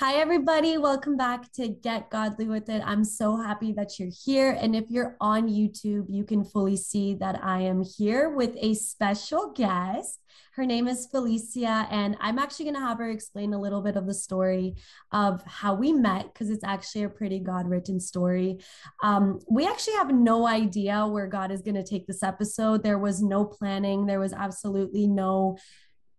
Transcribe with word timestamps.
Hi, 0.00 0.14
everybody. 0.14 0.78
Welcome 0.78 1.16
back 1.16 1.50
to 1.54 1.66
Get 1.66 2.08
Godly 2.08 2.46
with 2.46 2.68
It. 2.68 2.84
I'm 2.86 3.02
so 3.02 3.36
happy 3.36 3.72
that 3.72 3.98
you're 3.98 4.12
here. 4.24 4.52
And 4.52 4.76
if 4.76 4.84
you're 4.90 5.16
on 5.20 5.48
YouTube, 5.48 6.04
you 6.08 6.22
can 6.22 6.44
fully 6.44 6.76
see 6.76 7.14
that 7.14 7.42
I 7.42 7.62
am 7.62 7.82
here 7.82 8.30
with 8.30 8.54
a 8.60 8.74
special 8.74 9.50
guest. 9.56 10.20
Her 10.52 10.64
name 10.64 10.86
is 10.86 11.08
Felicia, 11.10 11.88
and 11.90 12.16
I'm 12.20 12.38
actually 12.38 12.66
going 12.66 12.76
to 12.76 12.80
have 12.80 12.98
her 12.98 13.10
explain 13.10 13.52
a 13.54 13.60
little 13.60 13.82
bit 13.82 13.96
of 13.96 14.06
the 14.06 14.14
story 14.14 14.76
of 15.10 15.42
how 15.44 15.74
we 15.74 15.92
met 15.92 16.32
because 16.32 16.50
it's 16.50 16.64
actually 16.64 17.02
a 17.02 17.08
pretty 17.08 17.40
God 17.40 17.68
written 17.68 17.98
story. 17.98 18.58
Um, 19.02 19.40
we 19.50 19.66
actually 19.66 19.94
have 19.94 20.14
no 20.14 20.46
idea 20.46 21.08
where 21.08 21.26
God 21.26 21.50
is 21.50 21.62
going 21.62 21.74
to 21.74 21.82
take 21.82 22.06
this 22.06 22.22
episode. 22.22 22.84
There 22.84 22.98
was 22.98 23.20
no 23.20 23.44
planning, 23.44 24.06
there 24.06 24.20
was 24.20 24.32
absolutely 24.32 25.08
no 25.08 25.58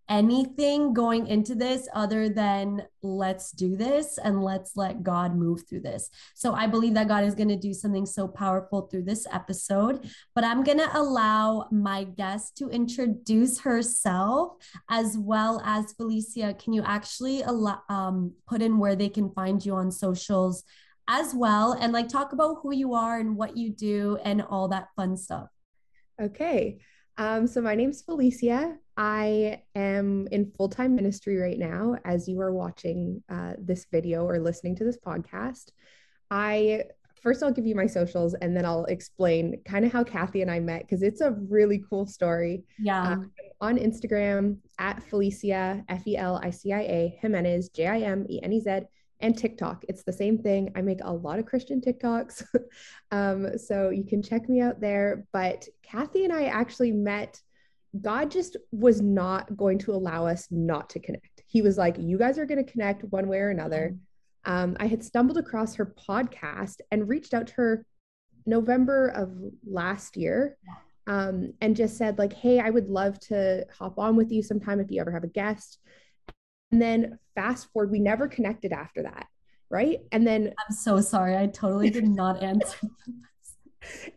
anything 0.10 0.92
going 0.92 1.28
into 1.28 1.54
this 1.54 1.88
other 1.94 2.30
than 2.30 2.82
let's 3.04 3.52
do 3.52 3.78
this 3.78 4.18
and 4.18 4.44
let's 4.44 4.76
let 4.76 5.04
God 5.04 5.36
move 5.36 5.64
through 5.70 5.82
this. 5.82 6.10
So 6.34 6.54
I 6.54 6.66
believe 6.66 6.96
that 6.96 7.08
God 7.08 7.24
is 7.24 7.36
going 7.36 7.50
to 7.50 7.56
do 7.56 7.74
something 7.74 8.08
so 8.08 8.28
powerful 8.28 8.88
through 8.88 9.04
this 9.04 9.28
episode, 9.32 10.10
but 10.34 10.44
I'm 10.44 10.64
going 10.64 10.80
to 10.80 10.98
allow 10.98 11.68
my 11.72 12.06
guest 12.06 12.58
to 12.58 12.70
introduce 12.70 13.60
herself 13.60 14.54
as 14.90 15.16
well 15.18 15.62
as 15.64 15.94
Felicia. 15.94 16.56
Can 16.56 16.74
you 16.74 16.84
actually 16.84 17.44
um, 17.44 18.34
put 18.48 18.64
in 18.64 18.80
where 18.80 18.96
they 18.96 19.10
can 19.10 19.32
find 19.32 19.64
you 19.64 19.76
on 19.76 19.92
socials 19.92 20.64
as 21.08 21.34
well 21.34 21.74
and 21.74 21.94
like 21.94 22.08
talk 22.08 22.34
about 22.34 22.58
who 22.62 22.74
you 22.74 22.94
are 22.94 23.20
and 23.20 23.36
what 23.36 23.56
you 23.56 23.70
do 23.70 24.18
and 24.24 24.42
all 24.42 24.68
that 24.70 24.88
fun 24.96 25.16
stuff? 25.16 25.50
Okay. 26.20 26.80
Um, 27.18 27.48
so 27.48 27.62
my 27.62 27.76
name's 27.76 28.02
Felicia. 28.02 28.78
I 29.00 29.62
am 29.76 30.28
in 30.30 30.52
full 30.52 30.68
time 30.68 30.94
ministry 30.94 31.38
right 31.38 31.58
now 31.58 31.96
as 32.04 32.28
you 32.28 32.42
are 32.42 32.54
watching 32.54 33.24
uh, 33.30 33.54
this 33.58 33.86
video 33.90 34.26
or 34.26 34.40
listening 34.40 34.76
to 34.76 34.84
this 34.84 34.98
podcast. 34.98 35.70
I 36.30 36.84
first 37.22 37.42
I'll 37.42 37.54
give 37.54 37.66
you 37.66 37.76
my 37.76 37.88
socials 37.88 38.34
and 38.34 38.56
then 38.56 38.66
I'll 38.66 38.84
explain 38.86 39.62
kind 39.64 39.86
of 39.86 39.94
how 39.94 40.04
Kathy 40.04 40.42
and 40.42 40.52
I 40.52 40.60
met 40.60 40.82
because 40.82 41.02
it's 41.02 41.22
a 41.22 41.32
really 41.32 41.82
cool 41.90 42.06
story. 42.06 42.66
Yeah. 42.78 43.14
Uh, 43.14 43.18
on 43.62 43.78
Instagram 43.78 44.58
at 44.80 45.02
Felicia 45.04 45.82
F 45.88 46.06
E 46.06 46.18
L 46.18 46.42
I 46.44 46.50
C 46.50 46.74
I 46.74 46.82
A 46.82 47.18
Jimenez 47.22 47.70
J 47.70 47.88
I 47.88 48.00
M 48.02 48.26
E 48.30 48.42
N 48.44 48.52
E 48.52 48.60
Z 48.60 48.82
and 49.22 49.38
TikTok. 49.38 49.86
It's 49.88 50.04
the 50.04 50.14
same 50.14 50.38
thing. 50.38 50.74
I 50.76 50.82
make 50.82 51.00
a 51.04 51.14
lot 51.14 51.40
of 51.40 51.46
Christian 51.46 51.80
TikToks. 51.80 52.44
um, 53.12 53.58
so 53.58 53.92
you 53.92 54.04
can 54.04 54.22
check 54.22 54.50
me 54.50 54.60
out 54.60 54.82
there. 54.82 55.26
But 55.32 55.70
Kathy 55.84 56.26
and 56.26 56.34
I 56.34 56.46
actually 56.46 56.92
met. 56.92 57.42
God 58.02 58.30
just 58.30 58.58
was 58.72 59.02
not 59.02 59.56
going 59.58 59.80
to 59.80 59.92
allow 59.92 60.28
us 60.28 60.48
not 60.52 60.90
to 60.92 61.00
connect. 61.00 61.44
He 61.48 61.62
was 61.62 61.78
like, 61.78 61.98
you 61.98 62.18
guys 62.18 62.38
are 62.38 62.46
going 62.46 62.64
to 62.64 62.72
connect 62.72 63.04
one 63.06 63.28
way 63.28 63.40
or 63.40 63.50
another. 63.50 63.94
Mm-hmm. 63.94 64.52
Um, 64.52 64.78
I 64.80 64.88
had 64.88 65.04
stumbled 65.04 65.38
across 65.38 65.76
her 65.76 65.94
podcast 66.08 66.78
and 66.92 67.10
reached 67.10 67.34
out 67.34 67.48
to 67.48 67.54
her 67.56 67.86
November 68.46 69.08
of 69.10 69.32
last 69.68 70.16
year 70.18 70.58
um, 71.08 71.54
and 71.62 71.76
just 71.76 71.98
said, 71.98 72.18
like, 72.18 72.34
hey, 72.34 72.60
I 72.60 72.70
would 72.70 72.88
love 72.88 73.20
to 73.22 73.66
hop 73.78 73.98
on 73.98 74.16
with 74.16 74.32
you 74.32 74.44
sometime 74.44 74.80
if 74.80 74.92
you 74.92 75.02
ever 75.02 75.12
have 75.12 75.24
a 75.24 75.28
guest. 75.28 75.80
And 76.72 76.82
then 76.82 77.18
fast 77.36 77.68
forward, 77.72 77.92
we 77.92 78.00
never 78.00 78.28
connected 78.28 78.72
after 78.72 79.04
that. 79.04 79.26
Right. 79.72 80.00
And 80.12 80.26
then 80.26 80.54
I'm 80.68 80.76
so 80.76 81.02
sorry. 81.02 81.38
I 81.38 81.48
totally 81.48 81.90
did 81.90 82.08
not 82.08 82.42
answer. 82.44 82.78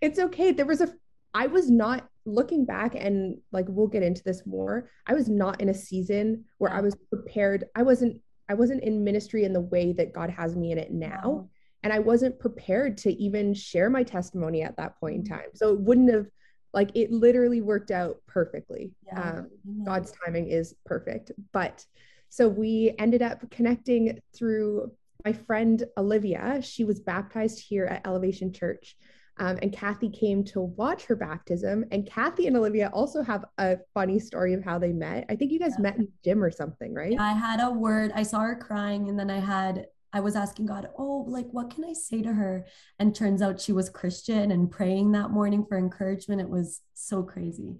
it's 0.01 0.19
okay. 0.19 0.53
There 0.53 0.67
was 0.67 0.81
a, 0.81 0.93
I 1.35 1.47
was 1.47 1.71
not 1.71 2.09
looking 2.25 2.65
back 2.65 2.95
and 2.95 3.39
like, 3.53 3.67
we'll 3.69 3.87
get 3.87 4.03
into 4.03 4.23
this 4.23 4.47
more. 4.47 4.91
I 5.07 5.15
was 5.15 5.29
not 5.29 5.61
in 5.61 5.69
a 5.69 5.75
season 5.75 6.45
where. 6.59 6.73
I 6.73 6.81
was 6.81 6.95
prepared. 7.11 7.65
I 7.75 7.83
wasn't, 7.83 8.21
I 8.49 8.55
wasn't 8.55 8.83
in 8.83 9.05
ministry 9.05 9.45
in 9.45 9.53
the 9.53 9.61
way 9.61 9.93
that 9.93 10.13
God 10.13 10.31
has 10.31 10.57
me 10.57 10.73
in 10.73 10.79
it 10.79 10.93
now. 10.93 11.49
And 11.83 11.93
I 11.93 11.99
wasn't 11.99 12.39
prepared 12.39 12.99
to 12.99 13.13
even 13.13 13.55
share 13.55 13.91
my 13.91 14.05
testimony 14.05 14.63
at 14.63 14.77
that 14.77 15.01
point 15.01 15.17
in 15.17 15.23
mm-hmm. 15.23 15.35
time. 15.35 15.51
So 15.55 15.73
it 15.73 15.81
wouldn't 15.81 16.13
have, 16.13 16.27
like, 16.73 16.91
it 16.95 17.11
literally 17.11 17.61
worked 17.61 17.91
out 17.91 18.19
perfectly. 18.27 18.93
Yeah. 19.07 19.21
Um, 19.21 19.51
God's 19.85 20.13
timing 20.25 20.49
is 20.49 20.75
perfect. 20.87 21.33
But 21.53 21.85
so 22.29 22.49
we 22.49 22.95
ended 22.99 23.21
up 23.21 23.51
connecting 23.51 24.21
through 24.35 24.93
my 25.25 25.33
friend 25.33 25.83
Olivia. 25.97 26.61
She 26.63 26.85
was 26.85 27.01
baptized 27.01 27.59
here 27.61 27.87
at 27.87 28.07
Elevation 28.07 28.53
Church. 28.53 28.97
Um, 29.39 29.59
and 29.63 29.73
Kathy 29.73 30.11
came 30.11 30.45
to 30.45 30.61
watch 30.61 31.05
her 31.05 31.17
baptism. 31.17 31.85
And 31.91 32.07
Kathy 32.07 32.47
and 32.47 32.57
Olivia 32.57 32.91
also 32.93 33.23
have 33.23 33.45
a 33.59 33.79
funny 33.95 34.19
story 34.19 34.53
of 34.53 34.63
how 34.63 34.79
they 34.79 34.93
met. 34.93 35.25
I 35.29 35.37
think 35.37 35.53
you 35.53 35.59
guys 35.59 35.75
yeah. 35.79 35.83
met 35.83 35.97
in 35.97 36.03
the 36.03 36.13
gym 36.25 36.43
or 36.43 36.51
something, 36.51 36.95
right? 36.95 37.19
I 37.19 37.33
had 37.33 37.61
a 37.61 37.71
word. 37.71 38.13
I 38.15 38.23
saw 38.23 38.41
her 38.41 38.57
crying, 38.57 39.09
and 39.09 39.19
then 39.19 39.31
I 39.31 39.41
had 39.41 39.87
I 40.13 40.21
was 40.21 40.37
asking 40.37 40.67
God, 40.67 40.89
oh, 40.99 41.25
like 41.27 41.47
what 41.53 41.75
can 41.75 41.85
I 41.85 41.95
say 41.95 42.21
to 42.23 42.33
her? 42.33 42.67
And 42.99 43.15
turns 43.15 43.41
out 43.41 43.61
she 43.61 43.73
was 43.73 43.89
Christian 43.89 44.51
and 44.51 44.71
praying 44.71 45.13
that 45.13 45.31
morning 45.31 45.65
for 45.67 45.79
encouragement. 45.79 46.41
It 46.41 46.51
was 46.51 46.83
so 46.93 47.23
crazy. 47.23 47.79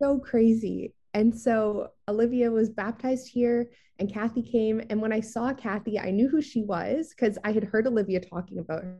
So 0.00 0.18
crazy. 0.18 0.94
And 1.14 1.34
so 1.34 1.88
Olivia 2.08 2.50
was 2.50 2.70
baptized 2.70 3.28
here 3.28 3.70
and 3.98 4.12
Kathy 4.12 4.42
came. 4.42 4.80
And 4.90 5.02
when 5.02 5.12
I 5.12 5.20
saw 5.20 5.52
Kathy, 5.52 5.98
I 5.98 6.10
knew 6.10 6.28
who 6.28 6.40
she 6.40 6.62
was 6.62 7.10
because 7.10 7.36
I 7.44 7.52
had 7.52 7.64
heard 7.64 7.86
Olivia 7.86 8.20
talking 8.20 8.58
about 8.58 8.84
her. 8.84 8.98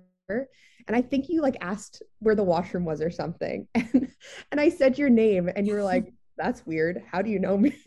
And 0.86 0.96
I 0.96 1.02
think 1.02 1.28
you 1.28 1.42
like 1.42 1.56
asked 1.60 2.02
where 2.18 2.34
the 2.34 2.42
washroom 2.42 2.84
was 2.84 3.00
or 3.00 3.10
something. 3.10 3.68
And, 3.94 4.08
and 4.52 4.60
I 4.60 4.68
said 4.68 4.98
your 4.98 5.10
name 5.10 5.50
and 5.54 5.66
you 5.66 5.74
were 5.74 5.82
like, 5.82 6.12
that's 6.36 6.64
weird. 6.64 7.02
How 7.10 7.22
do 7.22 7.30
you 7.30 7.38
know 7.38 7.56
me? 7.58 7.74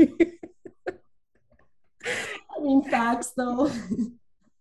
I 2.06 2.60
mean, 2.62 2.84
facts 2.84 3.32
though. 3.38 3.72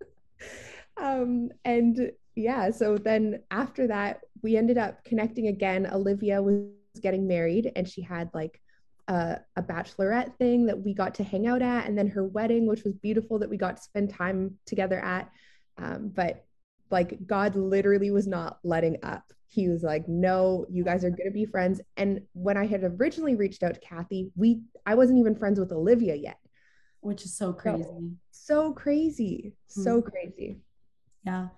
um, 0.97 1.51
and 1.65 2.13
yeah, 2.37 2.71
so 2.71 2.97
then 2.97 3.43
after 3.51 3.87
that, 3.89 4.21
we 4.43 4.57
ended 4.57 4.79
up 4.79 5.05
connecting 5.05 5.49
again. 5.49 5.89
Olivia 5.93 6.43
was 6.43 6.67
getting 7.01 7.27
married 7.27 7.73
and 7.77 7.89
she 7.89 8.03
had 8.03 8.31
like 8.35 8.61
a, 9.09 9.41
a 9.57 9.63
bachelorette 9.63 10.37
thing 10.39 10.67
that 10.67 10.81
we 10.81 10.95
got 10.95 11.15
to 11.17 11.25
hang 11.25 11.47
out 11.47 11.63
at, 11.63 11.87
and 11.87 11.97
then 11.97 12.09
her 12.09 12.25
wedding, 12.25 12.67
which 12.67 12.85
was 12.85 12.95
beautiful 12.95 13.39
that 13.39 13.51
we 13.51 13.57
got 13.57 13.77
to 13.77 13.83
spend 13.83 14.11
time 14.11 14.59
together 14.67 14.99
at. 14.99 15.31
Um, 15.77 16.11
but 16.15 16.45
like 16.95 17.27
God 17.27 17.57
literally 17.57 18.13
was 18.13 18.29
not 18.29 18.59
letting 18.63 18.99
up. 19.03 19.25
He 19.49 19.69
was 19.69 19.83
like, 19.83 20.09
"No, 20.09 20.65
you 20.71 20.85
guys 20.85 21.05
are 21.05 21.11
going 21.11 21.27
to 21.27 21.33
be 21.33 21.45
friends." 21.45 21.81
And 21.97 22.23
when 22.33 22.57
I 22.57 22.67
had 22.67 22.85
originally 22.85 23.35
reached 23.35 23.65
out 23.65 23.75
to 23.75 23.81
Kathy, 23.81 24.31
we 24.37 24.63
I 24.87 24.95
wasn't 24.95 25.19
even 25.19 25.35
friends 25.35 25.59
with 25.59 25.73
Olivia 25.73 26.15
yet, 26.15 26.39
which 27.01 27.25
is 27.25 27.37
so 27.37 27.53
crazy. 27.53 27.83
So, 27.83 28.11
so 28.31 28.73
crazy, 28.73 29.55
so 29.67 30.01
mm-hmm. 30.01 30.09
crazy. 30.09 30.59
Yeah, 31.27 31.49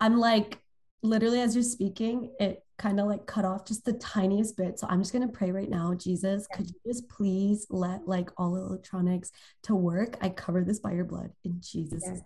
I'm 0.00 0.18
like 0.18 0.58
literally 1.02 1.40
as 1.40 1.54
you're 1.54 1.62
speaking, 1.62 2.30
it 2.40 2.64
kind 2.78 3.00
of 3.00 3.06
like 3.06 3.26
cut 3.26 3.44
off 3.44 3.66
just 3.66 3.84
the 3.84 3.92
tiniest 3.94 4.56
bit. 4.56 4.78
So 4.78 4.86
I'm 4.88 5.00
just 5.00 5.12
gonna 5.12 5.28
pray 5.28 5.50
right 5.50 5.68
now. 5.68 5.94
Jesus, 5.94 6.46
could 6.52 6.68
you 6.68 6.80
just 6.86 7.08
please 7.08 7.66
let 7.68 8.08
like 8.08 8.30
all 8.38 8.56
electronics 8.56 9.32
to 9.64 9.74
work? 9.74 10.16
I 10.22 10.30
cover 10.30 10.64
this 10.64 10.80
by 10.80 10.92
your 10.92 11.04
blood 11.04 11.30
in 11.44 11.60
Jesus. 11.60 12.02
Yes. 12.06 12.22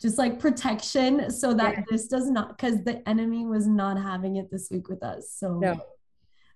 Just 0.00 0.18
like 0.18 0.38
protection 0.38 1.30
so 1.30 1.54
that 1.54 1.78
yeah. 1.78 1.84
this 1.90 2.06
does 2.06 2.28
not 2.28 2.56
because 2.56 2.84
the 2.84 3.06
enemy 3.08 3.46
was 3.46 3.66
not 3.66 4.00
having 4.00 4.36
it 4.36 4.50
this 4.50 4.68
week 4.70 4.88
with 4.88 5.02
us. 5.02 5.30
So 5.32 5.58
no, 5.58 5.80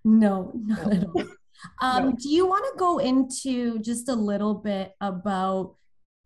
no, 0.05 0.53
not 0.55 0.87
no. 0.87 0.93
at 0.93 1.05
all. 1.05 1.25
Um, 1.83 2.05
no. 2.05 2.13
do 2.19 2.31
you 2.31 2.47
want 2.47 2.65
to 2.65 2.79
go 2.79 2.97
into 2.97 3.81
just 3.81 4.09
a 4.09 4.15
little 4.15 4.55
bit 4.55 4.95
about 4.99 5.75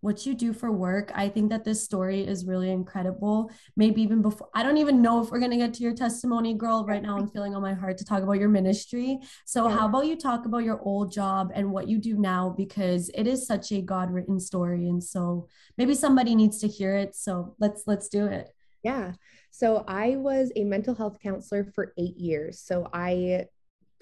what 0.04 0.26
you 0.26 0.34
do 0.34 0.52
for 0.52 0.70
work. 0.70 1.10
I 1.14 1.30
think 1.30 1.48
that 1.48 1.64
this 1.64 1.82
story 1.82 2.20
is 2.20 2.44
really 2.44 2.70
incredible. 2.70 3.50
Maybe 3.74 4.02
even 4.02 4.20
before, 4.20 4.50
I 4.54 4.62
don't 4.62 4.76
even 4.76 5.00
know 5.00 5.22
if 5.22 5.30
we're 5.30 5.38
going 5.38 5.50
to 5.50 5.56
get 5.56 5.72
to 5.74 5.82
your 5.82 5.94
testimony, 5.94 6.52
girl. 6.52 6.84
Right 6.84 7.02
now, 7.02 7.16
I'm 7.16 7.26
feeling 7.26 7.54
on 7.54 7.62
my 7.62 7.72
heart 7.72 7.96
to 7.98 8.04
talk 8.04 8.22
about 8.22 8.38
your 8.38 8.50
ministry. 8.50 9.18
So, 9.46 9.66
yeah. 9.66 9.78
how 9.78 9.88
about 9.88 10.06
you 10.06 10.16
talk 10.16 10.44
about 10.44 10.58
your 10.58 10.78
old 10.82 11.10
job 11.10 11.52
and 11.54 11.72
what 11.72 11.88
you 11.88 11.96
do 11.96 12.18
now? 12.18 12.50
Because 12.54 13.10
it 13.14 13.26
is 13.26 13.46
such 13.46 13.72
a 13.72 13.80
God 13.80 14.12
written 14.12 14.38
story. 14.38 14.90
And 14.90 15.02
so 15.02 15.48
maybe 15.78 15.94
somebody 15.94 16.34
needs 16.34 16.58
to 16.58 16.68
hear 16.68 16.94
it. 16.94 17.16
So, 17.16 17.56
let's, 17.58 17.84
let's 17.86 18.08
do 18.08 18.26
it. 18.26 18.50
Yeah. 18.82 19.12
So, 19.50 19.86
I 19.88 20.16
was 20.16 20.52
a 20.54 20.64
mental 20.64 20.94
health 20.94 21.18
counselor 21.18 21.64
for 21.64 21.94
eight 21.96 22.18
years. 22.18 22.60
So, 22.60 22.90
I, 22.92 23.46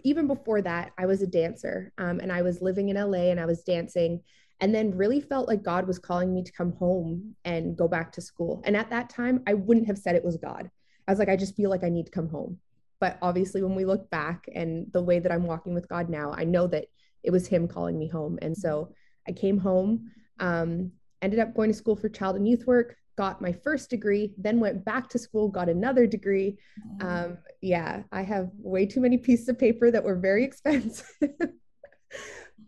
even 0.02 0.26
before 0.26 0.62
that, 0.62 0.90
I 0.98 1.06
was 1.06 1.22
a 1.22 1.28
dancer 1.28 1.93
um, 1.96 2.19
and 2.19 2.32
I 2.32 2.43
was 2.43 2.60
living 2.60 2.88
in 2.88 2.96
LA 2.96 3.31
and 3.31 3.38
I 3.38 3.46
was 3.46 3.62
dancing 3.62 4.22
and 4.62 4.73
then 4.73 4.97
really 4.97 5.20
felt 5.20 5.49
like 5.49 5.64
God 5.64 5.88
was 5.88 5.99
calling 5.99 6.32
me 6.32 6.44
to 6.44 6.53
come 6.53 6.73
home 6.75 7.35
and 7.44 7.76
go 7.76 7.88
back 7.88 8.12
to 8.12 8.20
school. 8.20 8.62
And 8.64 8.76
at 8.76 8.91
that 8.91 9.11
time, 9.11 9.43
I 9.44 9.55
wouldn't 9.55 9.88
have 9.88 9.99
said 9.99 10.14
it 10.14 10.25
was 10.25 10.37
God. 10.37 10.70
I 11.06 11.11
was 11.11 11.19
like, 11.19 11.29
I 11.29 11.35
just 11.35 11.56
feel 11.56 11.69
like 11.69 11.82
I 11.82 11.88
need 11.88 12.06
to 12.06 12.12
come 12.12 12.29
home. 12.29 12.59
But 13.00 13.19
obviously, 13.20 13.61
when 13.64 13.75
we 13.75 13.85
look 13.85 14.09
back 14.09 14.47
and 14.55 14.87
the 14.93 15.03
way 15.03 15.19
that 15.19 15.32
I'm 15.32 15.47
walking 15.47 15.75
with 15.75 15.88
God 15.88 16.09
now, 16.09 16.32
I 16.32 16.44
know 16.44 16.69
that 16.69 16.85
it 17.25 17.32
was 17.32 17.49
Him 17.49 17.67
calling 17.67 17.99
me 17.99 18.06
home. 18.06 18.38
And 18.41 18.56
so 18.56 18.94
I 19.26 19.32
came 19.32 19.59
home, 19.59 20.12
um, 20.38 20.93
ended 21.20 21.41
up 21.41 21.56
going 21.56 21.73
to 21.73 21.76
school 21.76 21.97
for 21.97 22.08
child 22.08 22.37
and 22.37 22.47
youth 22.47 22.65
work, 22.65 22.94
got 23.17 23.43
my 23.43 23.50
first 23.50 23.91
degree, 23.91 24.32
then 24.38 24.61
went 24.61 24.85
back 24.85 25.08
to 25.08 25.19
school, 25.19 25.49
got 25.49 25.69
another 25.69 26.06
degree. 26.06 26.56
Um, 27.00 27.38
yeah, 27.61 28.05
I 28.12 28.23
have 28.23 28.50
way 28.58 28.87
too 28.87 29.00
many 29.00 29.19
pieces 29.19 29.49
of 29.49 29.58
paper 29.58 29.91
that 29.91 30.05
were 30.05 30.15
very 30.15 30.44
expensive. 30.50 31.11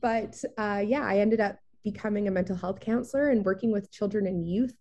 but 0.03 0.43
uh, 0.59 0.83
yeah, 0.85 1.05
I 1.05 1.19
ended 1.19 1.39
up 1.39 1.57
becoming 1.85 2.27
a 2.27 2.31
mental 2.31 2.57
health 2.57 2.81
counselor 2.81 3.31
and 3.31 3.45
working 3.45 3.71
with 3.71 3.93
children 3.93 4.27
and 4.27 4.49
youth 4.49 4.75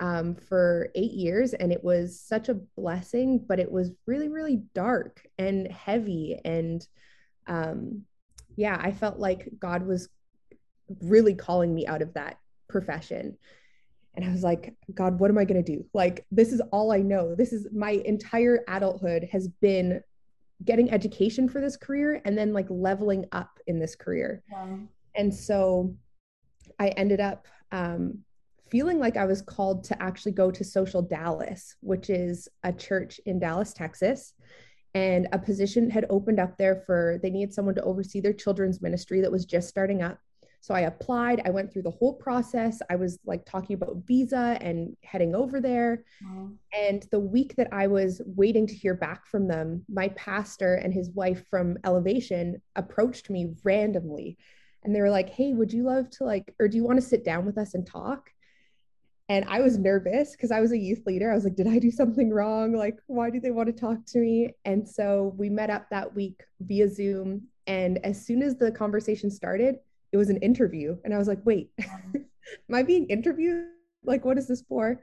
um, 0.00 0.34
for 0.34 0.90
eight 0.94 1.12
years, 1.12 1.54
and 1.54 1.72
it 1.72 1.82
was 1.82 2.20
such 2.20 2.48
a 2.48 2.60
blessing, 2.76 3.44
but 3.46 3.60
it 3.60 3.70
was 3.70 3.92
really, 4.06 4.28
really 4.28 4.62
dark 4.74 5.26
and 5.38 5.70
heavy. 5.70 6.38
And 6.44 6.86
um, 7.46 8.02
yeah, 8.56 8.78
I 8.80 8.90
felt 8.90 9.18
like 9.18 9.48
God 9.58 9.86
was 9.86 10.08
really 11.02 11.34
calling 11.34 11.74
me 11.74 11.86
out 11.86 12.02
of 12.02 12.14
that 12.14 12.38
profession. 12.68 13.36
And 14.14 14.24
I 14.24 14.30
was 14.30 14.42
like, 14.42 14.74
God, 14.94 15.18
what 15.18 15.30
am 15.30 15.38
I 15.38 15.44
going 15.44 15.62
to 15.62 15.76
do? 15.76 15.84
Like, 15.92 16.24
this 16.30 16.52
is 16.52 16.62
all 16.72 16.90
I 16.90 17.00
know. 17.00 17.34
This 17.34 17.52
is 17.52 17.68
my 17.72 17.90
entire 17.90 18.64
adulthood 18.66 19.28
has 19.30 19.48
been 19.48 20.00
getting 20.64 20.90
education 20.90 21.48
for 21.48 21.60
this 21.60 21.76
career 21.76 22.22
and 22.24 22.36
then 22.36 22.54
like 22.54 22.66
leveling 22.70 23.26
up 23.32 23.58
in 23.66 23.78
this 23.78 23.94
career. 23.94 24.42
Wow. 24.50 24.78
And 25.14 25.34
so 25.34 25.94
I 26.78 26.88
ended 26.88 27.20
up 27.20 27.46
um, 27.72 28.18
feeling 28.70 28.98
like 28.98 29.16
I 29.16 29.26
was 29.26 29.42
called 29.42 29.84
to 29.84 30.02
actually 30.02 30.32
go 30.32 30.50
to 30.50 30.64
Social 30.64 31.02
Dallas, 31.02 31.76
which 31.80 32.10
is 32.10 32.48
a 32.64 32.72
church 32.72 33.20
in 33.26 33.38
Dallas, 33.38 33.72
Texas. 33.72 34.34
And 34.94 35.28
a 35.32 35.38
position 35.38 35.90
had 35.90 36.06
opened 36.08 36.40
up 36.40 36.56
there 36.56 36.82
for, 36.86 37.18
they 37.22 37.30
needed 37.30 37.52
someone 37.52 37.74
to 37.74 37.82
oversee 37.82 38.20
their 38.20 38.32
children's 38.32 38.80
ministry 38.80 39.20
that 39.20 39.32
was 39.32 39.44
just 39.44 39.68
starting 39.68 40.02
up. 40.02 40.18
So 40.62 40.74
I 40.74 40.80
applied, 40.80 41.42
I 41.44 41.50
went 41.50 41.72
through 41.72 41.82
the 41.82 41.90
whole 41.92 42.14
process. 42.14 42.80
I 42.90 42.96
was 42.96 43.18
like 43.24 43.44
talking 43.44 43.74
about 43.74 44.02
visa 44.06 44.58
and 44.60 44.96
heading 45.04 45.34
over 45.34 45.60
there. 45.60 46.02
Wow. 46.22 46.50
And 46.72 47.06
the 47.12 47.20
week 47.20 47.54
that 47.56 47.68
I 47.72 47.86
was 47.86 48.20
waiting 48.24 48.66
to 48.66 48.74
hear 48.74 48.94
back 48.94 49.26
from 49.26 49.46
them, 49.46 49.84
my 49.88 50.08
pastor 50.08 50.74
and 50.74 50.92
his 50.92 51.10
wife 51.10 51.46
from 51.50 51.76
Elevation 51.84 52.60
approached 52.74 53.30
me 53.30 53.54
randomly. 53.62 54.38
And 54.86 54.94
they 54.94 55.00
were 55.00 55.10
like, 55.10 55.28
Hey, 55.28 55.52
would 55.52 55.72
you 55.72 55.82
love 55.82 56.08
to 56.10 56.24
like, 56.24 56.54
or 56.60 56.68
do 56.68 56.76
you 56.76 56.84
want 56.84 57.00
to 57.00 57.06
sit 57.06 57.24
down 57.24 57.44
with 57.44 57.58
us 57.58 57.74
and 57.74 57.86
talk? 57.86 58.30
And 59.28 59.44
I 59.48 59.60
was 59.60 59.76
nervous 59.76 60.32
because 60.32 60.52
I 60.52 60.60
was 60.60 60.70
a 60.70 60.78
youth 60.78 61.02
leader. 61.04 61.30
I 61.30 61.34
was 61.34 61.44
like, 61.44 61.56
Did 61.56 61.66
I 61.66 61.78
do 61.78 61.90
something 61.90 62.30
wrong? 62.30 62.72
Like, 62.72 62.98
why 63.08 63.28
do 63.30 63.40
they 63.40 63.50
want 63.50 63.66
to 63.66 63.72
talk 63.72 63.98
to 64.06 64.18
me? 64.18 64.54
And 64.64 64.88
so 64.88 65.34
we 65.36 65.50
met 65.50 65.70
up 65.70 65.90
that 65.90 66.14
week 66.14 66.44
via 66.60 66.88
Zoom. 66.88 67.48
And 67.66 67.98
as 68.04 68.24
soon 68.24 68.42
as 68.42 68.56
the 68.56 68.70
conversation 68.70 69.30
started, 69.30 69.76
it 70.12 70.16
was 70.16 70.30
an 70.30 70.36
interview. 70.38 70.96
And 71.04 71.12
I 71.12 71.18
was 71.18 71.26
like, 71.26 71.40
wait, 71.44 71.72
am 71.80 72.74
I 72.74 72.84
being 72.84 73.06
interviewed? 73.08 73.66
Like, 74.04 74.24
what 74.24 74.38
is 74.38 74.46
this 74.46 74.62
for? 74.62 75.02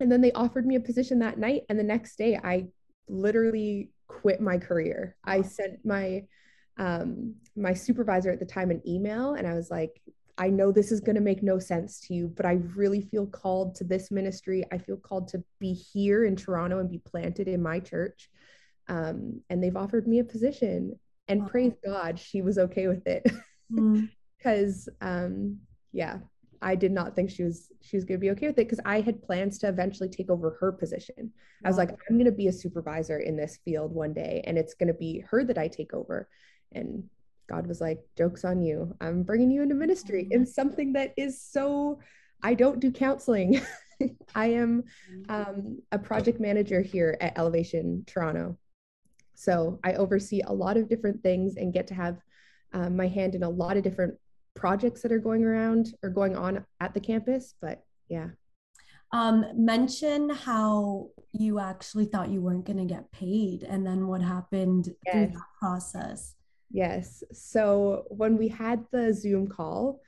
And 0.00 0.10
then 0.10 0.20
they 0.20 0.32
offered 0.32 0.66
me 0.66 0.74
a 0.74 0.80
position 0.80 1.20
that 1.20 1.38
night. 1.38 1.62
And 1.68 1.78
the 1.78 1.84
next 1.84 2.16
day, 2.16 2.36
I 2.42 2.66
literally 3.08 3.90
quit 4.08 4.40
my 4.40 4.58
career. 4.58 5.16
I 5.24 5.42
sent 5.42 5.84
my 5.84 6.24
um, 6.78 7.34
my 7.56 7.72
supervisor 7.72 8.30
at 8.30 8.38
the 8.38 8.46
time 8.46 8.70
an 8.70 8.82
email, 8.86 9.34
and 9.34 9.46
I 9.46 9.54
was 9.54 9.70
like, 9.70 10.00
I 10.38 10.48
know 10.48 10.70
this 10.70 10.92
is 10.92 11.00
going 11.00 11.16
to 11.16 11.22
make 11.22 11.42
no 11.42 11.58
sense 11.58 12.00
to 12.00 12.14
you, 12.14 12.28
but 12.28 12.44
I 12.44 12.58
really 12.74 13.00
feel 13.00 13.26
called 13.26 13.74
to 13.76 13.84
this 13.84 14.10
ministry. 14.10 14.64
I 14.70 14.78
feel 14.78 14.98
called 14.98 15.28
to 15.28 15.42
be 15.58 15.72
here 15.72 16.24
in 16.24 16.36
Toronto 16.36 16.78
and 16.78 16.90
be 16.90 16.98
planted 16.98 17.48
in 17.48 17.62
my 17.62 17.80
church. 17.80 18.28
Um, 18.88 19.40
and 19.48 19.62
they've 19.62 19.76
offered 19.76 20.06
me 20.06 20.18
a 20.18 20.24
position, 20.24 20.98
and 21.28 21.42
wow. 21.42 21.48
praise 21.48 21.72
God, 21.84 22.18
she 22.18 22.42
was 22.42 22.58
okay 22.58 22.88
with 22.88 23.06
it. 23.06 23.26
Mm 23.72 24.08
because 24.46 24.88
um 25.00 25.58
yeah 25.92 26.18
I 26.62 26.74
did 26.74 26.92
not 26.92 27.14
think 27.14 27.30
she 27.30 27.42
was 27.42 27.70
she 27.82 27.96
was 27.96 28.04
going 28.04 28.18
to 28.18 28.24
be 28.24 28.30
okay 28.30 28.46
with 28.46 28.58
it 28.58 28.66
because 28.68 28.80
I 28.84 29.00
had 29.00 29.22
plans 29.22 29.58
to 29.58 29.68
eventually 29.68 30.08
take 30.08 30.30
over 30.30 30.56
her 30.58 30.72
position. 30.72 31.30
I 31.62 31.68
was 31.68 31.76
like, 31.76 31.90
I'm 31.90 32.16
going 32.16 32.24
to 32.24 32.32
be 32.32 32.48
a 32.48 32.52
supervisor 32.52 33.18
in 33.18 33.36
this 33.36 33.58
field 33.62 33.92
one 33.92 34.14
day, 34.14 34.42
and 34.46 34.56
it's 34.56 34.72
going 34.74 34.88
to 34.88 34.94
be 34.94 35.22
her 35.28 35.44
that 35.44 35.58
I 35.58 35.68
take 35.68 35.92
over. 35.92 36.28
And 36.72 37.04
God 37.48 37.66
was 37.66 37.80
like, 37.80 38.00
"Jokes 38.16 38.44
on 38.44 38.62
you! 38.62 38.94
I'm 39.00 39.22
bringing 39.22 39.50
you 39.50 39.62
into 39.62 39.74
ministry 39.74 40.28
in 40.30 40.46
something 40.46 40.92
that 40.94 41.14
is 41.16 41.40
so. 41.40 42.00
I 42.42 42.54
don't 42.54 42.80
do 42.80 42.90
counseling. 42.90 43.60
I 44.34 44.46
am 44.46 44.84
mm-hmm. 45.10 45.30
um, 45.32 45.82
a 45.90 45.98
project 45.98 46.38
manager 46.40 46.82
here 46.82 47.16
at 47.20 47.38
Elevation 47.38 48.04
Toronto, 48.06 48.58
so 49.34 49.78
I 49.84 49.94
oversee 49.94 50.42
a 50.46 50.52
lot 50.52 50.76
of 50.76 50.88
different 50.88 51.22
things 51.22 51.56
and 51.56 51.72
get 51.72 51.86
to 51.88 51.94
have 51.94 52.18
um, 52.72 52.96
my 52.96 53.08
hand 53.08 53.34
in 53.34 53.42
a 53.42 53.48
lot 53.48 53.76
of 53.76 53.82
different 53.82 54.14
projects 54.54 55.02
that 55.02 55.12
are 55.12 55.18
going 55.18 55.44
around 55.44 55.94
or 56.02 56.10
going 56.10 56.36
on 56.36 56.64
at 56.80 56.94
the 56.94 57.00
campus. 57.00 57.54
But 57.60 57.84
yeah. 58.08 58.28
Um, 59.12 59.46
mention 59.54 60.30
how 60.30 61.10
you 61.32 61.60
actually 61.60 62.06
thought 62.06 62.30
you 62.30 62.40
weren't 62.40 62.66
going 62.66 62.78
to 62.78 62.92
get 62.92 63.12
paid 63.12 63.62
and 63.62 63.86
then 63.86 64.08
what 64.08 64.20
happened 64.20 64.88
yes. 65.06 65.14
through 65.14 65.26
that 65.26 65.46
process. 65.60 66.34
Yes. 66.70 67.22
So 67.32 68.04
when 68.08 68.36
we 68.36 68.48
had 68.48 68.84
the 68.92 69.12
Zoom 69.12 69.48
call, 69.48 70.00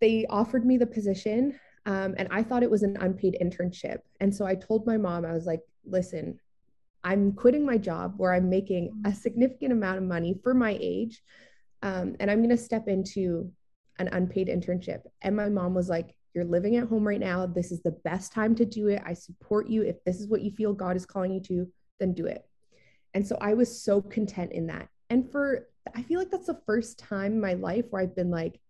they 0.00 0.26
offered 0.28 0.64
me 0.66 0.76
the 0.76 0.86
position 0.86 1.58
um, 1.86 2.14
and 2.18 2.26
I 2.30 2.42
thought 2.42 2.64
it 2.64 2.70
was 2.70 2.82
an 2.82 2.96
unpaid 3.00 3.36
internship. 3.40 3.98
And 4.20 4.34
so 4.34 4.44
I 4.44 4.56
told 4.56 4.86
my 4.86 4.96
mom, 4.96 5.24
I 5.24 5.32
was 5.32 5.46
like, 5.46 5.60
listen, 5.84 6.40
I'm 7.04 7.32
quitting 7.32 7.64
my 7.64 7.78
job 7.78 8.14
where 8.16 8.34
I'm 8.34 8.50
making 8.50 9.02
a 9.04 9.10
mm. 9.10 9.16
significant 9.16 9.72
amount 9.72 9.98
of 9.98 10.04
money 10.04 10.40
for 10.42 10.52
my 10.52 10.76
age 10.80 11.22
um, 11.82 12.16
and 12.18 12.30
I'm 12.30 12.38
going 12.38 12.50
to 12.50 12.56
step 12.56 12.88
into 12.88 13.52
an 13.98 14.08
unpaid 14.08 14.48
internship. 14.48 15.02
And 15.22 15.36
my 15.36 15.48
mom 15.48 15.74
was 15.74 15.88
like, 15.88 16.16
You're 16.34 16.44
living 16.44 16.76
at 16.76 16.88
home 16.88 17.06
right 17.06 17.20
now. 17.20 17.46
This 17.46 17.70
is 17.70 17.80
the 17.82 17.92
best 17.92 18.32
time 18.32 18.54
to 18.56 18.64
do 18.64 18.88
it. 18.88 19.02
I 19.06 19.14
support 19.14 19.68
you. 19.68 19.82
If 19.82 20.02
this 20.04 20.20
is 20.20 20.28
what 20.28 20.42
you 20.42 20.50
feel 20.50 20.72
God 20.72 20.96
is 20.96 21.06
calling 21.06 21.32
you 21.32 21.40
to, 21.42 21.68
then 22.00 22.12
do 22.12 22.26
it. 22.26 22.44
And 23.14 23.26
so 23.26 23.38
I 23.40 23.54
was 23.54 23.82
so 23.82 24.02
content 24.02 24.52
in 24.52 24.66
that. 24.66 24.88
And 25.10 25.30
for, 25.30 25.68
I 25.94 26.02
feel 26.02 26.18
like 26.18 26.30
that's 26.30 26.46
the 26.46 26.60
first 26.66 26.98
time 26.98 27.32
in 27.32 27.40
my 27.40 27.54
life 27.54 27.84
where 27.90 28.02
I've 28.02 28.16
been 28.16 28.30
like, 28.30 28.60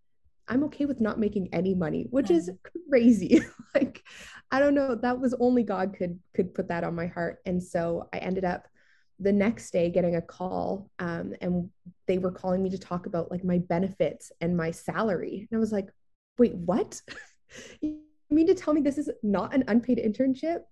I'm 0.48 0.62
okay 0.64 0.84
with 0.84 1.00
not 1.00 1.18
making 1.18 1.48
any 1.52 1.74
money, 1.74 2.06
which 2.10 2.30
is 2.30 2.50
crazy. 2.88 3.40
like, 3.74 4.04
I 4.50 4.60
don't 4.60 4.74
know, 4.74 4.94
that 4.94 5.18
was 5.18 5.34
only 5.40 5.64
God 5.64 5.94
could 5.96 6.20
could 6.34 6.54
put 6.54 6.68
that 6.68 6.84
on 6.84 6.94
my 6.94 7.06
heart. 7.06 7.40
And 7.46 7.60
so 7.60 8.08
I 8.12 8.18
ended 8.18 8.44
up 8.44 8.68
the 9.18 9.32
next 9.32 9.72
day 9.72 9.90
getting 9.90 10.14
a 10.14 10.22
call 10.22 10.88
um, 11.00 11.34
and 11.40 11.68
they 12.06 12.18
were 12.18 12.30
calling 12.30 12.62
me 12.62 12.70
to 12.70 12.78
talk 12.78 13.06
about 13.06 13.30
like 13.30 13.42
my 13.42 13.58
benefits 13.58 14.30
and 14.40 14.56
my 14.56 14.70
salary. 14.70 15.48
And 15.50 15.56
i 15.56 15.60
was 15.60 15.72
like 15.72 15.88
wait 16.38 16.54
what? 16.54 17.00
You 17.80 18.00
mean 18.28 18.48
to 18.48 18.54
tell 18.54 18.74
me 18.74 18.80
this 18.80 18.98
is 18.98 19.08
not 19.22 19.54
an 19.54 19.62
unpaid 19.68 19.98
internship? 19.98 20.62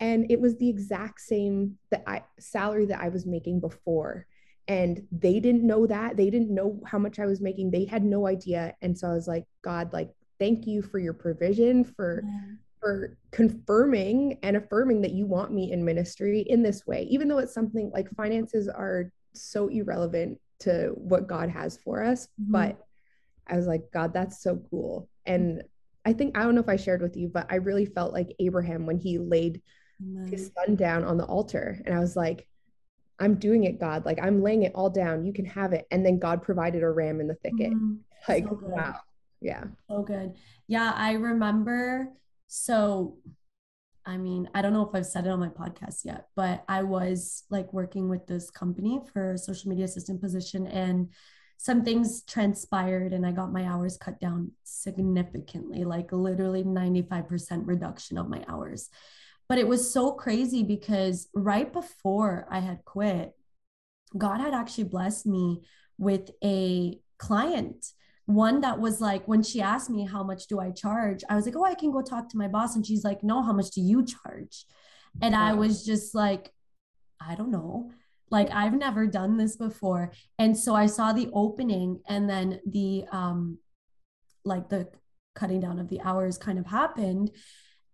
And 0.00 0.30
it 0.30 0.38
was 0.38 0.58
the 0.58 0.68
exact 0.68 1.22
same 1.22 1.78
that 1.90 2.04
i 2.06 2.22
salary 2.38 2.84
that 2.86 3.00
i 3.00 3.08
was 3.08 3.24
making 3.24 3.60
before 3.60 4.26
and 4.66 5.06
they 5.12 5.40
didn't 5.40 5.66
know 5.66 5.86
that 5.86 6.16
they 6.16 6.30
didn't 6.30 6.54
know 6.54 6.80
how 6.86 6.98
much 6.98 7.18
i 7.18 7.26
was 7.26 7.40
making 7.40 7.70
they 7.70 7.84
had 7.84 8.04
no 8.04 8.26
idea 8.26 8.74
and 8.82 8.96
so 8.96 9.08
i 9.08 9.12
was 9.12 9.28
like 9.28 9.44
god 9.62 9.92
like 9.92 10.10
thank 10.38 10.66
you 10.66 10.82
for 10.82 10.98
your 10.98 11.12
provision 11.12 11.84
for 11.84 12.22
yeah 12.24 12.54
for 12.84 13.16
confirming 13.30 14.38
and 14.42 14.58
affirming 14.58 15.00
that 15.00 15.12
you 15.12 15.24
want 15.24 15.50
me 15.50 15.72
in 15.72 15.82
ministry 15.82 16.40
in 16.40 16.62
this 16.62 16.86
way, 16.86 17.04
even 17.10 17.28
though 17.28 17.38
it's 17.38 17.54
something 17.54 17.90
like 17.94 18.14
finances 18.14 18.68
are 18.68 19.10
so 19.32 19.68
irrelevant 19.68 20.38
to 20.58 20.92
what 20.94 21.26
God 21.26 21.48
has 21.48 21.78
for 21.78 22.04
us. 22.04 22.26
Mm-hmm. 22.38 22.52
But 22.52 22.78
I 23.48 23.56
was 23.56 23.66
like, 23.66 23.84
God, 23.90 24.12
that's 24.12 24.42
so 24.42 24.62
cool. 24.70 25.08
And 25.24 25.62
I 26.04 26.12
think, 26.12 26.36
I 26.36 26.42
don't 26.42 26.54
know 26.54 26.60
if 26.60 26.68
I 26.68 26.76
shared 26.76 27.00
with 27.00 27.16
you, 27.16 27.28
but 27.28 27.46
I 27.48 27.54
really 27.54 27.86
felt 27.86 28.12
like 28.12 28.36
Abraham 28.38 28.84
when 28.84 28.98
he 28.98 29.16
laid 29.16 29.62
Amen. 30.02 30.28
his 30.28 30.50
son 30.54 30.76
down 30.76 31.04
on 31.04 31.16
the 31.16 31.24
altar. 31.24 31.80
And 31.86 31.94
I 31.94 32.00
was 32.00 32.16
like, 32.16 32.46
I'm 33.18 33.36
doing 33.36 33.64
it, 33.64 33.78
God. 33.78 34.04
Like, 34.04 34.18
I'm 34.20 34.42
laying 34.42 34.64
it 34.64 34.72
all 34.74 34.90
down. 34.90 35.24
You 35.24 35.32
can 35.32 35.44
have 35.46 35.72
it. 35.72 35.86
And 35.90 36.04
then 36.04 36.18
God 36.18 36.42
provided 36.42 36.82
a 36.82 36.90
ram 36.90 37.20
in 37.20 37.28
the 37.28 37.34
thicket. 37.34 37.72
Mm-hmm. 37.72 37.94
Like, 38.26 38.44
so 38.44 38.58
wow. 38.62 39.00
Yeah. 39.42 39.64
So 39.90 40.00
good. 40.00 40.32
Yeah. 40.66 40.92
I 40.96 41.12
remember 41.12 42.08
so, 42.46 43.18
I 44.06 44.16
mean, 44.16 44.48
I 44.54 44.62
don't 44.62 44.72
know 44.72 44.88
if 44.88 44.94
I've 44.94 45.04
said 45.04 45.26
it 45.26 45.30
on 45.30 45.40
my 45.40 45.50
podcast 45.50 46.06
yet, 46.06 46.28
but 46.34 46.64
I 46.66 46.84
was 46.84 47.44
like 47.50 47.70
working 47.74 48.08
with 48.08 48.26
this 48.26 48.48
company 48.48 49.00
for 49.12 49.32
a 49.32 49.38
social 49.38 49.68
media 49.68 49.84
assistant 49.84 50.22
position 50.22 50.66
and 50.66 51.10
some 51.56 51.84
things 51.84 52.22
transpired 52.22 53.12
and 53.12 53.26
I 53.26 53.32
got 53.32 53.52
my 53.52 53.64
hours 53.64 53.96
cut 53.96 54.20
down 54.20 54.52
significantly, 54.64 55.84
like 55.84 56.12
literally 56.12 56.62
95% 56.62 57.66
reduction 57.66 58.18
of 58.18 58.28
my 58.28 58.44
hours. 58.48 58.88
But 59.54 59.60
it 59.60 59.68
was 59.68 59.88
so 59.88 60.10
crazy 60.10 60.64
because 60.64 61.28
right 61.32 61.72
before 61.72 62.44
I 62.50 62.58
had 62.58 62.84
quit, 62.84 63.36
God 64.18 64.40
had 64.40 64.52
actually 64.52 64.82
blessed 64.82 65.26
me 65.26 65.62
with 65.96 66.32
a 66.42 66.98
client 67.18 67.86
one 68.26 68.62
that 68.62 68.80
was 68.80 69.00
like 69.00 69.28
when 69.28 69.44
she 69.44 69.60
asked 69.60 69.90
me 69.90 70.06
how 70.06 70.24
much 70.24 70.48
do 70.48 70.58
i 70.58 70.72
charge? 70.72 71.22
I 71.28 71.36
was 71.36 71.46
like 71.46 71.54
oh 71.54 71.64
i 71.64 71.76
can 71.76 71.92
go 71.92 72.02
talk 72.02 72.28
to 72.30 72.36
my 72.36 72.48
boss 72.48 72.74
and 72.74 72.84
she's 72.84 73.04
like 73.04 73.22
no 73.22 73.44
how 73.44 73.52
much 73.52 73.70
do 73.70 73.80
you 73.80 74.04
charge? 74.04 74.66
And 75.22 75.36
i 75.36 75.52
was 75.52 75.84
just 75.84 76.16
like 76.16 76.50
i 77.20 77.36
don't 77.36 77.52
know. 77.52 77.92
Like 78.30 78.50
i've 78.50 78.74
never 78.74 79.06
done 79.06 79.36
this 79.36 79.54
before. 79.54 80.10
And 80.36 80.58
so 80.58 80.74
i 80.74 80.86
saw 80.86 81.12
the 81.12 81.30
opening 81.32 82.00
and 82.08 82.28
then 82.28 82.60
the 82.66 83.04
um 83.12 83.58
like 84.44 84.68
the 84.68 84.88
cutting 85.36 85.60
down 85.60 85.78
of 85.78 85.88
the 85.90 86.00
hours 86.00 86.38
kind 86.38 86.58
of 86.58 86.66
happened 86.66 87.30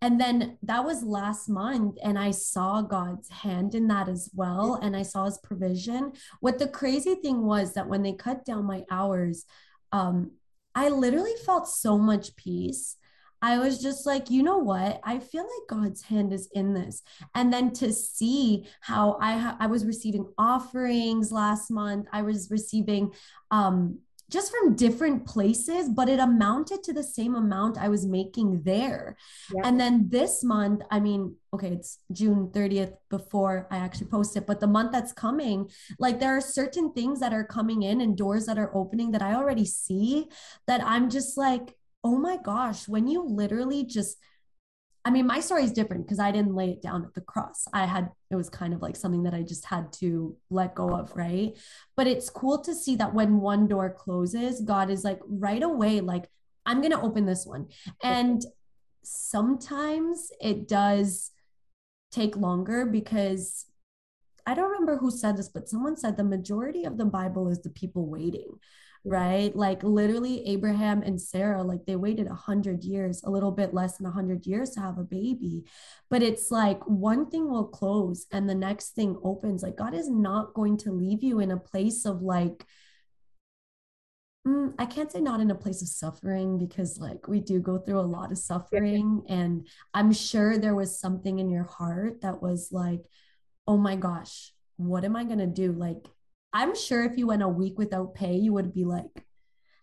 and 0.03 0.21
then 0.21 0.57
that 0.63 0.85
was 0.85 1.03
last 1.03 1.49
month 1.49 1.97
and 2.03 2.19
i 2.19 2.31
saw 2.31 2.81
god's 2.83 3.29
hand 3.29 3.75
in 3.75 3.87
that 3.89 4.09
as 4.09 4.31
well 4.35 4.79
and 4.83 4.97
i 4.97 5.03
saw 5.03 5.25
his 5.25 5.39
provision 5.39 6.13
what 6.41 6.59
the 6.59 6.69
crazy 6.69 7.15
thing 7.17 7.43
was 7.43 7.75
that 7.75 7.89
when 7.89 8.03
they 8.03 8.13
cut 8.13 8.45
down 8.45 8.65
my 8.65 8.85
hours 8.91 9.45
um, 9.93 10.33
I 10.75 10.89
literally 10.89 11.35
felt 11.45 11.69
so 11.69 11.99
much 11.99 12.37
peace. 12.37 12.97
I 13.43 13.59
was 13.59 13.81
just 13.81 14.07
like, 14.07 14.31
you 14.31 14.43
know 14.43 14.59
what? 14.59 15.01
I 15.03 15.19
feel 15.19 15.45
like 15.45 15.81
God's 15.81 16.03
hand 16.03 16.33
is 16.33 16.49
in 16.53 16.75
this. 16.75 17.03
And 17.35 17.51
then 17.51 17.73
to 17.75 17.91
see 17.91 18.67
how 18.81 19.17
I 19.21 19.33
ha- 19.39 19.57
I 19.59 19.67
was 19.67 19.87
receiving 19.87 20.31
offerings 20.37 21.33
last 21.33 21.71
month, 21.71 22.07
I 22.13 22.23
was 22.23 22.51
receiving 22.51 23.13
um 23.51 24.01
just 24.31 24.51
from 24.51 24.77
different 24.77 25.27
places, 25.27 25.89
but 25.89 26.09
it 26.09 26.21
amounted 26.21 26.83
to 26.85 26.93
the 26.93 27.03
same 27.03 27.35
amount 27.35 27.77
I 27.77 27.89
was 27.89 28.07
making 28.07 28.63
there. 28.63 29.17
Yeah. 29.55 29.63
And 29.65 29.79
then 29.79 30.09
this 30.09 30.45
month, 30.45 30.83
I 30.91 31.01
mean, 31.01 31.35
okay, 31.53 31.73
it's 31.73 31.99
June 32.13 32.49
30th 32.55 32.95
before 33.11 33.67
I 33.71 33.79
actually 33.79 34.07
post 34.07 34.37
it, 34.37 34.47
but 34.47 34.61
the 34.61 34.69
month 34.69 34.93
that's 34.93 35.13
coming, 35.13 35.69
like 35.99 36.21
there 36.21 36.37
are 36.37 36.41
certain 36.41 36.93
things 36.93 37.19
that 37.21 37.33
are 37.33 37.45
coming 37.45 37.83
in 37.83 38.01
and 38.01 38.17
doors 38.17 38.47
that 38.47 38.59
are 38.59 38.75
opening 38.75 39.11
that 39.11 39.23
I 39.23 39.35
already 39.35 39.67
see 39.67 40.29
that 40.67 40.81
I'm 40.83 41.11
just 41.11 41.37
like, 41.37 41.77
oh 42.05 42.17
my 42.17 42.37
gosh, 42.37 42.89
when 42.89 43.09
you 43.09 43.23
literally 43.27 43.85
just 43.85 44.17
I 45.05 45.11
mean, 45.11 45.27
my 45.27 45.41
story 45.41 45.65
is 45.65 45.73
different 45.73 46.05
because 46.05 46.19
I 46.19 46.31
didn't 46.31 46.55
lay 46.55 46.71
it 46.71 46.83
down 46.83 47.05
at 47.05 47.15
the 47.15 47.23
cross. 47.23 47.67
I 47.73 47.87
had, 47.87 48.11
it 48.31 48.37
was 48.37 48.51
kind 48.51 48.75
of 48.75 48.83
like 48.83 48.97
something 48.97 49.23
that 49.23 49.33
I 49.33 49.43
just 49.43 49.65
had 49.65 49.93
to 49.95 50.37
let 50.51 50.75
go 50.75 50.95
of, 50.95 51.17
right? 51.17 51.57
But 51.97 52.07
it's 52.07 52.29
cool 52.29 52.59
to 52.63 52.75
see 52.75 52.97
that 52.97 53.15
when 53.15 53.41
one 53.41 53.67
door 53.67 53.91
closes, 53.91 54.61
God 54.61 54.91
is 54.91 55.03
like, 55.03 55.21
right 55.27 55.63
away, 55.63 56.01
like, 56.01 56.29
I'm 56.67 56.81
going 56.81 56.93
to 56.93 57.01
open 57.01 57.25
this 57.25 57.47
one. 57.47 57.69
And 58.03 58.43
sometimes 59.03 60.31
it 60.41 60.69
does 60.69 61.31
take 62.13 62.37
longer 62.37 62.85
because 62.85 63.67
I 64.47 64.55
don't 64.55 64.71
remember 64.71 64.99
who 64.99 65.11
said 65.11 65.37
this, 65.37 65.49
but 65.49 65.69
someone 65.69 65.97
said 65.97 66.17
the 66.17 66.25
majority 66.25 66.85
of 66.85 66.99
the 66.99 67.05
Bible 67.07 67.49
is 67.49 67.63
the 67.63 67.71
people 67.71 68.07
waiting 68.07 68.59
right? 69.05 69.55
Like 69.57 69.83
literally 69.83 70.47
Abraham 70.47 71.03
and 71.03 71.21
Sarah, 71.21 71.63
like 71.63 71.87
they 71.87 71.97
waited 71.97 72.27
a 72.27 72.35
hundred 72.35 72.85
years, 72.85 73.23
a 73.25 73.31
little 73.31 73.51
bit 73.51 73.73
less 73.73 73.97
than 73.97 74.07
a 74.07 74.11
hundred 74.11 74.47
years 74.47 74.71
to 74.71 74.81
have 74.81 74.99
a 74.99 75.05
baby. 75.05 75.65
But 76.11 76.23
it's 76.23 76.51
like 76.51 76.81
one 76.87 77.31
thing 77.31 77.51
will 77.51 77.67
close 77.67 78.27
and 78.33 78.49
the 78.49 78.55
next 78.55 78.91
thing 78.91 79.19
opens. 79.25 79.63
Like 79.63 79.77
God 79.77 79.95
is 79.95 80.11
not 80.11 80.55
going 80.55 80.77
to 80.79 80.93
leave 80.93 81.23
you 81.23 81.41
in 81.41 81.51
a 81.51 81.57
place 81.57 82.05
of 82.05 82.21
like, 82.21 82.65
mm, 84.47 84.75
I 84.79 84.85
can't 84.87 85.11
say 85.11 85.21
not 85.21 85.41
in 85.41 85.51
a 85.51 85.55
place 85.55 85.81
of 85.81 85.89
suffering 85.89 86.59
because 86.59 86.99
like 86.99 87.27
we 87.27 87.41
do 87.41 87.59
go 87.59 87.79
through 87.79 88.01
a 88.01 88.03
lot 88.03 88.33
of 88.33 88.39
suffering. 88.39 89.23
And 89.29 89.67
I'm 89.95 90.13
sure 90.13 90.59
there 90.59 90.75
was 90.75 91.01
something 91.01 91.39
in 91.39 91.51
your 91.51 91.65
heart 91.65 92.21
that 92.21 92.43
was 92.43 92.69
like, 92.71 93.03
oh 93.67 93.79
my 93.79 93.97
gosh, 93.97 94.53
what 94.77 95.05
am 95.05 95.17
I 95.17 95.25
going 95.25 95.39
to 95.39 95.47
do? 95.47 95.73
Like, 95.73 96.07
I'm 96.53 96.75
sure 96.75 97.05
if 97.05 97.17
you 97.17 97.27
went 97.27 97.43
a 97.43 97.49
week 97.49 97.79
without 97.79 98.15
pay, 98.15 98.35
you 98.35 98.53
would 98.53 98.75
be 98.75 98.85
like, 98.85 99.25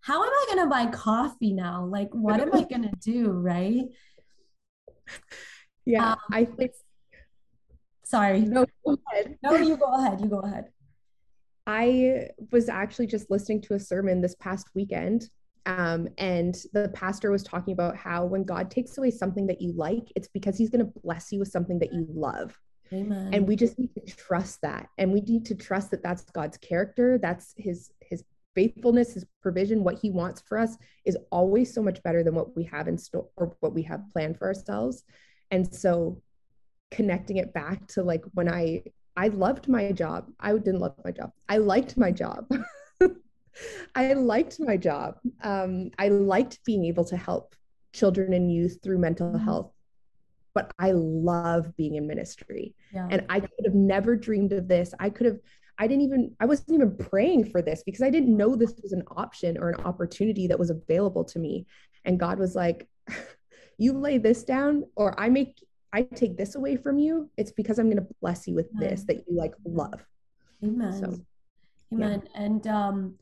how 0.01 0.24
am 0.24 0.29
I 0.29 0.45
going 0.47 0.65
to 0.65 0.69
buy 0.69 0.86
coffee 0.88 1.53
now? 1.53 1.86
Like, 1.86 2.09
what 2.12 2.39
am 2.39 2.53
I 2.53 2.63
going 2.69 2.83
to 2.83 2.95
do? 3.01 3.31
Right. 3.31 3.86
Yeah. 5.86 6.12
Um, 6.12 6.17
I 6.31 6.45
think. 6.45 6.71
Sorry. 8.03 8.41
No, 8.41 8.65
go 8.86 8.97
ahead. 9.12 9.38
No, 9.43 9.55
you 9.55 9.77
go 9.77 9.93
ahead. 9.93 10.21
You 10.21 10.27
go 10.27 10.39
ahead. 10.39 10.65
I 11.65 12.29
was 12.51 12.69
actually 12.69 13.07
just 13.07 13.29
listening 13.29 13.62
to 13.63 13.74
a 13.74 13.79
sermon 13.79 14.21
this 14.21 14.36
past 14.36 14.69
weekend. 14.74 15.29
Um, 15.65 16.07
and 16.17 16.55
the 16.71 16.89
pastor 16.93 17.29
was 17.29 17.43
talking 17.43 17.74
about 17.74 17.97
how 17.97 18.25
when 18.25 18.45
God 18.45 18.71
takes 18.71 18.97
away 18.97 19.12
something 19.12 19.47
that 19.47 19.62
you 19.62 19.74
like, 19.74 20.09
it's 20.15 20.29
because 20.29 20.57
he's 20.57 20.69
going 20.69 20.86
to 20.86 21.00
bless 21.03 21.31
you 21.33 21.39
with 21.39 21.50
something 21.50 21.79
that 21.79 21.91
you 21.91 22.07
love. 22.09 22.57
Amen. 22.94 23.34
And 23.34 23.48
we 23.48 23.56
just 23.56 23.77
need 23.77 23.94
to 23.96 24.15
trust 24.15 24.62
that. 24.62 24.89
And 24.98 25.12
we 25.12 25.22
need 25.22 25.46
to 25.46 25.56
trust 25.56 25.91
that 25.91 26.03
that's 26.03 26.24
God's 26.24 26.58
character, 26.58 27.17
that's 27.17 27.53
his 27.58 27.91
his 28.01 28.24
faithfulness, 28.56 29.13
his 29.13 29.25
provision, 29.41 29.84
what 29.84 30.00
he 30.00 30.10
wants 30.10 30.41
for 30.41 30.58
us 30.58 30.77
is 31.06 31.15
always 31.32 31.72
so 31.72 31.82
much 31.84 32.01
better 32.01 32.24
than 32.24 32.34
what 32.34 32.56
we 32.56 32.63
have 32.63 32.88
in 32.88 32.98
store 32.98 33.27
or 33.36 33.56
what 33.60 33.74
we 33.74 33.84
have 33.84 34.01
planned 34.12 34.38
for 34.38 34.48
ourselves. 34.48 35.03
And 35.51 35.72
so 35.74 36.22
connecting 36.89 37.38
it 37.38 37.53
back 37.53 37.86
to 37.88 38.01
like 38.01 38.24
when 38.34 38.50
I 38.50 38.84
I 39.15 39.29
loved 39.29 39.67
my 39.67 39.91
job. 39.91 40.27
I 40.39 40.53
didn't 40.53 40.79
love 40.79 40.96
my 41.03 41.12
job. 41.12 41.32
I 41.50 41.58
liked 41.58 41.98
my 41.98 42.12
job. 42.12 42.48
I 43.96 44.13
liked 44.13 44.60
my 44.60 44.77
job. 44.77 45.15
Um, 45.41 45.89
I 45.98 46.10
liked 46.10 46.63
being 46.63 46.86
able 46.86 47.03
to 47.06 47.17
help 47.17 47.56
children 47.94 48.34
and 48.34 48.51
youth 48.53 48.79
through 48.84 49.00
mental 49.00 49.29
mm-hmm. 49.29 49.44
health 49.44 49.72
but 50.57 50.73
I 50.79 50.91
love 50.91 51.77
being 51.77 51.97
in 51.97 52.07
ministry. 52.07 52.73
Yeah. 52.91 53.07
And 53.11 53.23
I 53.29 53.41
could 53.41 53.63
have 53.63 53.75
never 53.75 54.15
dreamed 54.15 54.53
of 54.53 54.67
this. 54.67 54.91
I 54.99 55.11
could 55.11 55.27
have, 55.27 55.37
I 55.77 55.85
didn't 55.85 56.05
even, 56.05 56.35
I 56.39 56.45
wasn't 56.47 56.71
even 56.71 56.97
praying 56.97 57.51
for 57.51 57.61
this 57.61 57.83
because 57.83 58.01
I 58.01 58.09
didn't 58.09 58.35
know 58.35 58.55
this 58.55 58.73
was 58.81 58.91
an 58.91 59.03
option 59.15 59.59
or 59.59 59.69
an 59.69 59.81
opportunity 59.81 60.47
that 60.47 60.57
was 60.57 60.71
available 60.71 61.23
to 61.25 61.37
me. 61.37 61.67
And 62.05 62.19
God 62.19 62.39
was 62.39 62.55
like, 62.55 62.87
you 63.77 63.93
lay 63.93 64.17
this 64.17 64.43
down 64.43 64.85
or 64.95 65.13
I 65.19 65.29
make, 65.29 65.63
I 65.93 66.01
take 66.01 66.37
this 66.37 66.55
away 66.55 66.75
from 66.75 66.97
you. 66.97 67.29
It's 67.37 67.51
because 67.51 67.77
I'm 67.77 67.85
going 67.85 68.03
to 68.03 68.07
bless 68.19 68.47
you 68.47 68.55
with 68.55 68.71
Amen. 68.75 68.89
this 68.89 69.03
that 69.03 69.17
you 69.27 69.37
like 69.37 69.53
love. 69.63 70.03
Amen. 70.63 70.93
So, 70.93 71.19
Amen. 71.93 72.23
Yeah. 72.33 72.41
And 72.41 72.65
um, 72.65 73.15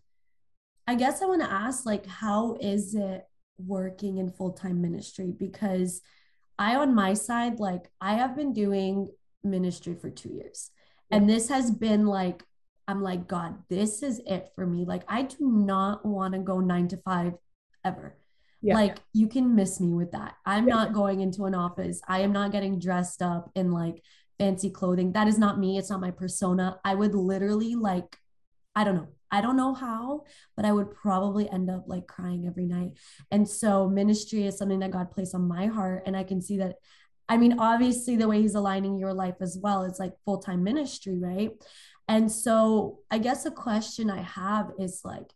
I 0.87 0.95
guess 0.95 1.21
I 1.21 1.25
want 1.25 1.41
to 1.41 1.51
ask, 1.51 1.85
like, 1.85 2.05
how 2.05 2.55
is 2.61 2.95
it 2.95 3.27
working 3.57 4.19
in 4.19 4.31
full 4.31 4.53
time 4.53 4.81
ministry? 4.81 5.33
Because 5.37 6.01
I, 6.57 6.75
on 6.75 6.95
my 6.95 7.13
side, 7.13 7.59
like 7.59 7.89
I 7.99 8.15
have 8.15 8.35
been 8.35 8.53
doing 8.53 9.09
ministry 9.43 9.95
for 9.95 10.09
two 10.09 10.29
years. 10.29 10.71
And 11.11 11.29
this 11.29 11.49
has 11.49 11.69
been 11.71 12.07
like, 12.07 12.43
I'm 12.87 13.01
like, 13.01 13.27
God, 13.27 13.57
this 13.69 14.03
is 14.03 14.21
it 14.25 14.49
for 14.55 14.65
me. 14.65 14.85
Like, 14.85 15.03
I 15.07 15.23
do 15.23 15.37
not 15.39 16.05
want 16.05 16.33
to 16.33 16.39
go 16.39 16.59
nine 16.59 16.87
to 16.89 16.97
five 16.97 17.33
ever. 17.83 18.15
Yeah. 18.61 18.75
Like, 18.75 18.97
you 19.13 19.27
can 19.27 19.55
miss 19.55 19.79
me 19.79 19.93
with 19.93 20.11
that. 20.11 20.35
I'm 20.45 20.65
not 20.65 20.93
going 20.93 21.21
into 21.21 21.45
an 21.45 21.55
office. 21.55 22.01
I 22.07 22.19
am 22.21 22.31
not 22.31 22.51
getting 22.51 22.79
dressed 22.79 23.21
up 23.21 23.51
in 23.55 23.71
like 23.71 24.01
fancy 24.39 24.69
clothing. 24.69 25.13
That 25.13 25.27
is 25.27 25.37
not 25.37 25.59
me. 25.59 25.77
It's 25.77 25.89
not 25.89 26.01
my 26.01 26.11
persona. 26.11 26.79
I 26.83 26.95
would 26.95 27.15
literally 27.15 27.75
like, 27.75 28.17
I 28.75 28.83
don't 28.83 28.95
know. 28.95 29.07
I 29.31 29.41
don't 29.41 29.57
know 29.57 29.73
how, 29.73 30.23
but 30.55 30.65
I 30.65 30.71
would 30.71 30.91
probably 30.91 31.49
end 31.49 31.69
up 31.69 31.85
like 31.87 32.07
crying 32.07 32.45
every 32.47 32.65
night. 32.65 32.91
And 33.31 33.47
so 33.47 33.89
ministry 33.89 34.45
is 34.45 34.57
something 34.57 34.79
that 34.79 34.91
God 34.91 35.11
placed 35.11 35.35
on 35.35 35.47
my 35.47 35.67
heart. 35.67 36.03
And 36.05 36.15
I 36.15 36.23
can 36.23 36.41
see 36.41 36.57
that. 36.57 36.75
I 37.27 37.37
mean, 37.37 37.59
obviously, 37.59 38.15
the 38.15 38.27
way 38.27 38.41
He's 38.41 38.55
aligning 38.55 38.97
your 38.97 39.13
life 39.13 39.35
as 39.41 39.57
well 39.59 39.83
is 39.83 39.99
like 39.99 40.13
full 40.25 40.37
time 40.37 40.63
ministry, 40.63 41.17
right? 41.17 41.51
And 42.07 42.31
so 42.31 42.99
I 43.09 43.17
guess 43.17 43.45
a 43.45 43.51
question 43.51 44.09
I 44.09 44.21
have 44.21 44.71
is 44.77 45.01
like, 45.03 45.33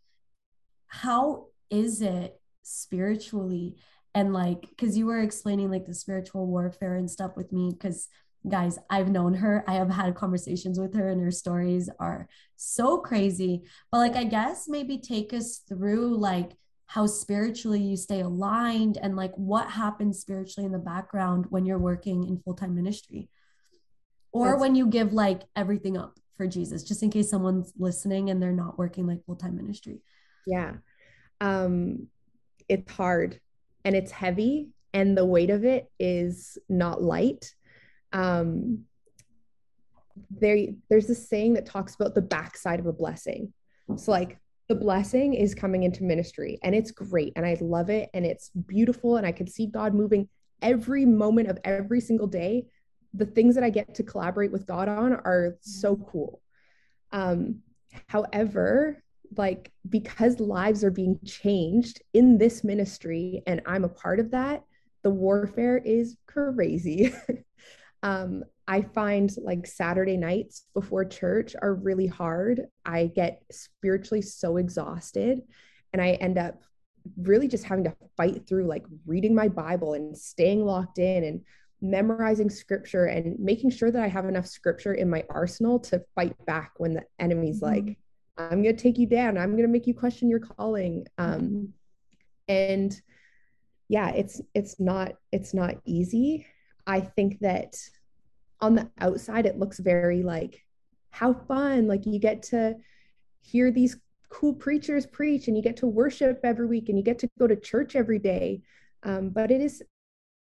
how 0.86 1.46
is 1.68 2.00
it 2.00 2.40
spiritually? 2.62 3.76
And 4.14 4.32
like, 4.32 4.62
because 4.62 4.96
you 4.96 5.06
were 5.06 5.20
explaining 5.20 5.70
like 5.70 5.86
the 5.86 5.94
spiritual 5.94 6.46
warfare 6.46 6.94
and 6.94 7.10
stuff 7.10 7.32
with 7.36 7.52
me, 7.52 7.70
because 7.70 8.08
guys, 8.48 8.78
I've 8.88 9.10
known 9.10 9.34
her. 9.34 9.64
I 9.66 9.74
have 9.74 9.90
had 9.90 10.14
conversations 10.14 10.78
with 10.78 10.94
her, 10.94 11.08
and 11.08 11.20
her 11.20 11.30
stories 11.30 11.90
are 11.98 12.28
so 12.56 12.98
crazy. 12.98 13.62
But 13.90 13.98
like, 13.98 14.16
I 14.16 14.24
guess 14.24 14.68
maybe 14.68 14.98
take 14.98 15.32
us 15.32 15.58
through 15.68 16.16
like 16.16 16.52
how 16.86 17.06
spiritually 17.06 17.80
you 17.80 17.96
stay 17.96 18.20
aligned 18.20 18.96
and 18.96 19.14
like 19.14 19.32
what 19.36 19.70
happens 19.70 20.18
spiritually 20.20 20.66
in 20.66 20.72
the 20.72 20.78
background 20.78 21.46
when 21.50 21.64
you're 21.64 21.78
working 21.78 22.26
in 22.26 22.40
full 22.40 22.54
time 22.54 22.74
ministry 22.74 23.28
or 24.32 24.46
That's- 24.46 24.60
when 24.60 24.74
you 24.74 24.86
give 24.88 25.12
like 25.12 25.42
everything 25.54 25.96
up 25.96 26.18
for 26.36 26.46
Jesus, 26.46 26.82
just 26.82 27.02
in 27.02 27.10
case 27.10 27.30
someone's 27.30 27.72
listening 27.78 28.30
and 28.30 28.42
they're 28.42 28.52
not 28.52 28.78
working 28.78 29.06
like 29.06 29.24
full 29.24 29.36
time 29.36 29.56
ministry. 29.56 30.00
Yeah. 30.46 30.74
Um, 31.40 32.08
it's 32.68 32.90
hard 32.90 33.40
and 33.84 33.94
it's 33.94 34.10
heavy, 34.10 34.68
and 34.92 35.16
the 35.16 35.24
weight 35.24 35.50
of 35.50 35.64
it 35.64 35.90
is 35.98 36.58
not 36.68 37.02
light 37.02 37.54
um, 38.12 38.84
there 40.30 40.58
there's 40.88 41.06
this 41.06 41.28
saying 41.28 41.54
that 41.54 41.66
talks 41.66 41.94
about 41.94 42.14
the 42.14 42.22
backside 42.22 42.80
of 42.80 42.86
a 42.86 42.92
blessing. 42.92 43.52
So 43.96 44.12
like 44.12 44.38
the 44.68 44.74
blessing 44.74 45.34
is 45.34 45.54
coming 45.54 45.82
into 45.82 46.04
ministry 46.04 46.58
and 46.62 46.74
it's 46.74 46.92
great 46.92 47.32
and 47.34 47.44
I 47.44 47.56
love 47.60 47.90
it 47.90 48.08
and 48.14 48.24
it's 48.24 48.50
beautiful 48.50 49.16
and 49.16 49.26
I 49.26 49.32
can 49.32 49.48
see 49.48 49.66
God 49.66 49.94
moving 49.94 50.28
every 50.62 51.04
moment 51.04 51.48
of 51.48 51.58
every 51.64 52.00
single 52.00 52.28
day. 52.28 52.66
The 53.14 53.26
things 53.26 53.56
that 53.56 53.64
I 53.64 53.70
get 53.70 53.96
to 53.96 54.04
collaborate 54.04 54.52
with 54.52 54.66
God 54.66 54.88
on 54.88 55.12
are 55.12 55.56
so 55.60 55.96
cool. 55.96 56.40
Um, 57.10 57.62
however, 58.06 59.02
like 59.36 59.72
because 59.88 60.38
lives 60.38 60.84
are 60.84 60.90
being 60.90 61.18
changed 61.24 62.00
in 62.12 62.38
this 62.38 62.62
ministry 62.62 63.42
and 63.46 63.60
I'm 63.66 63.84
a 63.84 63.88
part 63.88 64.20
of 64.20 64.30
that, 64.32 64.62
the 65.02 65.10
warfare 65.10 65.78
is 65.78 66.16
crazy. 66.26 67.12
Um, 68.02 68.44
I 68.66 68.82
find 68.82 69.30
like 69.42 69.66
Saturday 69.66 70.16
nights 70.16 70.64
before 70.74 71.04
church 71.04 71.54
are 71.60 71.74
really 71.74 72.06
hard. 72.06 72.66
I 72.84 73.06
get 73.06 73.42
spiritually 73.50 74.22
so 74.22 74.56
exhausted 74.56 75.42
and 75.92 76.00
I 76.00 76.10
end 76.12 76.38
up 76.38 76.62
really 77.16 77.48
just 77.48 77.64
having 77.64 77.84
to 77.84 77.96
fight 78.16 78.46
through 78.46 78.66
like 78.66 78.84
reading 79.06 79.34
my 79.34 79.48
Bible 79.48 79.94
and 79.94 80.16
staying 80.16 80.64
locked 80.64 80.98
in 80.98 81.24
and 81.24 81.40
memorizing 81.80 82.50
scripture 82.50 83.06
and 83.06 83.38
making 83.38 83.70
sure 83.70 83.90
that 83.90 84.02
I 84.02 84.08
have 84.08 84.26
enough 84.26 84.46
scripture 84.46 84.94
in 84.94 85.08
my 85.08 85.24
arsenal 85.30 85.80
to 85.80 86.04
fight 86.14 86.36
back 86.46 86.72
when 86.76 86.94
the 86.94 87.04
enemy's 87.18 87.60
mm-hmm. 87.62 87.86
like, 87.86 87.98
I'm 88.36 88.62
going 88.62 88.76
to 88.76 88.82
take 88.82 88.98
you 88.98 89.06
down. 89.06 89.36
I'm 89.36 89.52
going 89.52 89.62
to 89.62 89.68
make 89.68 89.86
you 89.86 89.94
question 89.94 90.28
your 90.28 90.40
calling. 90.40 91.06
Um, 91.18 91.74
and 92.48 92.98
yeah, 93.88 94.10
it's 94.10 94.40
it's 94.54 94.78
not 94.78 95.12
it's 95.32 95.52
not 95.52 95.76
easy. 95.84 96.46
I 96.90 97.00
think 97.00 97.38
that 97.38 97.76
on 98.60 98.74
the 98.74 98.90
outside 98.98 99.46
it 99.46 99.60
looks 99.60 99.78
very 99.78 100.24
like 100.24 100.64
how 101.10 101.32
fun. 101.32 101.86
Like 101.86 102.04
you 102.04 102.18
get 102.18 102.42
to 102.44 102.74
hear 103.40 103.70
these 103.70 103.96
cool 104.28 104.54
preachers 104.54 105.06
preach 105.06 105.46
and 105.46 105.56
you 105.56 105.62
get 105.62 105.76
to 105.78 105.86
worship 105.86 106.40
every 106.42 106.66
week 106.66 106.88
and 106.88 106.98
you 106.98 107.04
get 107.04 107.20
to 107.20 107.28
go 107.38 107.46
to 107.46 107.54
church 107.54 107.94
every 107.94 108.18
day. 108.18 108.62
Um, 109.04 109.30
but 109.30 109.52
it 109.52 109.60
is 109.60 109.82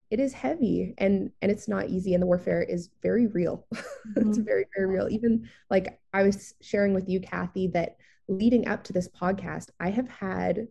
it 0.10 0.20
is 0.20 0.34
heavy 0.34 0.96
and 0.98 1.32
and 1.44 1.52
it's 1.52 1.68
not 1.68 1.90
easy 1.90 2.16
and 2.16 2.24
the 2.24 2.28
warfare 2.28 2.64
is 2.64 2.90
very 3.04 3.28
real. 3.28 3.68
Mm-hmm. 4.02 4.30
it's 4.30 4.40
very 4.40 4.66
very 4.76 4.88
real. 4.88 5.08
Even 5.12 5.48
like 5.70 6.00
i 6.12 6.24
was 6.24 6.56
sharing 6.60 6.96
with 6.96 7.08
you 7.08 7.20
kathy 7.20 7.68
that 7.68 7.98
leading 8.28 8.68
up 8.68 8.84
to 8.86 8.94
this 8.94 9.08
podcast 9.08 9.70
i 9.80 9.92
have 9.92 10.10
had 10.10 10.68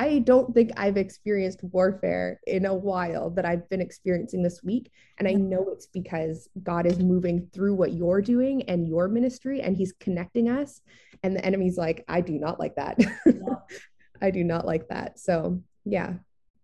I 0.00 0.20
don't 0.20 0.54
think 0.54 0.70
I've 0.78 0.96
experienced 0.96 1.62
warfare 1.62 2.40
in 2.46 2.64
a 2.64 2.74
while 2.74 3.28
that 3.32 3.44
I've 3.44 3.68
been 3.68 3.82
experiencing 3.82 4.42
this 4.42 4.62
week. 4.62 4.90
And 5.18 5.28
I 5.28 5.32
know 5.32 5.68
it's 5.68 5.88
because 5.88 6.48
God 6.62 6.86
is 6.86 6.98
moving 7.00 7.50
through 7.52 7.74
what 7.74 7.92
you're 7.92 8.22
doing 8.22 8.62
and 8.62 8.88
your 8.88 9.08
ministry, 9.08 9.60
and 9.60 9.76
He's 9.76 9.92
connecting 10.00 10.48
us. 10.48 10.80
And 11.22 11.36
the 11.36 11.44
enemy's 11.44 11.76
like, 11.76 12.02
I 12.08 12.22
do 12.22 12.38
not 12.38 12.58
like 12.58 12.76
that. 12.76 12.98
Yeah. 12.98 13.56
I 14.22 14.30
do 14.30 14.42
not 14.42 14.64
like 14.64 14.88
that. 14.88 15.18
So, 15.18 15.62
yeah. 15.84 16.14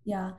Yeah. 0.06 0.32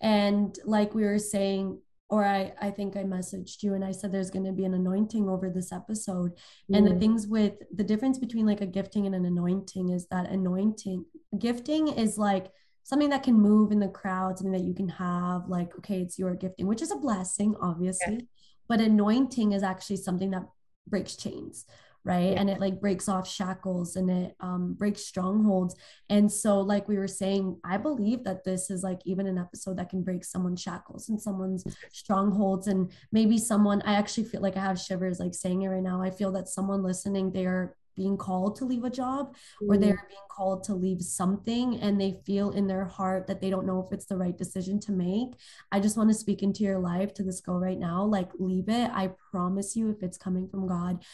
And 0.00 0.56
like 0.64 0.94
we 0.94 1.02
were 1.02 1.18
saying, 1.18 1.80
or 2.10 2.24
I, 2.24 2.52
I 2.60 2.70
think 2.70 2.96
I 2.96 3.02
messaged 3.02 3.62
you 3.62 3.74
and 3.74 3.84
I 3.84 3.92
said 3.92 4.12
there's 4.12 4.30
going 4.30 4.44
to 4.44 4.52
be 4.52 4.64
an 4.64 4.74
anointing 4.74 5.28
over 5.28 5.48
this 5.48 5.72
episode. 5.72 6.32
Mm. 6.70 6.78
And 6.78 6.86
the 6.86 6.92
mm. 6.92 7.00
things 7.00 7.26
with 7.26 7.54
the 7.74 7.84
difference 7.84 8.18
between 8.18 8.46
like 8.46 8.60
a 8.60 8.66
gifting 8.66 9.06
and 9.06 9.14
an 9.14 9.24
anointing 9.24 9.88
is 9.88 10.06
that 10.08 10.30
anointing, 10.30 11.04
gifting 11.38 11.88
is 11.88 12.18
like 12.18 12.50
something 12.82 13.10
that 13.10 13.22
can 13.22 13.34
move 13.34 13.72
in 13.72 13.80
the 13.80 13.88
crowd, 13.88 14.38
something 14.38 14.52
that 14.52 14.66
you 14.66 14.74
can 14.74 14.88
have, 14.90 15.48
like, 15.48 15.74
okay, 15.78 16.00
it's 16.00 16.18
your 16.18 16.34
gifting, 16.34 16.66
which 16.66 16.82
is 16.82 16.90
a 16.90 16.96
blessing, 16.96 17.54
obviously. 17.60 18.14
Yeah. 18.14 18.20
But 18.68 18.80
anointing 18.80 19.52
is 19.52 19.62
actually 19.62 19.96
something 19.96 20.30
that 20.32 20.44
breaks 20.86 21.16
chains 21.16 21.64
right? 22.04 22.32
Yeah. 22.32 22.40
and 22.40 22.50
it 22.50 22.60
like 22.60 22.80
breaks 22.80 23.08
off 23.08 23.28
shackles 23.28 23.96
and 23.96 24.10
it 24.10 24.36
um, 24.40 24.74
breaks 24.74 25.04
strongholds. 25.06 25.74
And 26.10 26.30
so 26.30 26.60
like 26.60 26.88
we 26.88 26.98
were 26.98 27.08
saying 27.08 27.58
i 27.64 27.76
believe 27.76 28.24
that 28.24 28.44
this 28.44 28.70
is 28.70 28.82
like 28.82 29.00
even 29.04 29.26
an 29.26 29.38
episode 29.38 29.78
that 29.78 29.90
can 29.90 30.02
break 30.02 30.24
someone's 30.24 30.60
shackles 30.60 31.08
and 31.08 31.20
someone's 31.20 31.64
strongholds 31.92 32.66
and 32.66 32.90
maybe 33.12 33.38
someone 33.38 33.82
i 33.82 33.94
actually 33.94 34.24
feel 34.24 34.40
like 34.40 34.56
i 34.56 34.60
have 34.60 34.78
shivers 34.78 35.20
like 35.20 35.34
saying 35.34 35.62
it 35.62 35.68
right 35.68 35.82
now. 35.82 36.02
I 36.02 36.10
feel 36.10 36.32
that 36.32 36.48
someone 36.48 36.82
listening 36.82 37.30
they're 37.32 37.76
being 37.96 38.16
called 38.16 38.56
to 38.56 38.64
leave 38.64 38.82
a 38.82 38.90
job 38.90 39.36
or 39.68 39.76
they're 39.76 40.04
being 40.08 40.28
called 40.28 40.64
to 40.64 40.74
leave 40.74 41.00
something 41.00 41.80
and 41.80 42.00
they 42.00 42.18
feel 42.26 42.50
in 42.50 42.66
their 42.66 42.84
heart 42.84 43.28
that 43.28 43.40
they 43.40 43.50
don't 43.50 43.66
know 43.66 43.84
if 43.86 43.92
it's 43.92 44.06
the 44.06 44.16
right 44.16 44.36
decision 44.36 44.80
to 44.80 44.90
make. 44.90 45.28
I 45.70 45.78
just 45.78 45.96
want 45.96 46.10
to 46.10 46.14
speak 46.14 46.42
into 46.42 46.64
your 46.64 46.80
life 46.80 47.14
to 47.14 47.22
this 47.22 47.40
girl 47.40 47.60
right 47.60 47.78
now 47.78 48.04
like 48.04 48.30
leave 48.40 48.68
it. 48.68 48.90
I 48.92 49.10
promise 49.30 49.76
you 49.76 49.90
if 49.90 50.02
it's 50.02 50.18
coming 50.18 50.48
from 50.48 50.66
god 50.66 51.04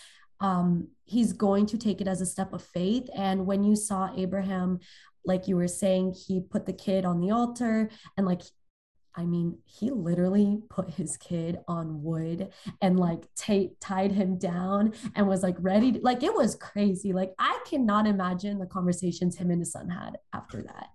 um, 0.40 0.88
he's 1.04 1.32
going 1.32 1.66
to 1.66 1.78
take 1.78 2.00
it 2.00 2.08
as 2.08 2.20
a 2.20 2.26
step 2.26 2.52
of 2.52 2.62
faith. 2.62 3.08
And 3.14 3.46
when 3.46 3.62
you 3.62 3.76
saw 3.76 4.10
Abraham, 4.16 4.80
like 5.24 5.48
you 5.48 5.56
were 5.56 5.68
saying, 5.68 6.14
he 6.14 6.40
put 6.40 6.66
the 6.66 6.72
kid 6.72 7.04
on 7.04 7.20
the 7.20 7.30
altar 7.30 7.90
and 8.16 8.26
like 8.26 8.42
I 9.16 9.24
mean, 9.24 9.58
he 9.66 9.90
literally 9.90 10.62
put 10.70 10.90
his 10.90 11.16
kid 11.16 11.58
on 11.66 12.02
wood 12.02 12.50
and 12.80 12.98
like 12.98 13.26
t- 13.34 13.72
tied 13.80 14.12
him 14.12 14.38
down 14.38 14.92
and 15.16 15.26
was 15.26 15.42
like 15.42 15.56
ready. 15.58 15.92
To, 15.92 16.00
like 16.00 16.22
it 16.22 16.32
was 16.32 16.54
crazy. 16.54 17.12
Like 17.12 17.34
I 17.38 17.58
cannot 17.66 18.06
imagine 18.06 18.58
the 18.58 18.66
conversations 18.66 19.36
him 19.36 19.50
and 19.50 19.60
his 19.60 19.72
son 19.72 19.88
had 19.88 20.16
after 20.32 20.62
that. 20.62 20.86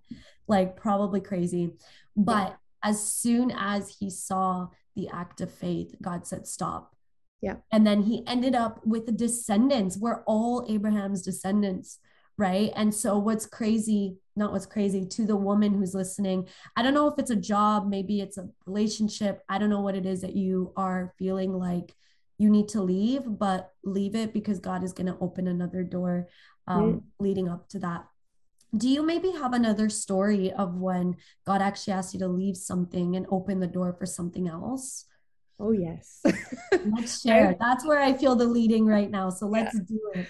Like 0.48 0.76
probably 0.76 1.20
crazy. 1.20 1.74
But 2.16 2.56
as 2.82 3.12
soon 3.12 3.52
as 3.54 3.94
he 4.00 4.08
saw 4.08 4.68
the 4.94 5.08
act 5.08 5.42
of 5.42 5.52
faith, 5.52 5.94
God 6.00 6.26
said, 6.26 6.46
"Stop." 6.46 6.95
Yeah. 7.40 7.56
And 7.70 7.86
then 7.86 8.02
he 8.02 8.26
ended 8.26 8.54
up 8.54 8.80
with 8.86 9.06
the 9.06 9.12
descendants. 9.12 9.98
We're 9.98 10.22
all 10.24 10.66
Abraham's 10.68 11.22
descendants, 11.22 11.98
right? 12.38 12.72
And 12.74 12.94
so 12.94 13.18
what's 13.18 13.46
crazy, 13.46 14.16
not 14.34 14.52
what's 14.52 14.66
crazy, 14.66 15.04
to 15.06 15.26
the 15.26 15.36
woman 15.36 15.74
who's 15.74 15.94
listening, 15.94 16.48
I 16.76 16.82
don't 16.82 16.94
know 16.94 17.08
if 17.08 17.18
it's 17.18 17.30
a 17.30 17.36
job, 17.36 17.88
maybe 17.88 18.20
it's 18.20 18.38
a 18.38 18.48
relationship. 18.64 19.42
I 19.48 19.58
don't 19.58 19.70
know 19.70 19.82
what 19.82 19.94
it 19.94 20.06
is 20.06 20.22
that 20.22 20.34
you 20.34 20.72
are 20.76 21.14
feeling 21.18 21.52
like 21.52 21.94
you 22.38 22.50
need 22.50 22.68
to 22.68 22.82
leave, 22.82 23.22
but 23.26 23.72
leave 23.84 24.14
it 24.14 24.32
because 24.32 24.58
God 24.58 24.82
is 24.82 24.92
going 24.92 25.06
to 25.06 25.18
open 25.20 25.46
another 25.48 25.82
door 25.82 26.28
um, 26.66 26.82
mm. 26.82 27.02
leading 27.18 27.48
up 27.48 27.68
to 27.70 27.78
that. 27.80 28.06
Do 28.76 28.88
you 28.88 29.02
maybe 29.02 29.30
have 29.30 29.54
another 29.54 29.88
story 29.88 30.52
of 30.52 30.74
when 30.74 31.16
God 31.46 31.62
actually 31.62 31.94
asked 31.94 32.12
you 32.12 32.20
to 32.20 32.28
leave 32.28 32.56
something 32.56 33.16
and 33.16 33.26
open 33.30 33.60
the 33.60 33.66
door 33.66 33.94
for 33.98 34.04
something 34.04 34.48
else? 34.48 35.06
Oh, 35.58 35.72
yes. 35.72 36.22
let's 36.86 37.22
share. 37.22 37.56
That's 37.58 37.86
where 37.86 38.00
I 38.00 38.12
feel 38.12 38.36
the 38.36 38.44
leading 38.44 38.86
right 38.86 39.10
now. 39.10 39.30
So 39.30 39.46
let's 39.46 39.74
yeah. 39.74 39.80
do 39.88 40.00
it. 40.14 40.26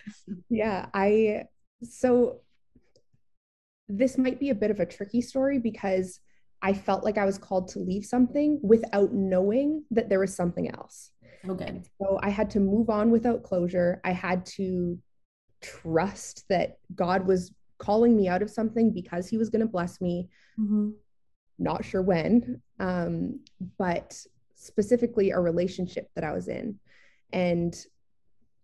Yeah. 0.49 0.87
I, 0.95 1.45
so 1.83 2.41
this 3.89 4.19
might 4.19 4.39
be 4.39 4.51
a 4.51 4.55
bit 4.55 4.71
of 4.71 4.81
a 4.81 4.87
tricky 4.87 5.21
story 5.21 5.59
because 5.59 6.21
I 6.63 6.73
felt 6.73 7.05
like 7.05 7.19
I 7.19 7.25
was 7.25 7.39
called 7.39 7.69
to 7.69 7.79
leave 7.79 8.05
something 8.05 8.59
without 8.63 9.13
knowing 9.13 9.85
that 9.91 10.09
there 10.09 10.21
was 10.21 10.35
something 10.35 10.71
else. 10.71 11.11
Okay. 11.49 11.83
So 12.01 12.19
I 12.23 12.31
had 12.31 12.51
to 12.51 12.61
move 12.61 12.91
on 12.91 13.11
without 13.11 13.43
closure. 13.43 14.01
I 14.05 14.13
had 14.13 14.47
to 14.57 14.99
trust 15.61 16.45
that 16.49 16.79
God 16.95 17.27
was 17.27 17.53
calling 17.79 18.17
me 18.17 18.29
out 18.29 18.43
of 18.43 18.51
something 18.51 18.93
because 18.93 19.29
he 19.29 19.37
was 19.37 19.51
going 19.51 19.61
to 19.61 19.67
bless 19.67 20.01
me. 20.01 20.29
Mm-hmm. 20.59 20.91
Not 21.59 21.85
sure 21.85 22.03
when, 22.03 22.61
um, 22.81 23.41
but 23.79 24.19
specifically 24.67 25.31
a 25.31 25.41
relationship 25.41 26.09
that 26.15 26.25
I 26.25 26.33
was 26.33 26.49
in. 26.49 26.79
And 27.33 27.75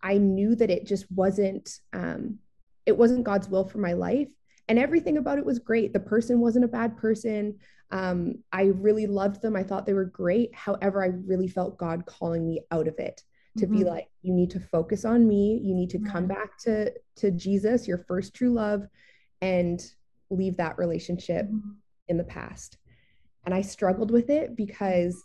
I 0.02 0.18
knew 0.18 0.54
that 0.56 0.70
it 0.70 0.86
just 0.86 1.10
wasn't 1.10 1.80
um, 1.92 2.38
it 2.84 2.96
wasn't 2.96 3.24
God's 3.24 3.48
will 3.48 3.64
for 3.64 3.78
my 3.78 3.92
life. 3.92 4.28
And 4.68 4.78
everything 4.78 5.16
about 5.16 5.38
it 5.38 5.44
was 5.44 5.58
great. 5.58 5.92
The 5.92 6.00
person 6.00 6.40
wasn't 6.40 6.64
a 6.64 6.68
bad 6.68 6.96
person. 6.96 7.58
Um, 7.90 8.36
I 8.52 8.64
really 8.64 9.06
loved 9.06 9.42
them. 9.42 9.54
I 9.54 9.62
thought 9.62 9.86
they 9.86 9.92
were 9.92 10.04
great. 10.04 10.54
However, 10.54 11.02
I 11.02 11.08
really 11.08 11.48
felt 11.48 11.78
God 11.78 12.06
calling 12.06 12.46
me 12.46 12.62
out 12.70 12.88
of 12.88 12.98
it 12.98 13.22
to 13.58 13.66
mm-hmm. 13.66 13.78
be 13.78 13.84
like, 13.84 14.08
you 14.22 14.32
need 14.32 14.50
to 14.50 14.60
focus 14.60 15.04
on 15.04 15.28
me. 15.28 15.60
You 15.62 15.74
need 15.74 15.90
to 15.90 15.98
come 15.98 16.26
back 16.26 16.58
to 16.60 16.92
to 17.16 17.30
Jesus, 17.30 17.86
your 17.86 17.98
first 18.08 18.34
true 18.34 18.50
love, 18.50 18.86
and 19.40 19.84
leave 20.30 20.56
that 20.56 20.78
relationship 20.78 21.46
mm-hmm. 21.46 21.72
in 22.08 22.16
the 22.16 22.24
past. 22.24 22.78
And 23.44 23.54
I 23.54 23.60
struggled 23.60 24.10
with 24.10 24.30
it 24.30 24.56
because 24.56 25.22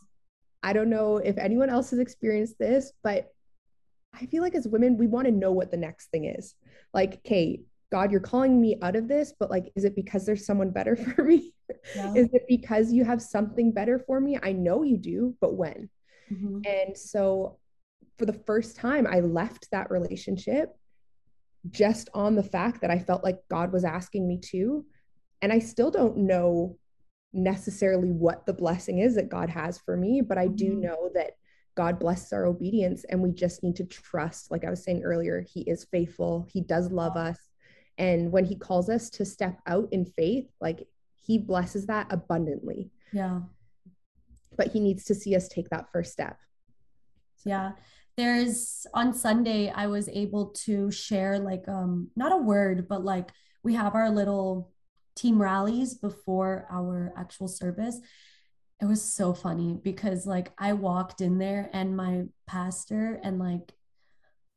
I 0.64 0.74
don't 0.74 0.90
know 0.90 1.18
if 1.18 1.38
anyone 1.38 1.70
else 1.70 1.92
has 1.92 2.00
experienced 2.00 2.58
this, 2.60 2.92
but 3.04 3.32
I 4.14 4.26
feel 4.26 4.42
like 4.42 4.56
as 4.56 4.68
women, 4.68 4.98
we 4.98 5.08
want 5.08 5.26
to 5.26 5.32
know 5.32 5.52
what 5.52 5.72
the 5.72 5.78
next 5.78 6.10
thing 6.12 6.26
is. 6.26 6.56
Like, 6.94 7.24
Kate, 7.24 7.66
God, 7.92 8.12
you're 8.12 8.20
calling 8.20 8.60
me 8.60 8.78
out 8.82 8.96
of 8.96 9.08
this, 9.08 9.34
but 9.40 9.50
like, 9.50 9.72
is 9.76 9.86
it 9.86 9.96
because 9.96 10.26
there's 10.26 10.46
someone 10.46 10.72
better 10.72 10.96
for 11.16 11.24
me? 11.24 11.54
Yeah. 11.96 12.14
is 12.14 12.30
it 12.34 12.46
because 12.48 12.92
you 12.92 13.04
have 13.06 13.22
something 13.22 13.72
better 13.72 14.00
for 14.00 14.20
me? 14.20 14.40
I 14.42 14.54
know 14.54 14.84
you 14.84 14.98
do, 14.98 15.36
but 15.40 15.56
when? 15.56 15.90
Mm-hmm. 16.32 16.62
And 16.66 16.98
so 16.98 17.58
for 18.18 18.26
the 18.26 18.34
first 18.34 18.76
time, 18.76 19.08
I 19.08 19.20
left 19.20 19.70
that 19.72 19.92
relationship 19.92 20.76
just 21.70 22.10
on 22.14 22.36
the 22.36 22.44
fact 22.44 22.82
that 22.82 22.92
I 22.92 23.00
felt 23.00 23.24
like 23.24 23.40
God 23.50 23.72
was 23.72 23.84
asking 23.84 24.28
me 24.28 24.40
to. 24.52 24.86
And 25.42 25.52
I 25.52 25.60
still 25.60 25.92
don't 25.92 26.18
know 26.18 26.78
necessarily 27.38 28.12
what 28.12 28.46
the 28.46 28.54
blessing 28.54 29.00
is 29.00 29.16
that 29.16 29.30
God 29.30 29.50
has 29.50 29.78
for 29.78 29.96
me, 29.96 30.22
but 30.22 30.38
I 30.38 30.48
do 30.48 30.72
mm-hmm. 30.72 30.82
know 30.82 31.10
that 31.14 31.32
God 31.76 32.00
blesses 32.00 32.34
our 32.34 32.46
obedience 32.46 33.06
and 33.06 33.22
we 33.22 33.32
just 33.32 33.64
need 33.64 33.76
to 33.76 33.86
trust. 33.86 34.52
Like 34.52 34.66
I 34.66 34.70
was 34.70 34.84
saying 34.84 35.04
earlier, 35.04 35.46
He 35.48 35.62
is 35.62 35.86
faithful, 35.92 36.48
He 36.52 36.62
does 36.62 36.92
love 36.92 37.16
us. 37.16 37.38
And 37.98 38.32
when 38.32 38.46
He 38.46 38.56
calls 38.56 38.90
us 38.90 39.10
to 39.12 39.26
step 39.26 39.60
out 39.68 39.88
in 39.92 40.06
faith, 40.06 40.48
like 40.60 40.88
He 41.16 41.38
blesses 41.38 41.86
that 41.86 42.08
abundantly. 42.10 42.90
Yeah. 43.14 43.42
But 44.58 44.72
He 44.72 44.80
needs 44.80 45.06
to 45.06 45.16
see 45.16 45.36
us 45.36 45.48
take 45.48 45.70
that 45.70 45.92
first 45.92 46.12
step. 46.12 46.38
Yeah. 47.46 47.74
There's 48.18 48.88
on 48.96 49.14
Sunday, 49.14 49.70
I 49.70 49.86
was 49.86 50.10
able 50.10 50.48
to 50.66 50.90
share 50.90 51.38
like 51.38 51.68
um 51.68 52.10
not 52.16 52.32
a 52.32 52.38
word, 52.38 52.88
but 52.88 53.06
like 53.06 53.30
we 53.64 53.76
have 53.76 53.94
our 53.94 54.10
little 54.10 54.72
team 55.18 55.42
rallies 55.42 55.94
before 55.96 56.68
our 56.70 57.14
actual 57.18 57.48
service 57.48 58.00
it 58.80 58.86
was 58.86 59.02
so 59.02 59.34
funny 59.34 59.80
because 59.84 60.28
like 60.28 60.52
I 60.58 60.74
walked 60.74 61.22
in 61.22 61.40
there 61.40 61.70
and 61.74 61.98
my 61.98 62.26
pastor 62.46 63.20
and 63.24 63.40
like 63.40 63.74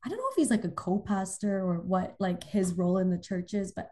I 0.05 0.09
don't 0.09 0.19
know 0.19 0.29
if 0.31 0.37
he's 0.37 0.51
like 0.51 0.65
a 0.65 0.71
co-pastor 0.71 1.59
or 1.59 1.77
what 1.77 2.17
like 2.19 2.45
his 2.45 2.75
role 2.75 2.99
in 2.99 3.11
the 3.11 3.19
church 3.19 3.53
is, 3.53 3.73
but 3.73 3.91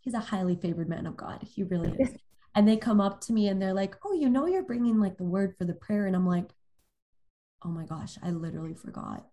he's 0.00 0.14
a 0.14 0.18
highly 0.18 0.56
favored 0.56 0.88
man 0.88 1.06
of 1.06 1.16
God. 1.16 1.42
He 1.42 1.62
really 1.62 1.94
is. 1.98 2.10
And 2.54 2.66
they 2.66 2.78
come 2.78 3.02
up 3.02 3.20
to 3.22 3.34
me 3.34 3.48
and 3.48 3.60
they're 3.60 3.74
like, 3.74 3.96
"Oh, 4.02 4.14
you 4.14 4.30
know 4.30 4.46
you're 4.46 4.62
bringing 4.62 4.98
like 4.98 5.18
the 5.18 5.24
word 5.24 5.54
for 5.58 5.66
the 5.66 5.74
prayer." 5.74 6.06
And 6.06 6.16
I'm 6.16 6.26
like, 6.26 6.54
"Oh 7.62 7.68
my 7.68 7.84
gosh, 7.84 8.16
I 8.22 8.30
literally 8.30 8.72
forgot." 8.72 9.26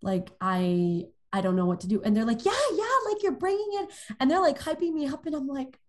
Like 0.00 0.30
I 0.40 1.08
I 1.34 1.42
don't 1.42 1.54
know 1.54 1.66
what 1.66 1.80
to 1.80 1.86
do. 1.86 2.00
And 2.00 2.16
they're 2.16 2.24
like, 2.24 2.46
"Yeah, 2.46 2.52
yeah, 2.72 3.10
like 3.10 3.22
you're 3.22 3.32
bringing 3.32 3.68
it." 3.72 3.90
And 4.18 4.30
they're 4.30 4.40
like 4.40 4.58
hyping 4.58 4.94
me 4.94 5.06
up 5.06 5.26
and 5.26 5.36
I'm 5.36 5.48
like, 5.48 5.81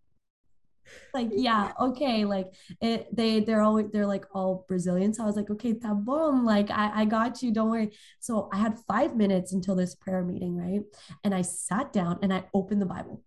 like 1.13 1.29
yeah 1.31 1.71
okay 1.79 2.25
like 2.25 2.53
it 2.81 3.07
they 3.15 3.39
they're 3.39 3.61
all 3.61 3.81
they're 3.91 4.05
like 4.05 4.25
all 4.33 4.65
brazilian. 4.67 5.13
So 5.13 5.23
i 5.23 5.25
was 5.25 5.35
like 5.35 5.49
okay 5.49 5.73
tá 5.73 5.93
bom 5.93 6.45
like 6.45 6.69
I, 6.71 7.01
I 7.01 7.05
got 7.05 7.41
you 7.41 7.51
don't 7.51 7.69
worry. 7.69 7.91
So 8.19 8.49
i 8.51 8.57
had 8.57 8.79
five 8.87 9.15
minutes 9.15 9.53
until 9.53 9.75
this 9.75 9.95
prayer 9.95 10.23
meeting 10.23 10.55
right? 10.55 10.81
And 11.23 11.33
i 11.33 11.41
sat 11.41 11.93
down 11.93 12.19
and 12.21 12.33
i 12.33 12.45
opened 12.53 12.81
the 12.81 12.85
bible. 12.87 13.23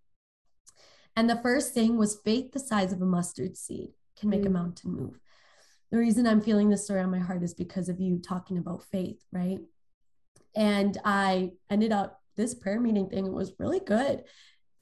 And 1.15 1.29
the 1.29 1.41
first 1.41 1.73
thing 1.73 1.97
was 1.97 2.19
faith 2.23 2.51
the 2.51 2.59
size 2.59 2.93
of 2.93 3.01
a 3.01 3.05
mustard 3.05 3.57
seed 3.57 3.89
can 4.19 4.29
make 4.29 4.43
mm. 4.43 4.47
a 4.47 4.51
mountain 4.51 4.91
move. 4.91 5.19
The 5.91 5.97
reason 5.97 6.27
i'm 6.27 6.41
feeling 6.41 6.69
this 6.69 6.85
story 6.85 7.01
on 7.01 7.11
my 7.11 7.19
heart 7.19 7.43
is 7.43 7.53
because 7.53 7.89
of 7.89 7.99
you 7.99 8.19
talking 8.19 8.57
about 8.57 8.83
faith 8.83 9.23
right? 9.31 9.59
And 10.55 10.97
i 11.03 11.51
ended 11.69 11.91
up 11.91 12.21
this 12.35 12.53
prayer 12.53 12.79
meeting 12.79 13.09
thing 13.09 13.31
was 13.33 13.53
really 13.59 13.79
good 13.79 14.23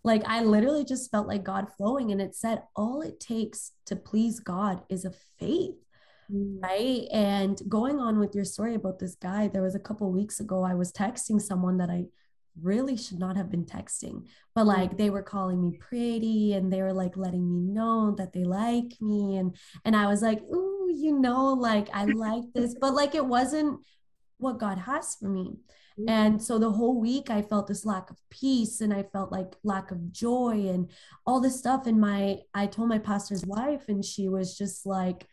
like 0.06 0.22
I 0.28 0.44
literally 0.44 0.86
just 0.86 1.10
felt 1.10 1.28
like 1.28 1.44
God 1.44 1.68
flowing. 1.78 2.12
And 2.12 2.22
it 2.22 2.36
said, 2.36 2.62
all 2.76 3.02
it 3.02 3.20
takes 3.20 3.72
to 3.88 3.96
please 3.96 4.40
God 4.40 4.84
is 4.88 5.04
a 5.04 5.12
faith. 5.40 5.76
Mm. 6.32 6.62
Right. 6.62 7.08
And 7.12 7.60
going 7.68 8.00
on 8.00 8.20
with 8.20 8.36
your 8.36 8.46
story 8.46 8.76
about 8.76 9.00
this 9.00 9.16
guy, 9.16 9.48
there 9.48 9.64
was 9.64 9.74
a 9.74 9.80
couple 9.80 10.12
weeks 10.12 10.40
ago, 10.40 10.64
I 10.64 10.76
was 10.76 10.92
texting 10.92 11.42
someone 11.42 11.78
that 11.80 11.90
I 11.90 12.06
really 12.62 12.96
should 12.96 13.20
not 13.20 13.36
have 13.36 13.50
been 13.50 13.66
texting, 13.66 14.28
but 14.54 14.68
like 14.68 14.92
mm. 14.92 14.98
they 14.98 15.10
were 15.10 15.24
calling 15.24 15.60
me 15.60 15.78
pretty 15.80 16.54
and 16.54 16.72
they 16.72 16.84
were 16.84 16.94
like 16.94 17.18
letting 17.18 17.52
me 17.52 17.60
know 17.60 18.14
that 18.18 18.32
they 18.32 18.44
like 18.44 18.94
me. 19.02 19.38
And 19.38 19.56
and 19.86 19.96
I 19.96 20.06
was 20.06 20.22
like, 20.22 20.42
ooh, 20.44 20.92
you 20.96 21.20
know, 21.20 21.54
like 21.54 21.90
I 21.94 22.06
like 22.06 22.44
this, 22.54 22.76
but 22.80 22.94
like 22.94 23.16
it 23.16 23.26
wasn't 23.26 23.82
what 24.38 24.60
God 24.60 24.78
has 24.80 25.16
for 25.16 25.30
me. 25.30 25.58
Mm-hmm. 26.00 26.10
And 26.10 26.44
so 26.44 26.60
the 26.60 26.72
whole 26.72 27.00
week 27.00 27.30
I 27.30 27.42
felt 27.42 27.68
this 27.68 27.86
lack 27.86 28.10
of 28.10 28.18
peace 28.30 28.82
and 28.82 28.94
I 28.94 29.04
felt 29.04 29.32
like 29.32 29.56
lack 29.64 29.92
of 29.92 30.12
joy 30.12 30.68
and 30.68 30.90
all 31.26 31.40
this 31.40 31.58
stuff. 31.58 31.88
And 31.88 32.00
my, 32.00 32.40
I 32.54 32.68
told 32.68 32.90
my 32.90 33.00
pastor's 33.00 33.46
wife, 33.46 33.88
and 33.88 34.04
she 34.04 34.28
was 34.30 34.58
just 34.58 34.86
like, 34.86 35.28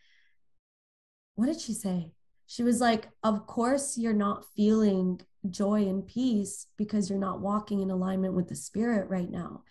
what 1.35 1.47
did 1.47 1.59
she 1.59 1.73
say? 1.73 2.11
She 2.47 2.63
was 2.63 2.79
like, 2.79 3.09
Of 3.23 3.47
course, 3.47 3.97
you're 3.97 4.13
not 4.13 4.45
feeling 4.55 5.21
joy 5.49 5.87
and 5.87 6.05
peace 6.05 6.67
because 6.77 7.09
you're 7.09 7.19
not 7.19 7.41
walking 7.41 7.81
in 7.81 7.89
alignment 7.89 8.33
with 8.33 8.47
the 8.47 8.55
spirit 8.55 9.09
right 9.09 9.29
now. 9.29 9.63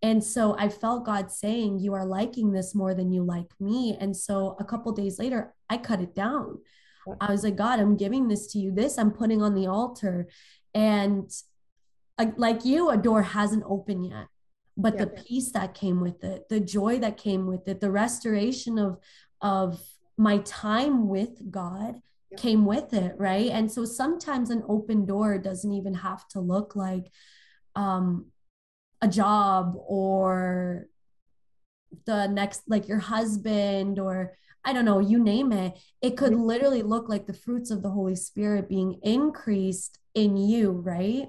And 0.00 0.22
so 0.22 0.56
I 0.58 0.68
felt 0.68 1.04
God 1.04 1.30
saying, 1.30 1.80
You 1.80 1.94
are 1.94 2.06
liking 2.06 2.52
this 2.52 2.74
more 2.74 2.94
than 2.94 3.12
you 3.12 3.22
like 3.22 3.50
me. 3.60 3.96
And 4.00 4.16
so 4.16 4.56
a 4.58 4.64
couple 4.64 4.92
days 4.92 5.18
later, 5.18 5.54
I 5.68 5.76
cut 5.76 6.00
it 6.00 6.14
down. 6.14 6.58
I 7.20 7.30
was 7.30 7.44
like, 7.44 7.56
God, 7.56 7.80
I'm 7.80 7.96
giving 7.96 8.28
this 8.28 8.46
to 8.52 8.58
you. 8.58 8.70
This 8.70 8.98
I'm 8.98 9.10
putting 9.10 9.42
on 9.42 9.54
the 9.54 9.66
altar. 9.66 10.28
And 10.74 11.30
like 12.36 12.64
you, 12.64 12.90
a 12.90 12.96
door 12.96 13.22
hasn't 13.22 13.64
opened 13.66 14.06
yet. 14.06 14.26
But 14.76 14.94
yeah. 14.94 15.04
the 15.04 15.06
peace 15.10 15.52
that 15.52 15.74
came 15.74 16.00
with 16.00 16.24
it, 16.24 16.48
the 16.48 16.60
joy 16.60 16.98
that 17.00 17.16
came 17.16 17.46
with 17.46 17.68
it, 17.68 17.80
the 17.80 17.90
restoration 17.90 18.78
of 18.78 18.98
of 19.40 19.80
my 20.16 20.38
time 20.38 21.08
with 21.08 21.50
God 21.50 22.00
yeah. 22.30 22.38
came 22.38 22.64
with 22.64 22.94
it, 22.94 23.14
right? 23.18 23.50
And 23.50 23.70
so 23.70 23.84
sometimes 23.84 24.50
an 24.50 24.62
open 24.68 25.04
door 25.04 25.36
doesn't 25.38 25.72
even 25.72 25.94
have 25.94 26.26
to 26.28 26.40
look 26.40 26.76
like 26.76 27.10
um 27.74 28.26
a 29.00 29.08
job 29.08 29.74
or 29.76 30.86
the 32.06 32.26
next 32.28 32.62
like 32.68 32.88
your 32.88 32.98
husband 32.98 33.98
or 33.98 34.36
I 34.64 34.72
don't 34.72 34.84
know, 34.84 35.00
you 35.00 35.18
name 35.18 35.52
it. 35.52 35.78
It 36.00 36.16
could 36.16 36.34
literally 36.34 36.82
look 36.82 37.08
like 37.08 37.26
the 37.26 37.32
fruits 37.34 37.70
of 37.70 37.82
the 37.82 37.90
Holy 37.90 38.14
Spirit 38.14 38.68
being 38.68 39.00
increased 39.02 39.98
in 40.14 40.36
you, 40.36 40.70
right? 40.70 41.28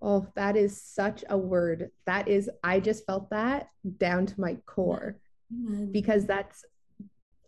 Oh, 0.00 0.26
that 0.34 0.56
is 0.56 0.80
such 0.80 1.24
a 1.28 1.36
word. 1.36 1.90
That 2.06 2.28
is, 2.28 2.50
I 2.62 2.80
just 2.80 3.06
felt 3.06 3.30
that 3.30 3.68
down 3.98 4.26
to 4.26 4.40
my 4.40 4.56
core 4.66 5.18
Amen. 5.52 5.92
because 5.92 6.26
that's, 6.26 6.64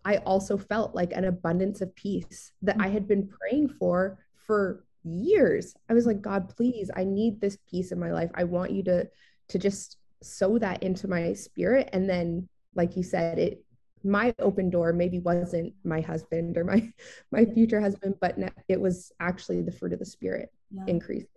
I 0.05 0.19
also 0.19 0.59
felt 0.59 0.95
like 0.95 1.13
an 1.13 1.25
abundance 1.25 1.81
of 1.81 1.95
peace 1.97 2.53
that 2.63 2.77
I 2.79 2.89
had 2.89 3.09
been 3.09 3.29
praying 3.29 3.71
for 3.79 4.19
for 4.47 4.85
years. 5.05 5.75
I 5.89 5.95
was 5.95 6.07
like, 6.07 6.21
God, 6.21 6.55
please, 6.57 6.91
I 6.95 7.05
need 7.05 7.41
this 7.41 7.59
peace 7.71 7.93
in 7.93 7.99
my 7.99 8.13
life. 8.13 8.31
I 8.35 8.45
want 8.45 8.73
you 8.73 8.83
to, 8.85 9.09
to 9.49 9.59
just 9.59 9.97
sow 10.23 10.59
that 10.59 10.83
into 10.83 11.09
my 11.09 11.33
spirit. 11.33 11.89
And 11.93 12.09
then, 12.09 12.49
like 12.75 12.97
you 12.97 13.03
said, 13.03 13.39
it 13.39 13.65
my 14.05 14.35
open 14.39 14.71
door 14.71 14.93
maybe 14.93 15.19
wasn't 15.19 15.73
my 15.83 16.01
husband 16.01 16.57
or 16.57 16.65
my 16.65 16.93
my 17.33 17.45
future 17.45 17.81
husband 17.81 18.15
but 18.21 18.37
it 18.69 18.81
was 18.81 19.11
actually 19.19 19.63
the 19.63 19.73
fruit 19.73 19.93
of 19.93 19.99
the 19.99 20.05
spirit 20.05 20.53
yeah. 20.71 20.85
increasing. 20.87 21.29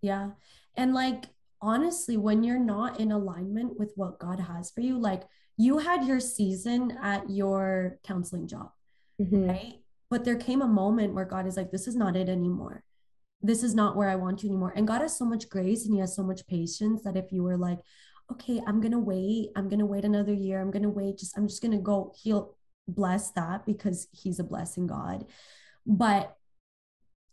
Yeah. 0.00 0.30
And 0.76 0.94
like 0.94 1.26
honestly 1.60 2.16
when 2.16 2.42
you're 2.42 2.58
not 2.58 2.98
in 2.98 3.12
alignment 3.12 3.78
with 3.78 3.92
what 3.94 4.18
god 4.18 4.40
has 4.40 4.70
for 4.72 4.80
you 4.80 4.98
like 4.98 5.22
you 5.56 5.78
had 5.78 6.04
your 6.04 6.18
season 6.18 6.98
at 7.00 7.30
your 7.30 7.98
counseling 8.02 8.48
job 8.48 8.70
mm-hmm. 9.20 9.48
right? 9.48 9.74
But 10.10 10.24
there 10.24 10.36
came 10.36 10.62
a 10.62 10.68
moment 10.68 11.14
where 11.14 11.24
god 11.24 11.46
is 11.46 11.56
like 11.56 11.70
this 11.70 11.86
is 11.86 11.96
not 11.96 12.16
it 12.16 12.28
anymore. 12.28 12.84
This 13.40 13.62
is 13.62 13.74
not 13.74 13.96
where 13.96 14.08
i 14.08 14.16
want 14.16 14.42
you 14.42 14.48
anymore. 14.48 14.72
And 14.76 14.86
god 14.86 15.00
has 15.00 15.16
so 15.16 15.24
much 15.24 15.48
grace 15.48 15.84
and 15.84 15.94
he 15.94 16.00
has 16.00 16.14
so 16.14 16.22
much 16.22 16.46
patience 16.46 17.02
that 17.02 17.16
if 17.16 17.32
you 17.32 17.42
were 17.42 17.56
like 17.56 17.78
okay, 18.30 18.60
I'm 18.66 18.80
to 18.92 18.98
wait. 18.98 19.50
I'm 19.56 19.68
to 19.80 19.86
wait 19.86 20.04
another 20.04 20.32
year. 20.32 20.60
I'm 20.60 20.70
to 20.82 20.88
wait. 20.88 21.18
Just, 21.18 21.36
I'm 21.36 21.48
just 21.48 21.62
to 21.72 21.78
go. 21.78 22.14
He'll 22.22 22.56
bless 22.88 23.30
that 23.32 23.66
because 23.66 24.08
he's 24.12 24.38
a 24.38 24.44
blessing 24.44 24.86
God. 24.86 25.26
But 25.86 26.36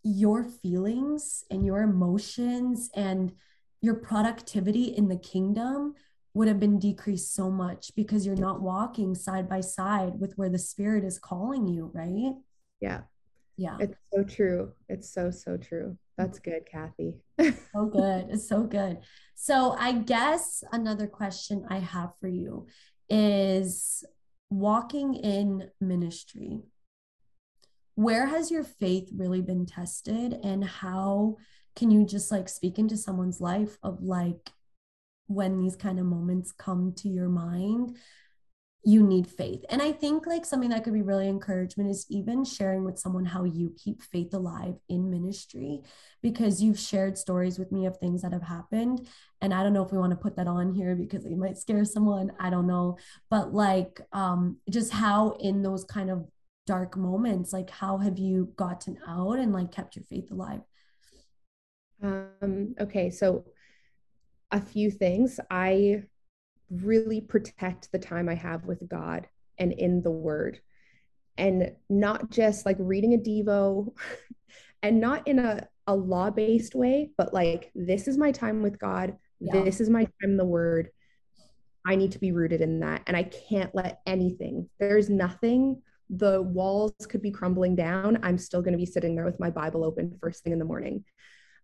your 0.04 0.43
feelings 0.43 1.43
and 1.52 1.65
your 1.65 1.82
emotions 1.82 2.89
and 2.95 3.34
your 3.82 3.95
productivity 3.95 4.86
in 4.86 5.08
the 5.08 5.17
kingdom 5.17 5.95
would 6.34 6.47
have 6.47 6.60
been 6.60 6.80
decreased 6.80 7.34
so 7.34 7.49
much 7.49 7.91
because 7.95 8.25
you're 8.25 8.36
not 8.36 8.62
walking 8.62 9.15
side 9.15 9.49
by 9.49 9.62
side 9.62 10.19
with 10.19 10.34
where 10.38 10.49
the 10.49 10.60
spirit 10.60 11.04
is 11.04 11.17
calling 11.19 11.67
you, 11.67 11.91
right? 11.93 12.34
Yeah. 12.80 13.02
Yeah. 13.58 13.78
It's 13.80 13.97
so 14.13 14.23
true. 14.23 14.71
It's 14.88 15.12
so, 15.12 15.32
so 15.32 15.58
true. 15.58 15.97
That's 16.19 16.39
good, 16.39 16.65
Kathy. 16.69 17.13
so 17.39 17.86
good. 17.93 18.25
It's 18.29 18.49
so 18.49 18.63
good. 18.63 18.97
So, 19.36 19.71
I 19.79 19.93
guess 19.93 20.65
another 20.73 21.08
question 21.08 21.65
I 21.69 21.79
have 21.79 22.12
for 22.19 22.27
you 22.27 22.67
is 23.10 24.03
walking 24.49 25.13
in 25.15 25.69
ministry. 25.79 26.60
Where 27.95 28.25
has 28.25 28.51
your 28.51 28.65
faith 28.65 29.10
really 29.15 29.41
been 29.41 29.65
tested, 29.65 30.38
and 30.43 30.65
how 30.65 31.38
can 31.77 31.89
you 31.89 32.05
just 32.05 32.32
like 32.32 32.49
speak 32.49 32.77
into 32.77 32.97
someone's 32.97 33.39
life 33.39 33.77
of 33.82 34.03
like 34.03 34.51
when 35.27 35.58
these 35.58 35.77
kind 35.77 35.99
of 35.99 36.05
moments 36.05 36.51
come 36.51 36.91
to 36.97 37.08
your 37.08 37.29
mind? 37.29 37.95
You 38.83 39.03
need 39.03 39.27
faith. 39.27 39.65
And 39.69 39.81
I 39.81 39.91
think 39.91 40.25
like 40.25 40.45
something 40.45 40.69
that 40.69 40.85
could 40.85 40.93
be 40.93 41.01
really 41.01 41.27
encouragement 41.27 41.89
is 41.89 42.05
even 42.09 42.45
sharing 42.45 42.85
with 42.85 42.97
someone 42.97 43.25
how 43.25 43.43
you 43.43 43.75
keep 43.77 44.01
faith 44.01 44.33
alive 44.33 44.75
in 44.87 45.09
ministry 45.09 45.81
because 46.21 46.63
you've 46.63 46.79
shared 46.79 47.17
stories 47.17 47.59
with 47.59 47.73
me 47.73 47.85
of 47.85 47.97
things 47.97 48.21
that 48.21 48.31
have 48.31 48.43
happened. 48.43 49.05
And 49.41 49.53
I 49.53 49.63
don't 49.63 49.73
know 49.73 49.83
if 49.83 49.91
we 49.91 49.97
want 49.97 50.11
to 50.11 50.17
put 50.17 50.37
that 50.37 50.47
on 50.47 50.73
here 50.73 50.95
because 50.95 51.25
it 51.25 51.37
might 51.37 51.57
scare 51.57 51.83
someone. 51.83 52.31
I 52.39 52.49
don't 52.49 52.67
know. 52.67 52.97
But 53.29 53.53
like 53.53 53.99
um 54.13 54.57
just 54.69 54.93
how 54.93 55.31
in 55.41 55.61
those 55.61 55.83
kind 55.83 56.09
of 56.09 56.25
dark 56.65 56.95
moments, 56.95 57.51
like 57.51 57.69
how 57.69 57.97
have 57.97 58.17
you 58.17 58.53
gotten 58.55 58.97
out 59.05 59.39
and 59.39 59.51
like 59.51 59.73
kept 59.73 59.97
your 59.97 60.05
faith 60.05 60.31
alive? 60.31 60.61
Um 62.01 62.75
okay, 62.79 63.09
so 63.09 63.43
a 64.51 64.61
few 64.61 64.89
things. 64.89 65.39
I 65.51 66.03
really 66.69 67.21
protect 67.21 67.91
the 67.91 67.99
time 67.99 68.29
I 68.29 68.36
have 68.36 68.65
with 68.65 68.88
God 68.88 69.27
and 69.58 69.71
in 69.73 70.01
the 70.01 70.12
word. 70.12 70.60
And 71.38 71.73
not 71.89 72.29
just 72.29 72.65
like 72.65 72.77
reading 72.79 73.13
a 73.13 73.17
devo 73.17 73.93
and 74.84 74.99
not 74.99 75.27
in 75.27 75.39
a, 75.39 75.67
a 75.88 75.95
law-based 75.95 76.75
way 76.75 77.10
but 77.17 77.34
like 77.34 77.71
this 77.73 78.08
is 78.08 78.17
my 78.17 78.32
time 78.32 78.62
with 78.62 78.77
god. 78.79 79.17
Yeah. 79.39 79.63
this 79.63 79.79
is 79.79 79.89
my 79.89 80.03
time 80.03 80.32
in 80.32 80.38
the 80.38 80.45
word. 80.45 80.89
I 81.86 81.95
need 81.95 82.12
to 82.12 82.19
be 82.19 82.34
rooted 82.34 82.62
in 82.62 82.82
that 82.82 83.03
and 83.08 83.15
i 83.15 83.23
can't 83.23 83.73
let 83.73 84.01
anything 84.05 84.69
there's 84.79 85.10
nothing 85.10 85.82
the 86.10 86.41
walls 86.41 86.93
could 87.08 87.21
be 87.21 87.29
crumbling 87.29 87.75
down. 87.75 88.17
I'm 88.23 88.39
still 88.39 88.63
going 88.63 88.71
to 88.71 88.79
be 88.79 88.86
sitting 88.86 89.15
there 89.15 89.25
with 89.25 89.39
my 89.39 89.49
bible 89.49 89.84
open 89.84 90.17
first 90.19 90.43
thing 90.43 90.53
in 90.53 90.60
the 90.60 90.65
morning. 90.65 91.05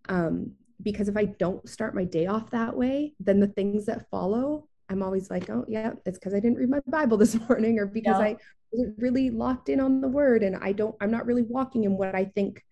Um, 0.07 0.53
because 0.81 1.07
if 1.07 1.17
i 1.17 1.25
don't 1.25 1.67
start 1.67 1.95
my 1.95 2.03
day 2.03 2.27
off 2.27 2.51
that 2.51 2.75
way 2.75 3.13
then 3.19 3.39
the 3.39 3.47
things 3.47 3.85
that 3.85 4.09
follow 4.09 4.67
I'm 4.89 5.01
always 5.01 5.29
like, 5.29 5.49
oh, 5.49 5.65
yeah, 5.67 5.93
it's 6.05 6.17
because 6.17 6.33
I 6.33 6.39
didn't 6.39 6.57
read 6.57 6.69
my 6.69 6.79
Bible 6.87 7.17
this 7.17 7.35
morning 7.49 7.79
or 7.79 7.85
because. 7.85 8.15
I 8.21 8.37
wasn't 8.71 8.95
really 8.99 9.29
locked 9.29 9.69
in 9.69 9.79
on 9.79 10.01
the 10.01 10.07
word 10.07 10.43
and 10.43 10.55
I 10.57 10.71
don't, 10.71 10.95
I'm 10.99 11.11
not 11.11 11.25
really 11.25 11.43
walking 11.43 11.83
in 11.85 11.97
what 11.97 12.13
I 12.13 12.25
think 12.25 12.63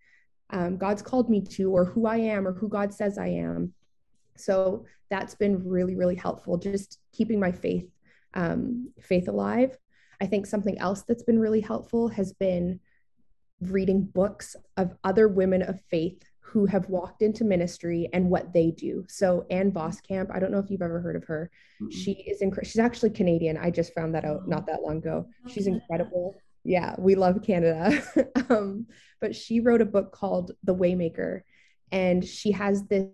um, 0.50 0.78
God's 0.78 1.02
called 1.02 1.30
me 1.30 1.42
to 1.42 1.72
or 1.72 1.86
who 1.86 2.06
I 2.06 2.18
am 2.18 2.48
or 2.48 2.54
who 2.54 2.68
God 2.70 2.94
says 2.94 3.18
I 3.18 3.28
am. 3.28 3.74
So 4.36 4.86
that's 5.10 5.36
been 5.36 5.68
really, 5.68 5.96
really 5.96 6.16
helpful, 6.16 6.58
just 6.58 7.00
keeping 7.12 7.40
my 7.40 7.52
faith, 7.52 7.90
um, 8.34 8.92
faith 9.00 9.28
alive. 9.28 9.78
I 10.22 10.26
think 10.26 10.46
something 10.46 10.78
else 10.80 11.04
that's 11.04 11.24
been 11.24 11.40
really 11.40 11.62
helpful 11.62 12.08
has 12.10 12.34
been 12.34 12.80
reading 13.62 14.04
books 14.04 14.56
of 14.78 14.96
other 15.04 15.28
women 15.28 15.62
of 15.62 15.80
faith 15.90 16.22
who 16.44 16.66
have 16.66 16.88
walked 16.90 17.22
into 17.22 17.44
ministry 17.44 18.10
and 18.14 18.30
what 18.30 18.54
they 18.54 18.70
do. 18.70 19.06
So 19.08 19.46
Ann 19.50 19.72
Voskamp, 19.72 20.30
I 20.34 20.40
don't 20.40 20.52
know 20.52 20.60
if 20.60 20.70
you've 20.70 20.82
ever 20.82 21.00
heard 21.00 21.16
of 21.16 21.24
her. 21.24 21.50
Mm-hmm. 21.82 21.90
She 21.90 22.12
is 22.12 22.42
incredible. 22.42 22.70
She's 22.70 22.80
actually 22.80 23.12
Canadian. 23.12 23.58
I 23.58 23.72
just 23.72 23.94
found 23.94 24.14
that 24.14 24.26
out 24.26 24.48
not 24.48 24.68
that 24.68 24.84
long 24.84 24.98
ago. 24.98 25.26
She's 25.48 25.68
incredible. 25.68 26.36
Yeah, 26.64 26.96
we 27.00 27.16
love 27.16 27.42
Canada. 27.42 28.04
um, 28.50 28.88
but 29.22 29.36
she 29.36 29.62
wrote 29.62 29.82
a 29.82 29.86
book 29.86 30.12
called 30.12 30.52
The 30.64 30.76
Waymaker, 30.76 31.42
and 31.92 32.24
she 32.24 32.52
has 32.52 32.84
this 32.88 33.08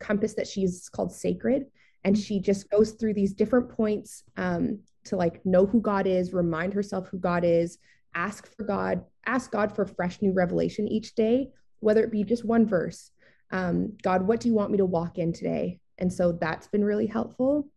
compass 0.00 0.34
that 0.34 0.48
she's 0.48 0.88
called 0.88 1.12
Sacred, 1.12 1.66
and 2.02 2.18
she 2.18 2.40
just 2.40 2.70
goes 2.70 2.92
through 2.92 3.14
these 3.14 3.34
different 3.34 3.68
points 3.68 4.24
um, 4.36 4.80
to 5.04 5.16
like 5.16 5.44
know 5.44 5.66
who 5.66 5.80
God 5.80 6.06
is, 6.06 6.32
remind 6.32 6.72
herself 6.72 7.08
who 7.08 7.18
God 7.18 7.44
is, 7.44 7.78
ask 8.14 8.48
for 8.56 8.64
God, 8.64 9.04
ask 9.26 9.50
God 9.50 9.74
for 9.74 9.86
fresh 9.86 10.20
new 10.22 10.32
revelation 10.32 10.88
each 10.88 11.14
day, 11.14 11.50
whether 11.84 12.02
it 12.02 12.10
be 12.10 12.24
just 12.24 12.44
one 12.44 12.66
verse. 12.66 13.10
Um, 13.50 13.92
God, 14.02 14.26
what 14.26 14.40
do 14.40 14.48
you 14.48 14.54
want 14.54 14.70
me 14.70 14.78
to 14.78 14.86
walk 14.86 15.18
in 15.18 15.32
today? 15.32 15.80
And 15.98 16.12
so 16.12 16.32
that's 16.32 16.66
been 16.66 16.84
really 16.84 17.06
helpful. 17.06 17.68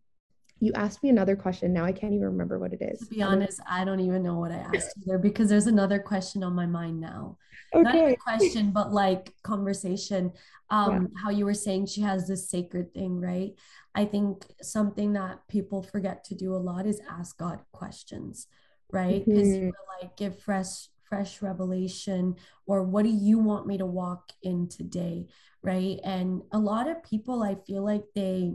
You 0.60 0.72
asked 0.74 1.04
me 1.04 1.10
another 1.10 1.36
question. 1.36 1.72
Now 1.72 1.84
I 1.84 1.92
can't 1.92 2.12
even 2.14 2.26
remember 2.26 2.58
what 2.58 2.72
it 2.72 2.82
is. 2.82 3.00
To 3.00 3.06
be 3.06 3.22
honest, 3.22 3.60
I 3.68 3.84
don't 3.84 4.00
even 4.00 4.24
know 4.24 4.38
what 4.38 4.50
I 4.50 4.56
asked 4.56 4.96
either 5.06 5.18
because 5.18 5.48
there's 5.48 5.68
another 5.68 6.00
question 6.00 6.42
on 6.42 6.54
my 6.54 6.66
mind 6.66 7.00
now. 7.00 7.36
Okay. 7.72 7.82
Not 7.82 8.10
a 8.12 8.16
question, 8.16 8.72
but 8.72 8.92
like 8.92 9.32
conversation. 9.44 10.32
Um, 10.70 10.90
yeah. 10.90 11.22
how 11.22 11.30
you 11.30 11.44
were 11.44 11.54
saying 11.54 11.86
she 11.86 12.00
has 12.00 12.26
this 12.26 12.50
sacred 12.50 12.92
thing, 12.92 13.20
right? 13.20 13.52
I 13.94 14.04
think 14.04 14.46
something 14.60 15.12
that 15.12 15.46
people 15.48 15.82
forget 15.82 16.24
to 16.24 16.34
do 16.34 16.54
a 16.54 16.56
lot 16.56 16.86
is 16.86 17.00
ask 17.08 17.38
God 17.38 17.60
questions, 17.72 18.48
right? 18.90 19.24
Because 19.24 19.48
mm-hmm. 19.48 19.66
you 19.66 19.72
like 20.00 20.16
give 20.16 20.40
fresh 20.40 20.88
fresh 21.08 21.42
revelation 21.42 22.36
or 22.66 22.82
what 22.82 23.04
do 23.04 23.10
you 23.10 23.38
want 23.38 23.66
me 23.66 23.78
to 23.78 23.86
walk 23.86 24.32
in 24.42 24.68
today 24.68 25.26
right? 25.62 25.98
And 26.04 26.42
a 26.52 26.58
lot 26.58 26.88
of 26.88 27.02
people 27.02 27.42
i 27.42 27.56
feel 27.66 27.84
like 27.84 28.04
they 28.14 28.52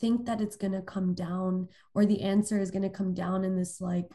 think 0.00 0.26
that 0.26 0.40
it's 0.40 0.56
going 0.56 0.72
to 0.72 0.82
come 0.82 1.14
down 1.14 1.68
or 1.94 2.04
the 2.04 2.22
answer 2.22 2.58
is 2.58 2.70
going 2.70 2.82
to 2.82 2.90
come 2.90 3.14
down 3.14 3.44
in 3.44 3.56
this 3.56 3.80
like 3.80 4.06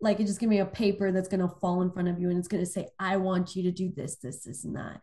like 0.00 0.18
it 0.18 0.26
just 0.26 0.40
give 0.40 0.48
me 0.48 0.58
a 0.58 0.66
paper 0.66 1.12
that's 1.12 1.28
going 1.28 1.40
to 1.40 1.56
fall 1.60 1.82
in 1.82 1.90
front 1.90 2.08
of 2.08 2.18
you 2.18 2.28
and 2.28 2.38
it's 2.38 2.48
going 2.48 2.62
to 2.62 2.70
say 2.70 2.88
i 2.98 3.16
want 3.16 3.54
you 3.54 3.62
to 3.62 3.70
do 3.70 3.92
this 3.94 4.16
this 4.16 4.44
this 4.44 4.64
and 4.64 4.76
that. 4.76 5.00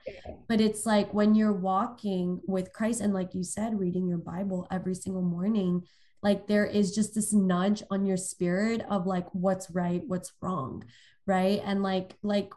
But 0.47 0.59
it's 0.59 0.85
like 0.85 1.13
when 1.13 1.35
you're 1.35 1.53
walking 1.53 2.41
with 2.47 2.73
christ 2.73 3.01
and 3.01 3.13
like 3.13 3.33
you 3.33 3.43
said 3.43 3.79
reading 3.79 4.07
your 4.07 4.17
bible 4.17 4.67
every 4.71 4.95
single 4.95 5.21
morning 5.21 5.83
like 6.21 6.47
there 6.47 6.65
is 6.65 6.93
just 6.93 7.15
this 7.15 7.33
nudge 7.33 7.83
on 7.89 8.05
your 8.05 8.17
spirit 8.17 8.81
of 8.89 9.05
like 9.05 9.27
what's 9.33 9.69
right 9.71 10.01
what's 10.07 10.33
wrong 10.41 10.83
right 11.25 11.61
and 11.63 11.83
like 11.83 12.15
like 12.23 12.51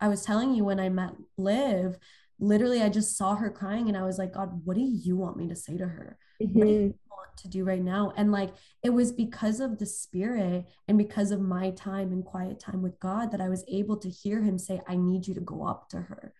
i 0.00 0.08
was 0.08 0.22
telling 0.22 0.54
you 0.54 0.64
when 0.64 0.80
i 0.80 0.88
met 0.88 1.12
liv 1.36 1.96
literally 2.38 2.82
i 2.82 2.88
just 2.88 3.16
saw 3.16 3.34
her 3.34 3.50
crying 3.50 3.88
and 3.88 3.96
i 3.96 4.02
was 4.02 4.18
like 4.18 4.34
god 4.34 4.60
what 4.64 4.76
do 4.76 4.82
you 4.82 5.16
want 5.16 5.36
me 5.36 5.48
to 5.48 5.56
say 5.56 5.76
to 5.76 5.86
her 5.86 6.18
mm-hmm. 6.42 6.58
what 6.58 6.66
do 6.66 6.72
you 6.72 6.78
mm-hmm. 6.78 7.10
want 7.10 7.36
to 7.36 7.48
do 7.48 7.64
right 7.64 7.82
now 7.82 8.12
and 8.16 8.32
like 8.32 8.50
it 8.82 8.90
was 8.90 9.12
because 9.12 9.60
of 9.60 9.78
the 9.78 9.86
spirit 9.86 10.66
and 10.88 10.98
because 10.98 11.30
of 11.30 11.40
my 11.40 11.70
time 11.70 12.12
and 12.12 12.24
quiet 12.24 12.60
time 12.60 12.82
with 12.82 12.98
god 13.00 13.30
that 13.30 13.40
i 13.40 13.48
was 13.48 13.64
able 13.68 13.96
to 13.96 14.10
hear 14.10 14.42
him 14.42 14.58
say 14.58 14.80
i 14.86 14.96
need 14.96 15.26
you 15.26 15.34
to 15.34 15.40
go 15.40 15.66
up 15.66 15.88
to 15.88 15.96
her 15.96 16.32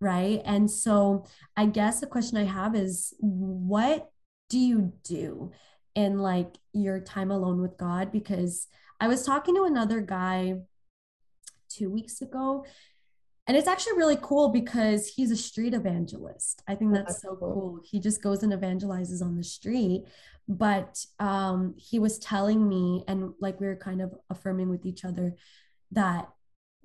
right 0.00 0.40
and 0.44 0.70
so 0.70 1.26
i 1.56 1.66
guess 1.66 2.00
the 2.00 2.06
question 2.06 2.38
i 2.38 2.44
have 2.44 2.74
is 2.74 3.12
what 3.18 4.10
do 4.48 4.58
you 4.58 4.92
do 5.04 5.52
in 5.98 6.18
like 6.20 6.54
your 6.72 7.00
time 7.00 7.32
alone 7.32 7.60
with 7.60 7.76
God 7.76 8.12
because 8.12 8.68
I 9.00 9.08
was 9.08 9.26
talking 9.26 9.56
to 9.56 9.64
another 9.64 10.00
guy 10.00 10.54
2 11.70 11.90
weeks 11.90 12.22
ago 12.22 12.64
and 13.48 13.56
it's 13.56 13.66
actually 13.66 13.96
really 13.96 14.18
cool 14.20 14.50
because 14.50 15.08
he's 15.08 15.30
a 15.30 15.36
street 15.36 15.74
evangelist. 15.74 16.62
I 16.68 16.74
think 16.76 16.92
that's, 16.92 17.14
that's 17.14 17.22
so 17.22 17.34
cool. 17.34 17.52
cool. 17.52 17.80
He 17.82 17.98
just 17.98 18.22
goes 18.22 18.42
and 18.42 18.52
evangelizes 18.52 19.22
on 19.22 19.36
the 19.36 19.42
street. 19.42 20.04
But 20.46 21.04
um, 21.18 21.74
he 21.78 21.98
was 21.98 22.18
telling 22.18 22.68
me, 22.68 23.04
and 23.08 23.32
like 23.40 23.58
we 23.58 23.66
were 23.66 23.76
kind 23.76 24.02
of 24.02 24.14
affirming 24.28 24.68
with 24.68 24.84
each 24.84 25.02
other, 25.04 25.34
that 25.92 26.28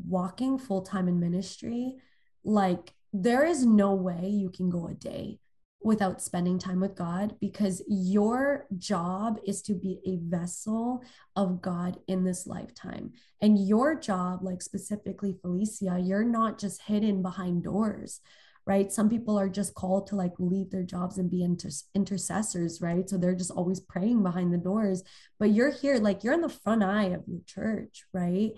walking 0.08 0.58
full 0.58 0.82
time 0.82 1.10
in 1.10 1.20
ministry, 1.20 1.98
like 2.46 2.94
there 3.12 3.46
is 3.46 3.66
no 3.66 3.94
way 3.94 4.30
you 4.30 4.50
can 4.50 4.70
go 4.70 4.88
a 4.88 4.94
day 4.94 5.40
without 5.84 6.22
spending 6.22 6.58
time 6.58 6.80
with 6.80 6.96
God 6.96 7.36
because 7.42 7.82
your 7.88 8.66
job 8.78 9.38
is 9.46 9.62
to 9.64 9.74
be 9.74 10.00
a 10.06 10.18
vessel 10.18 11.04
of 11.36 11.62
God 11.62 11.98
in 12.08 12.24
this 12.24 12.48
lifetime. 12.48 13.12
And 13.42 13.68
your 13.68 14.00
job, 14.00 14.40
like 14.42 14.62
specifically 14.62 15.36
Felicia, 15.42 16.00
you're 16.02 16.24
not 16.24 16.58
just 16.58 16.84
hidden 16.84 17.22
behind 17.22 17.64
doors, 17.64 18.22
right? 18.66 18.92
Some 18.92 19.10
people 19.10 19.38
are 19.38 19.50
just 19.50 19.74
called 19.74 20.08
to 20.08 20.16
like 20.16 20.34
leave 20.40 20.72
their 20.72 20.84
jobs 20.84 21.18
and 21.18 21.30
be 21.30 21.44
inter- 21.44 21.70
intercessors, 21.94 22.82
right? 22.82 23.10
So 23.10 23.18
they're 23.18 23.36
just 23.36 23.52
always 23.52 23.82
praying 23.82 24.24
behind 24.24 24.54
the 24.54 24.58
doors. 24.58 25.04
But 25.38 25.52
you're 25.52 25.72
here, 25.72 25.98
like 25.98 26.24
you're 26.24 26.34
in 26.34 26.42
the 26.42 26.50
front 26.50 26.84
eye 26.84 27.08
of 27.08 27.24
your 27.28 27.42
church, 27.46 28.06
right? 28.14 28.52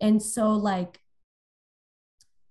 And 0.00 0.20
so, 0.20 0.50
like, 0.50 0.98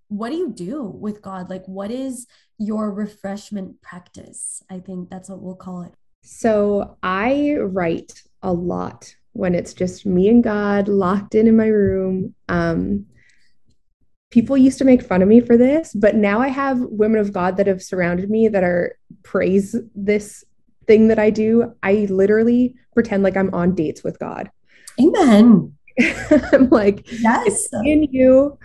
what 0.07 0.29
do 0.29 0.35
you 0.35 0.49
do 0.49 0.83
with 0.83 1.21
God? 1.21 1.49
Like, 1.49 1.65
what 1.65 1.89
is 1.89 2.27
your 2.61 2.91
refreshment 2.91 3.81
practice? 3.81 4.63
I 4.69 4.79
think 4.79 5.09
that's 5.09 5.29
what 5.29 5.41
we'll 5.41 5.55
call 5.55 5.83
it. 5.83 5.93
So, 6.23 6.97
I 7.01 7.57
write 7.59 8.23
a 8.43 8.53
lot 8.53 9.15
when 9.33 9.55
it's 9.55 9.73
just 9.73 10.05
me 10.05 10.29
and 10.29 10.43
God 10.43 10.87
locked 10.87 11.35
in 11.35 11.47
in 11.47 11.55
my 11.57 11.67
room. 11.67 12.35
Um, 12.47 13.07
people 14.29 14.57
used 14.57 14.77
to 14.77 14.85
make 14.85 15.01
fun 15.01 15.21
of 15.21 15.27
me 15.27 15.41
for 15.41 15.57
this, 15.57 15.93
but 15.93 16.15
now 16.15 16.39
I 16.39 16.47
have 16.49 16.79
women 16.79 17.19
of 17.19 17.33
God 17.33 17.57
that 17.57 17.67
have 17.67 17.81
surrounded 17.81 18.29
me 18.29 18.47
that 18.47 18.63
are 18.63 18.97
praise 19.23 19.75
this 19.95 20.43
thing 20.87 21.07
that 21.07 21.19
I 21.19 21.29
do. 21.29 21.73
I 21.83 22.07
literally 22.09 22.75
pretend 22.93 23.23
like 23.23 23.37
I'm 23.37 23.53
on 23.53 23.75
dates 23.75 24.03
with 24.03 24.19
God. 24.19 24.49
Amen. 24.99 25.75
I'm 26.53 26.69
like, 26.69 27.11
yes, 27.11 27.47
it's 27.47 27.69
and 27.73 28.07
you 28.11 28.57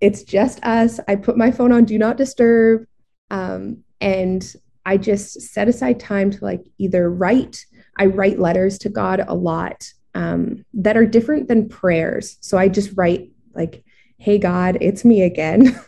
it's 0.00 0.22
just 0.22 0.62
us. 0.64 1.00
I 1.08 1.16
put 1.16 1.36
my 1.36 1.50
phone 1.50 1.72
on 1.72 1.84
do 1.84 1.98
not 1.98 2.16
disturb. 2.16 2.86
Um, 3.30 3.84
and 4.00 4.54
I 4.84 4.96
just 4.96 5.40
set 5.40 5.68
aside 5.68 5.98
time 5.98 6.30
to 6.30 6.44
like 6.44 6.64
either 6.78 7.10
write, 7.10 7.66
I 7.98 8.06
write 8.06 8.38
letters 8.38 8.78
to 8.78 8.88
God 8.88 9.24
a 9.26 9.34
lot 9.34 9.90
um, 10.14 10.64
that 10.74 10.96
are 10.96 11.06
different 11.06 11.48
than 11.48 11.68
prayers. 11.68 12.38
So 12.40 12.56
I 12.56 12.68
just 12.68 12.96
write 12.96 13.30
like, 13.54 13.84
hey, 14.18 14.38
God, 14.38 14.78
it's 14.80 15.04
me 15.04 15.22
again. 15.22 15.78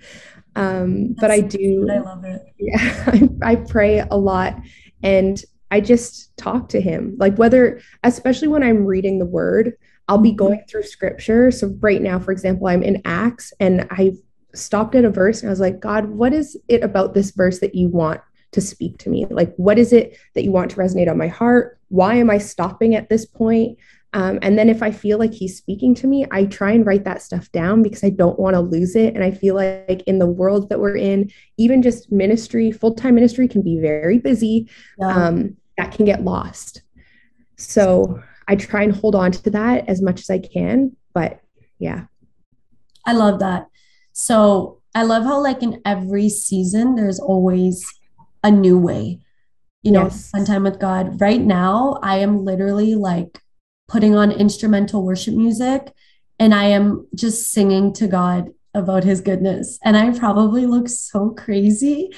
um, 0.56 1.14
but 1.18 1.30
I 1.30 1.40
do, 1.40 1.88
I 1.90 1.98
love 1.98 2.24
it. 2.24 2.42
Yeah, 2.58 3.04
I, 3.06 3.28
I 3.42 3.56
pray 3.56 3.98
a 3.98 4.16
lot 4.16 4.54
and 5.02 5.42
I 5.72 5.80
just 5.80 6.36
talk 6.36 6.68
to 6.68 6.80
him, 6.80 7.16
like 7.18 7.36
whether, 7.36 7.80
especially 8.04 8.48
when 8.48 8.62
I'm 8.62 8.84
reading 8.84 9.18
the 9.18 9.26
word, 9.26 9.72
I'll 10.06 10.18
be 10.18 10.32
going 10.32 10.62
through 10.68 10.82
scripture. 10.84 11.50
So 11.50 11.74
right 11.80 12.00
now, 12.00 12.18
for 12.18 12.30
example, 12.30 12.68
I'm 12.68 12.82
in 12.82 13.02
Acts 13.04 13.52
and 13.58 13.88
I 13.90 14.12
stopped 14.54 14.94
at 14.94 15.04
a 15.04 15.10
verse 15.10 15.40
and 15.40 15.48
I 15.48 15.52
was 15.52 15.60
like, 15.60 15.80
God, 15.80 16.06
what 16.06 16.32
is 16.32 16.56
it 16.68 16.82
about 16.82 17.14
this 17.14 17.30
verse 17.30 17.60
that 17.60 17.74
you 17.74 17.88
want 17.88 18.20
to 18.52 18.60
speak 18.60 18.98
to 18.98 19.10
me? 19.10 19.26
Like, 19.30 19.54
what 19.56 19.78
is 19.78 19.92
it 19.92 20.18
that 20.34 20.44
you 20.44 20.52
want 20.52 20.70
to 20.72 20.76
resonate 20.76 21.10
on 21.10 21.18
my 21.18 21.28
heart? 21.28 21.78
Why 21.88 22.16
am 22.16 22.30
I 22.30 22.38
stopping 22.38 22.94
at 22.94 23.08
this 23.08 23.24
point? 23.24 23.78
Um, 24.14 24.38
and 24.42 24.58
then 24.58 24.68
if 24.68 24.82
I 24.82 24.90
feel 24.90 25.18
like 25.18 25.32
he's 25.32 25.56
speaking 25.56 25.94
to 25.96 26.06
me, 26.06 26.26
I 26.30 26.44
try 26.44 26.72
and 26.72 26.84
write 26.84 27.04
that 27.04 27.22
stuff 27.22 27.50
down 27.50 27.82
because 27.82 28.04
I 28.04 28.10
don't 28.10 28.38
want 28.38 28.54
to 28.54 28.60
lose 28.60 28.94
it. 28.94 29.14
And 29.14 29.24
I 29.24 29.30
feel 29.30 29.54
like 29.54 30.02
in 30.06 30.18
the 30.18 30.26
world 30.26 30.68
that 30.68 30.80
we're 30.80 30.96
in, 30.96 31.30
even 31.56 31.80
just 31.80 32.12
ministry, 32.12 32.70
full 32.70 32.94
time 32.94 33.14
ministry 33.14 33.48
can 33.48 33.62
be 33.62 33.80
very 33.80 34.18
busy. 34.18 34.68
Yeah. 34.98 35.06
Um, 35.06 35.56
that 35.78 35.92
can 35.92 36.04
get 36.04 36.22
lost. 36.22 36.82
So 37.56 38.22
I 38.48 38.56
try 38.56 38.82
and 38.82 38.94
hold 38.94 39.14
on 39.14 39.32
to 39.32 39.50
that 39.50 39.88
as 39.88 40.02
much 40.02 40.20
as 40.20 40.28
I 40.28 40.38
can. 40.38 40.94
But 41.14 41.40
yeah. 41.78 42.04
I 43.06 43.14
love 43.14 43.40
that. 43.40 43.66
So 44.12 44.80
I 44.94 45.04
love 45.04 45.24
how, 45.24 45.42
like, 45.42 45.62
in 45.62 45.80
every 45.84 46.28
season, 46.28 46.94
there's 46.94 47.18
always 47.18 47.86
a 48.44 48.50
new 48.50 48.78
way, 48.78 49.20
you 49.82 49.92
know, 49.92 50.04
yes. 50.04 50.26
spend 50.26 50.46
time 50.46 50.64
with 50.64 50.78
God. 50.78 51.20
Right 51.20 51.40
now, 51.40 51.98
I 52.02 52.18
am 52.18 52.44
literally 52.44 52.94
like 52.94 53.40
putting 53.88 54.14
on 54.16 54.32
instrumental 54.32 55.04
worship 55.04 55.34
music 55.34 55.92
and 56.38 56.54
I 56.54 56.64
am 56.64 57.06
just 57.14 57.52
singing 57.52 57.92
to 57.94 58.08
God 58.08 58.50
about 58.74 59.04
his 59.04 59.20
goodness. 59.20 59.78
And 59.84 59.96
I 59.96 60.16
probably 60.18 60.66
look 60.66 60.88
so 60.88 61.30
crazy, 61.30 62.10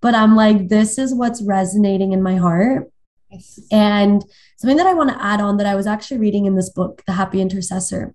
but 0.00 0.14
I'm 0.14 0.36
like, 0.36 0.68
this 0.68 0.98
is 0.98 1.14
what's 1.14 1.42
resonating 1.42 2.12
in 2.12 2.22
my 2.22 2.36
heart. 2.36 2.90
Yes. 3.30 3.58
And 3.72 4.22
something 4.58 4.76
that 4.76 4.86
I 4.86 4.92
want 4.92 5.10
to 5.10 5.22
add 5.22 5.40
on 5.40 5.56
that 5.56 5.66
I 5.66 5.74
was 5.74 5.86
actually 5.86 6.18
reading 6.18 6.44
in 6.44 6.54
this 6.54 6.68
book, 6.68 7.02
The 7.06 7.14
Happy 7.14 7.40
Intercessor, 7.40 8.14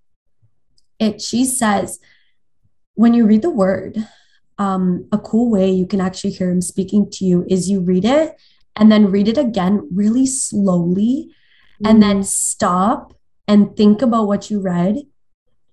it 1.00 1.22
she 1.22 1.44
says, 1.44 2.00
when 2.98 3.14
you 3.14 3.26
read 3.26 3.42
the 3.42 3.50
word, 3.50 3.98
um, 4.58 5.08
a 5.12 5.18
cool 5.18 5.50
way 5.50 5.72
you 5.72 5.88
can 5.88 6.02
actually 6.02 6.32
hear 6.32 6.50
him 6.50 6.62
speaking 6.62 7.10
to 7.12 7.26
you 7.26 7.46
is 7.48 7.70
you 7.70 7.80
read 7.80 8.06
it 8.06 8.36
and 8.76 8.92
then 8.92 9.12
read 9.12 9.28
it 9.28 9.38
again 9.38 9.88
really 9.94 10.26
slowly 10.26 11.32
mm. 11.82 11.90
and 11.90 12.02
then 12.02 12.24
stop 12.24 13.14
and 13.48 13.78
think 13.78 14.02
about 14.02 14.28
what 14.28 14.50
you 14.50 14.60
read 14.60 15.04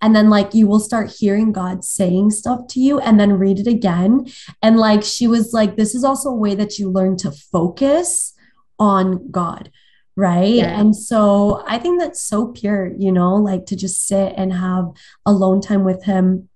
and 0.05 0.15
then 0.15 0.29
like 0.29 0.53
you 0.53 0.67
will 0.67 0.81
start 0.81 1.11
hearing 1.19 1.51
God 1.51 1.83
saying 1.83 2.33
stuff 2.33 2.67
to 2.69 2.81
you 2.81 3.01
and 3.01 3.19
then 3.19 3.39
read 3.39 3.59
it 3.59 3.67
again. 3.67 4.27
And 4.61 4.77
like 4.77 5.03
she 5.03 5.27
was 5.27 5.55
like, 5.55 5.77
this 5.77 5.95
is 5.95 6.05
also 6.05 6.29
a 6.29 6.37
way 6.37 6.55
that 6.57 6.79
you 6.79 6.91
learn 6.91 7.17
to 7.19 7.31
focus 7.31 8.35
on 8.79 9.31
God. 9.31 9.71
Right. 10.15 10.57
Yeah. 10.57 10.79
And 10.79 10.95
so 10.95 11.65
I 11.67 11.79
think 11.79 12.01
that's 12.01 12.21
so 12.21 12.49
pure, 12.49 12.93
you 12.99 13.11
know, 13.11 13.37
like 13.37 13.65
to 13.67 13.77
just 13.77 14.07
sit 14.07 14.35
and 14.37 14.53
have 14.53 14.91
alone 15.25 15.63
time 15.63 15.85
with 15.85 16.05
him. 16.05 16.51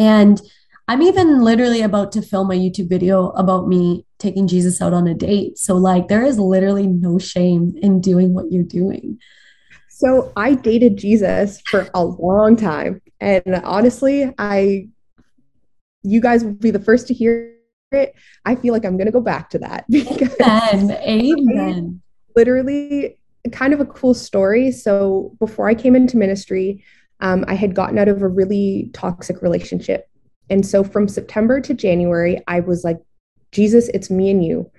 And 0.00 0.40
I'm 0.88 1.02
even 1.02 1.42
literally 1.42 1.82
about 1.82 2.10
to 2.12 2.22
film 2.22 2.50
a 2.50 2.54
YouTube 2.54 2.88
video 2.88 3.28
about 3.30 3.68
me 3.68 4.06
taking 4.18 4.48
Jesus 4.48 4.82
out 4.82 4.92
on 4.92 5.06
a 5.06 5.14
date. 5.14 5.58
So, 5.58 5.76
like, 5.76 6.08
there 6.08 6.24
is 6.24 6.38
literally 6.38 6.88
no 6.88 7.18
shame 7.18 7.74
in 7.80 8.00
doing 8.00 8.34
what 8.34 8.50
you're 8.50 8.64
doing. 8.64 9.18
So 10.00 10.32
I 10.34 10.54
dated 10.54 10.96
Jesus 10.96 11.60
for 11.70 11.86
a 11.92 12.02
long 12.02 12.56
time. 12.56 13.02
And 13.20 13.56
honestly, 13.64 14.32
I 14.38 14.88
you 16.02 16.22
guys 16.22 16.42
will 16.42 16.54
be 16.54 16.70
the 16.70 16.80
first 16.80 17.06
to 17.08 17.14
hear 17.14 17.54
it. 17.92 18.14
I 18.46 18.54
feel 18.54 18.72
like 18.72 18.86
I'm 18.86 18.96
gonna 18.96 19.10
go 19.10 19.20
back 19.20 19.50
to 19.50 19.58
that. 19.58 19.84
Amen. 20.42 20.90
Amen. 20.90 22.02
Literally 22.34 23.20
kind 23.52 23.74
of 23.74 23.80
a 23.80 23.84
cool 23.84 24.14
story. 24.14 24.72
So 24.72 25.36
before 25.38 25.68
I 25.68 25.74
came 25.74 25.94
into 25.94 26.16
ministry, 26.16 26.82
um, 27.20 27.44
I 27.48 27.54
had 27.54 27.74
gotten 27.74 27.98
out 27.98 28.08
of 28.08 28.22
a 28.22 28.28
really 28.28 28.90
toxic 28.92 29.42
relationship. 29.42 30.08
And 30.48 30.66
so 30.66 30.82
from 30.82 31.08
September 31.08 31.60
to 31.60 31.74
January, 31.74 32.42
I 32.48 32.60
was 32.60 32.84
like, 32.84 32.98
Jesus, 33.52 33.88
it's 33.88 34.10
me 34.10 34.30
and 34.30 34.44
you. 34.44 34.70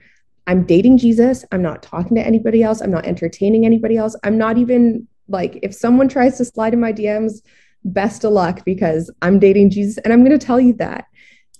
I'm 0.47 0.63
dating 0.63 0.97
Jesus. 0.97 1.45
I'm 1.51 1.61
not 1.61 1.83
talking 1.83 2.15
to 2.15 2.25
anybody 2.25 2.63
else. 2.63 2.81
I'm 2.81 2.91
not 2.91 3.05
entertaining 3.05 3.65
anybody 3.65 3.97
else. 3.97 4.15
I'm 4.23 4.37
not 4.37 4.57
even 4.57 5.07
like 5.27 5.59
if 5.61 5.73
someone 5.73 6.09
tries 6.09 6.37
to 6.37 6.45
slide 6.45 6.73
in 6.73 6.79
my 6.79 6.91
DMs, 6.91 7.41
best 7.83 8.23
of 8.23 8.33
luck 8.33 8.63
because 8.65 9.09
I'm 9.21 9.39
dating 9.39 9.69
Jesus 9.69 9.97
and 9.99 10.13
I'm 10.13 10.23
going 10.23 10.37
to 10.37 10.45
tell 10.45 10.59
you 10.59 10.73
that. 10.73 11.05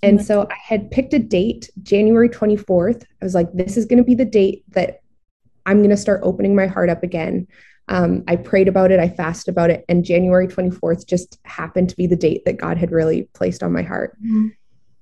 And 0.02 0.24
so 0.24 0.48
I 0.50 0.56
had 0.60 0.90
picked 0.90 1.14
a 1.14 1.18
date, 1.18 1.70
January 1.82 2.28
24th. 2.28 3.04
I 3.04 3.24
was 3.24 3.34
like, 3.34 3.52
this 3.52 3.76
is 3.76 3.86
going 3.86 3.98
to 3.98 4.04
be 4.04 4.16
the 4.16 4.24
date 4.24 4.64
that 4.70 5.00
I'm 5.64 5.78
going 5.78 5.90
to 5.90 5.96
start 5.96 6.20
opening 6.24 6.56
my 6.56 6.66
heart 6.66 6.90
up 6.90 7.04
again. 7.04 7.46
Um, 7.88 8.24
I 8.28 8.36
prayed 8.36 8.68
about 8.68 8.90
it, 8.90 9.00
I 9.00 9.08
fasted 9.08 9.52
about 9.52 9.70
it, 9.70 9.84
and 9.88 10.04
January 10.04 10.46
24th 10.46 11.06
just 11.06 11.38
happened 11.44 11.88
to 11.90 11.96
be 11.96 12.06
the 12.06 12.16
date 12.16 12.44
that 12.44 12.58
God 12.58 12.78
had 12.78 12.92
really 12.92 13.28
placed 13.34 13.62
on 13.62 13.72
my 13.72 13.82
heart. 13.82 14.16
Mm-hmm. 14.22 14.48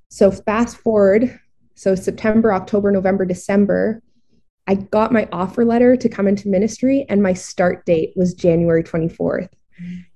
So, 0.09 0.31
fast 0.31 0.77
forward, 0.77 1.39
so 1.75 1.95
September, 1.95 2.53
October, 2.53 2.91
November, 2.91 3.25
December, 3.25 4.03
I 4.67 4.75
got 4.75 5.13
my 5.13 5.29
offer 5.33 5.65
letter 5.65 5.97
to 5.97 6.09
come 6.09 6.27
into 6.27 6.49
ministry, 6.49 7.07
and 7.09 7.23
my 7.23 7.33
start 7.33 7.85
date 7.87 8.13
was 8.17 8.35
January 8.35 8.83
24th. 8.83 9.51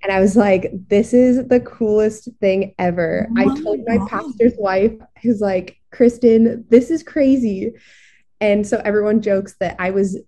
And 0.03 0.13
I 0.13 0.21
was 0.21 0.37
like, 0.37 0.71
this 0.89 1.15
is 1.15 1.49
the 1.49 1.61
coolest 1.61 2.29
thing 2.41 2.75
ever. 2.79 3.27
Oh 3.31 3.41
I 3.41 3.45
told 3.63 3.81
my 3.87 3.97
God. 3.97 4.09
pastor's 4.09 4.53
wife, 4.59 4.93
who's 5.23 5.41
like, 5.41 5.79
Kristen, 5.91 6.65
this 6.69 6.91
is 6.91 7.03
crazy. 7.03 7.73
And 8.41 8.67
so 8.67 8.83
everyone 8.85 9.23
jokes 9.23 9.55
that 9.61 9.77
I 9.79 9.91
was 9.91 10.19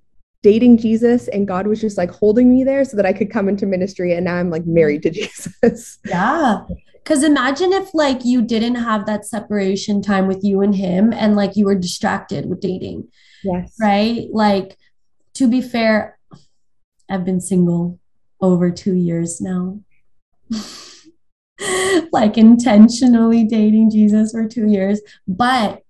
dating 0.46 0.78
Jesus 0.78 1.26
and 1.26 1.48
God 1.48 1.66
was 1.66 1.80
just 1.80 1.98
like 1.98 2.12
holding 2.12 2.54
me 2.54 2.62
there 2.62 2.84
so 2.84 2.96
that 2.96 3.04
I 3.04 3.12
could 3.12 3.32
come 3.32 3.48
into 3.48 3.66
ministry. 3.66 4.14
And 4.14 4.26
now 4.26 4.36
I'm 4.36 4.48
like 4.48 4.64
married 4.64 5.02
to 5.02 5.10
Jesus. 5.10 5.98
Yeah. 6.06 6.60
Cause 7.04 7.24
imagine 7.24 7.72
if 7.72 7.92
like 7.94 8.24
you 8.24 8.42
didn't 8.42 8.76
have 8.76 9.06
that 9.06 9.24
separation 9.24 10.02
time 10.02 10.28
with 10.28 10.44
you 10.44 10.60
and 10.60 10.74
him 10.74 11.12
and 11.12 11.34
like 11.34 11.56
you 11.56 11.64
were 11.64 11.74
distracted 11.74 12.48
with 12.48 12.60
dating. 12.60 13.08
Yes. 13.42 13.74
Right. 13.80 14.28
Like, 14.32 14.76
to 15.34 15.48
be 15.48 15.60
fair, 15.60 16.16
I've 17.10 17.24
been 17.24 17.40
single 17.40 17.98
over 18.40 18.70
two 18.70 18.94
years 18.94 19.40
now. 19.40 19.80
like, 22.12 22.38
intentionally 22.38 23.44
dating 23.44 23.90
Jesus 23.90 24.30
for 24.30 24.48
two 24.48 24.68
years. 24.68 25.00
But 25.26 25.82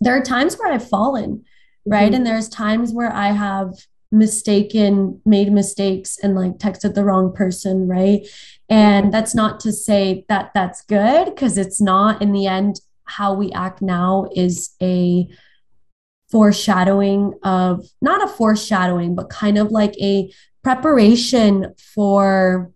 there 0.00 0.16
are 0.16 0.22
times 0.22 0.56
where 0.56 0.72
I've 0.72 0.88
fallen, 0.88 1.44
right? 1.88 2.06
Mm-hmm. 2.06 2.14
And 2.14 2.26
there's 2.26 2.48
times 2.48 2.92
where 2.92 3.12
I 3.12 3.28
have 3.28 3.74
mistaken, 4.10 5.20
made 5.24 5.52
mistakes 5.52 6.18
and 6.22 6.34
like 6.34 6.52
texted 6.58 6.94
the 6.94 7.04
wrong 7.04 7.32
person, 7.32 7.86
right? 7.86 8.26
And 8.68 9.12
that's 9.12 9.34
not 9.34 9.60
to 9.60 9.72
say 9.72 10.24
that 10.28 10.52
that's 10.54 10.82
good 10.82 11.26
because 11.26 11.58
it's 11.58 11.80
not 11.80 12.22
in 12.22 12.32
the 12.32 12.46
end 12.46 12.80
how 13.04 13.34
we 13.34 13.50
act 13.52 13.80
now 13.80 14.28
is 14.34 14.74
a 14.82 15.28
foreshadowing 16.30 17.34
of 17.42 17.86
not 18.02 18.22
a 18.22 18.28
foreshadowing, 18.28 19.14
but 19.14 19.30
kind 19.30 19.56
of 19.56 19.70
like 19.70 19.94
a 19.98 20.30
preparation 20.62 21.74
for 21.94 22.70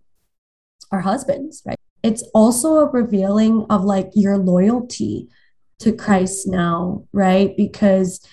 our 0.91 1.01
husbands, 1.01 1.61
right? 1.65 1.77
It's 2.01 2.23
also 2.33 2.77
a 2.77 2.89
revealing 2.89 3.65
of 3.69 3.83
like 3.83 4.09
your 4.13 4.37
loyalty 4.37 5.29
to 5.79 5.93
Christ 5.93 6.47
now, 6.47 7.05
right? 7.13 7.55
Because 7.55 8.25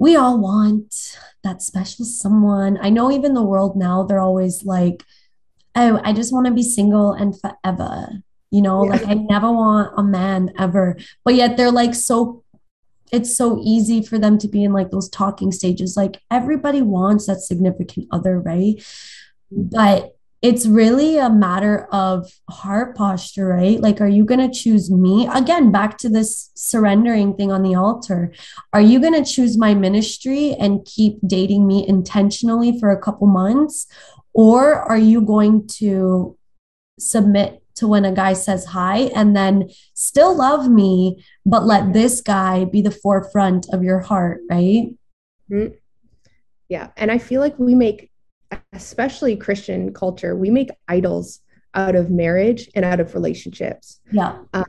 we 0.00 0.16
all 0.16 0.40
want 0.40 1.18
that 1.44 1.62
special 1.62 2.06
someone. 2.06 2.78
I 2.80 2.88
know 2.88 3.12
even 3.12 3.34
the 3.34 3.42
world 3.42 3.76
now, 3.76 4.02
they're 4.02 4.18
always 4.18 4.64
like, 4.64 5.04
oh, 5.76 6.00
I 6.02 6.14
just 6.14 6.32
want 6.32 6.46
to 6.46 6.52
be 6.52 6.62
single 6.62 7.12
and 7.12 7.38
forever. 7.38 8.08
You 8.50 8.62
know, 8.62 8.82
yeah. 8.84 8.92
like 8.92 9.06
I 9.06 9.14
never 9.14 9.52
want 9.52 9.92
a 9.96 10.02
man 10.02 10.52
ever. 10.58 10.96
But 11.22 11.34
yet 11.34 11.56
they're 11.56 11.70
like 11.70 11.94
so 11.94 12.42
it's 13.12 13.36
so 13.36 13.60
easy 13.62 14.02
for 14.02 14.18
them 14.18 14.38
to 14.38 14.48
be 14.48 14.64
in 14.64 14.72
like 14.72 14.90
those 14.90 15.08
talking 15.08 15.52
stages. 15.52 15.96
Like 15.96 16.22
everybody 16.30 16.80
wants 16.80 17.26
that 17.26 17.40
significant 17.40 18.08
other, 18.10 18.40
right? 18.40 18.82
But 19.50 20.16
it's 20.42 20.66
really 20.66 21.18
a 21.18 21.28
matter 21.28 21.86
of 21.92 22.32
heart 22.48 22.96
posture, 22.96 23.48
right? 23.48 23.78
Like, 23.78 24.00
are 24.00 24.08
you 24.08 24.24
going 24.24 24.40
to 24.40 24.58
choose 24.58 24.90
me? 24.90 25.28
Again, 25.32 25.70
back 25.70 25.98
to 25.98 26.08
this 26.08 26.50
surrendering 26.54 27.34
thing 27.36 27.52
on 27.52 27.62
the 27.62 27.74
altar. 27.74 28.32
Are 28.72 28.80
you 28.80 29.00
going 29.00 29.22
to 29.22 29.30
choose 29.30 29.58
my 29.58 29.74
ministry 29.74 30.54
and 30.58 30.84
keep 30.86 31.18
dating 31.26 31.66
me 31.66 31.86
intentionally 31.86 32.78
for 32.80 32.90
a 32.90 33.00
couple 33.00 33.26
months? 33.26 33.86
Or 34.32 34.74
are 34.74 34.98
you 34.98 35.20
going 35.20 35.66
to 35.78 36.38
submit 36.98 37.62
to 37.74 37.88
when 37.88 38.04
a 38.04 38.12
guy 38.12 38.32
says 38.32 38.66
hi 38.66 39.10
and 39.14 39.36
then 39.36 39.70
still 39.94 40.34
love 40.36 40.70
me, 40.70 41.22
but 41.44 41.64
let 41.64 41.92
this 41.92 42.20
guy 42.20 42.64
be 42.64 42.80
the 42.80 42.90
forefront 42.90 43.66
of 43.72 43.82
your 43.82 44.00
heart, 44.00 44.40
right? 44.50 44.94
Mm-hmm. 45.50 45.74
Yeah. 46.68 46.88
And 46.96 47.10
I 47.10 47.18
feel 47.18 47.40
like 47.40 47.58
we 47.58 47.74
make, 47.74 48.09
especially 48.72 49.36
Christian 49.36 49.92
culture, 49.92 50.36
we 50.36 50.50
make 50.50 50.70
idols 50.88 51.40
out 51.74 51.94
of 51.94 52.10
marriage 52.10 52.68
and 52.74 52.84
out 52.84 53.00
of 53.00 53.14
relationships. 53.14 54.00
Yeah. 54.10 54.38
Um, 54.52 54.64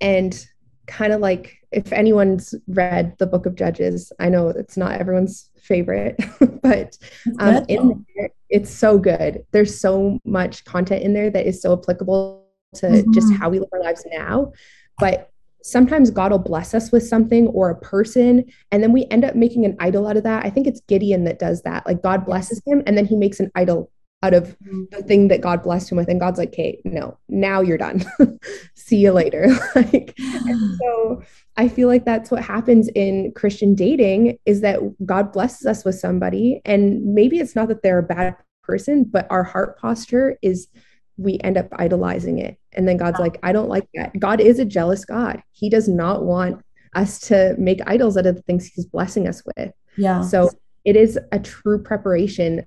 and 0.00 0.46
kind 0.86 1.12
of 1.12 1.20
like 1.20 1.58
if 1.72 1.92
anyone's 1.92 2.54
read 2.68 3.16
the 3.18 3.26
book 3.26 3.46
of 3.46 3.54
Judges, 3.54 4.12
I 4.20 4.28
know 4.28 4.48
it's 4.48 4.76
not 4.76 5.00
everyone's 5.00 5.50
favorite, 5.60 6.16
but 6.62 6.96
um, 7.40 7.64
in 7.68 8.06
there, 8.16 8.30
it's 8.48 8.70
so 8.70 8.98
good. 8.98 9.44
There's 9.50 9.78
so 9.78 10.18
much 10.24 10.64
content 10.64 11.02
in 11.02 11.12
there 11.12 11.30
that 11.30 11.46
is 11.46 11.60
so 11.60 11.72
applicable 11.72 12.46
to 12.76 12.86
mm-hmm. 12.86 13.12
just 13.12 13.32
how 13.34 13.48
we 13.48 13.58
live 13.58 13.68
our 13.72 13.82
lives 13.82 14.04
now. 14.10 14.52
But 14.98 15.30
sometimes 15.66 16.10
God 16.10 16.30
will 16.30 16.38
bless 16.38 16.74
us 16.74 16.92
with 16.92 17.06
something 17.06 17.48
or 17.48 17.70
a 17.70 17.80
person, 17.80 18.44
and 18.70 18.82
then 18.82 18.92
we 18.92 19.06
end 19.10 19.24
up 19.24 19.34
making 19.34 19.64
an 19.64 19.76
idol 19.80 20.06
out 20.06 20.16
of 20.16 20.22
that. 20.22 20.44
I 20.44 20.50
think 20.50 20.66
it's 20.66 20.80
Gideon 20.82 21.24
that 21.24 21.38
does 21.38 21.62
that. 21.62 21.86
Like 21.86 22.02
God 22.02 22.24
blesses 22.24 22.62
him, 22.66 22.82
and 22.86 22.96
then 22.96 23.06
he 23.06 23.16
makes 23.16 23.40
an 23.40 23.50
idol 23.54 23.90
out 24.22 24.34
of 24.34 24.56
mm-hmm. 24.58 24.84
the 24.90 25.02
thing 25.02 25.28
that 25.28 25.40
God 25.40 25.62
blessed 25.62 25.92
him 25.92 25.98
with. 25.98 26.08
And 26.08 26.20
God's 26.20 26.38
like, 26.38 26.48
okay, 26.48 26.80
no, 26.84 27.18
now 27.28 27.60
you're 27.60 27.78
done. 27.78 28.04
See 28.74 28.96
you 28.96 29.12
later. 29.12 29.48
like, 29.74 30.14
and 30.18 30.78
so 30.80 31.22
I 31.56 31.68
feel 31.68 31.88
like 31.88 32.04
that's 32.04 32.30
what 32.30 32.42
happens 32.42 32.88
in 32.94 33.32
Christian 33.34 33.74
dating 33.74 34.38
is 34.46 34.62
that 34.62 34.80
God 35.04 35.32
blesses 35.32 35.66
us 35.66 35.84
with 35.84 35.96
somebody. 35.96 36.60
And 36.64 37.14
maybe 37.14 37.38
it's 37.38 37.54
not 37.54 37.68
that 37.68 37.82
they're 37.82 37.98
a 37.98 38.02
bad 38.02 38.36
person, 38.62 39.04
but 39.04 39.26
our 39.30 39.44
heart 39.44 39.78
posture 39.78 40.38
is 40.42 40.68
we 41.16 41.38
end 41.42 41.56
up 41.56 41.68
idolizing 41.72 42.38
it. 42.38 42.58
And 42.72 42.86
then 42.86 42.96
God's 42.96 43.18
like, 43.18 43.38
I 43.42 43.52
don't 43.52 43.68
like 43.68 43.88
that. 43.94 44.18
God 44.18 44.40
is 44.40 44.58
a 44.58 44.64
jealous 44.64 45.04
God. 45.04 45.42
He 45.52 45.70
does 45.70 45.88
not 45.88 46.24
want 46.24 46.62
us 46.94 47.18
to 47.20 47.54
make 47.58 47.80
idols 47.86 48.16
out 48.16 48.26
of 48.26 48.36
the 48.36 48.42
things 48.42 48.66
he's 48.66 48.86
blessing 48.86 49.26
us 49.26 49.42
with. 49.56 49.72
Yeah. 49.96 50.22
So 50.22 50.50
it 50.84 50.96
is 50.96 51.18
a 51.32 51.38
true 51.38 51.82
preparation 51.82 52.66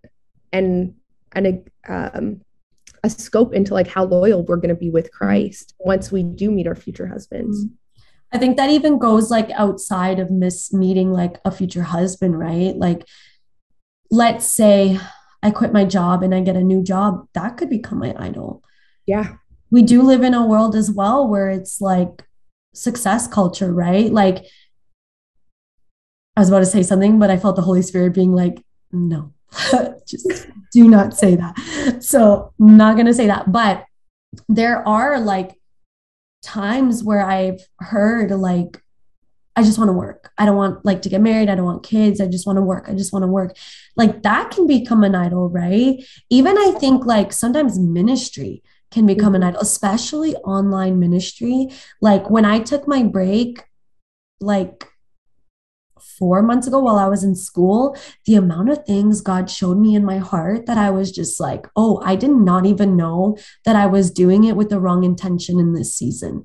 and 0.52 0.95
and 1.34 1.47
a 1.88 1.93
um 1.93 2.41
a 3.04 3.10
scope 3.10 3.54
into 3.54 3.74
like 3.74 3.88
how 3.88 4.04
loyal 4.04 4.43
we're 4.43 4.58
going 4.58 4.70
to 4.70 4.76
be 4.76 4.89
with 4.89 5.12
Christ 5.12 5.74
once 5.80 6.12
we 6.12 6.24
do 6.24 6.52
meet 6.52 6.68
our 6.68 6.76
future 6.76 7.08
husbands. 7.08 7.66
I 8.34 8.38
think 8.38 8.58
that 8.58 8.70
even 8.70 9.00
goes 9.00 9.32
like 9.32 9.50
outside 9.52 10.20
of 10.20 10.30
miss 10.30 10.74
meeting 10.74 11.14
like 11.14 11.38
a 11.45 11.52
future 11.52 11.84
husband, 11.84 12.38
right? 12.38 12.76
Like 12.76 13.08
let's 14.12 14.45
say 14.45 15.00
I 15.42 15.52
quit 15.52 15.74
my 15.74 15.86
job 15.86 16.24
and 16.24 16.36
I 16.36 16.42
get 16.42 16.56
a 16.56 16.64
new 16.64 16.84
job, 16.84 17.28
that 17.34 17.58
could 17.58 17.70
become 17.70 18.00
my 18.00 18.14
idol. 18.18 18.64
Yeah. 19.06 19.36
We 19.72 19.84
do 19.84 20.02
live 20.02 20.24
in 20.24 20.34
a 20.34 20.46
world 20.46 20.76
as 20.76 20.92
well 20.92 21.28
where 21.28 21.50
it's 21.50 21.80
like 21.80 22.26
success 22.74 23.28
culture, 23.28 23.72
right? 23.72 24.12
Like, 24.12 24.46
I 26.36 26.42
was 26.42 26.50
about 26.50 26.60
to 26.60 26.66
say 26.66 26.84
something, 26.84 27.20
but 27.20 27.30
I 27.30 27.38
felt 27.38 27.56
the 27.56 27.62
Holy 27.62 27.82
Spirit 27.82 28.14
being 28.14 28.34
like, 28.34 28.64
no, 28.92 29.34
just 30.08 30.48
do 30.72 30.88
not 30.88 31.14
say 31.14 31.36
that. 31.36 32.00
So, 32.02 32.54
not 32.58 32.96
going 32.96 33.06
to 33.08 33.14
say 33.14 33.28
that. 33.28 33.52
But 33.52 33.86
there 34.48 34.88
are 34.88 35.20
like 35.20 35.60
times 36.44 37.04
where 37.04 37.26
I've 37.26 37.62
heard 37.80 38.32
like 38.32 38.82
I 39.60 39.64
just 39.64 39.78
want 39.78 39.89
to 39.89 39.93
work. 39.93 40.32
I 40.38 40.45
don't 40.45 40.55
want 40.55 40.86
like 40.86 41.01
to 41.01 41.10
get 41.10 41.20
married. 41.20 41.49
I 41.49 41.55
don't 41.55 41.66
want 41.66 41.84
kids. 41.84 42.22
I 42.22 42.28
just 42.28 42.47
want 42.47 42.55
to 42.55 42.62
work. 42.62 42.88
I 42.88 42.93
just 42.93 43.12
want 43.12 43.24
to 43.24 43.28
work. 43.28 43.57
Like 43.97 44.24
that 44.24 44.51
can 44.51 44.68
become 44.68 45.03
an 45.03 45.16
idol, 45.16 45.49
right? 45.49 46.01
Even 46.30 46.57
I 46.57 46.72
think 46.80 47.05
like 47.05 47.34
sometimes 47.34 47.78
ministry 47.78 48.64
can 48.89 49.05
become 49.05 49.36
an 49.36 49.41
mm-hmm. 49.41 49.49
idol, 49.49 49.62
especially 49.62 50.34
online 50.38 50.97
ministry. 50.97 51.68
Like 51.99 52.30
when 52.30 52.45
I 52.45 52.60
took 52.60 52.88
my 52.88 53.03
break, 53.03 53.62
like 54.39 54.88
four 56.18 56.41
months 56.41 56.66
ago 56.66 56.80
while 56.80 56.97
I 56.97 57.10
was 57.10 57.26
in 57.26 57.36
school, 57.36 57.97
the 58.26 58.36
amount 58.36 58.70
of 58.70 58.86
things 58.86 59.20
God 59.20 59.49
showed 59.49 59.78
me 59.78 59.93
in 59.93 60.05
my 60.05 60.20
heart 60.20 60.68
that 60.68 60.78
I 60.78 60.89
was 60.89 61.12
just 61.12 61.38
like, 61.38 61.68
oh, 61.76 62.01
I 62.05 62.16
did 62.16 62.32
not 62.32 62.66
even 62.66 62.95
know 62.95 63.38
that 63.66 63.76
I 63.76 63.88
was 63.88 64.10
doing 64.10 64.45
it 64.45 64.55
with 64.55 64.70
the 64.70 64.80
wrong 64.80 65.03
intention 65.03 65.60
in 65.60 65.74
this 65.74 65.93
season, 65.93 66.43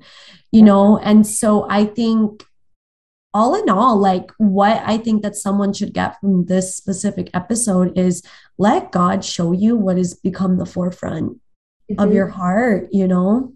you 0.51 0.63
know? 0.63 0.97
And 0.97 1.25
so 1.25 1.65
I 1.69 1.85
think 1.85 2.43
all 3.35 3.53
in 3.53 3.69
all, 3.69 3.97
like 3.97 4.31
what 4.37 4.81
I 4.85 4.97
think 4.97 5.21
that 5.21 5.35
someone 5.35 5.73
should 5.73 5.93
get 5.93 6.17
from 6.21 6.45
this 6.45 6.73
specific 6.73 7.29
episode 7.33 7.97
is 7.97 8.23
let 8.57 8.93
God 8.93 9.25
show 9.25 9.51
you 9.51 9.75
what 9.75 9.97
has 9.97 10.13
become 10.13 10.57
the 10.57 10.65
forefront 10.65 11.33
mm-hmm. 11.91 11.99
of 11.99 12.13
your 12.13 12.29
heart, 12.29 12.87
you 12.93 13.05
know? 13.09 13.53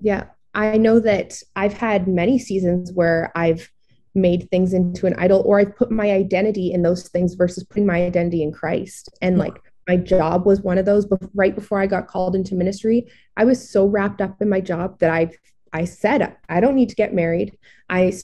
Yeah. 0.00 0.24
I 0.54 0.78
know 0.78 1.00
that 1.00 1.34
I've 1.54 1.74
had 1.74 2.08
many 2.08 2.38
seasons 2.38 2.92
where 2.92 3.30
I've 3.34 3.70
made 4.14 4.48
things 4.50 4.72
into 4.72 5.06
an 5.06 5.14
idol 5.18 5.42
or 5.44 5.60
I've 5.60 5.76
put 5.76 5.90
my 5.90 6.10
identity 6.10 6.72
in 6.72 6.80
those 6.80 7.06
things 7.10 7.34
versus 7.34 7.62
putting 7.64 7.84
my 7.84 8.02
identity 8.02 8.42
in 8.42 8.52
Christ. 8.52 9.10
And 9.20 9.36
yeah. 9.36 9.44
like 9.44 9.58
my 9.86 9.98
job 9.98 10.46
was 10.46 10.62
one 10.62 10.78
of 10.78 10.86
those 10.86 11.04
but 11.04 11.20
right 11.34 11.54
before 11.54 11.78
I 11.78 11.86
got 11.86 12.06
called 12.06 12.34
into 12.34 12.54
ministry, 12.54 13.06
I 13.36 13.44
was 13.44 13.70
so 13.70 13.84
wrapped 13.84 14.22
up 14.22 14.40
in 14.40 14.48
my 14.48 14.62
job 14.62 14.98
that 15.00 15.10
I 15.10 15.30
I 15.74 15.84
said 15.84 16.36
I 16.48 16.60
don't 16.60 16.74
need 16.74 16.88
to 16.88 16.94
get 16.94 17.12
married. 17.12 17.58
I 17.90 18.14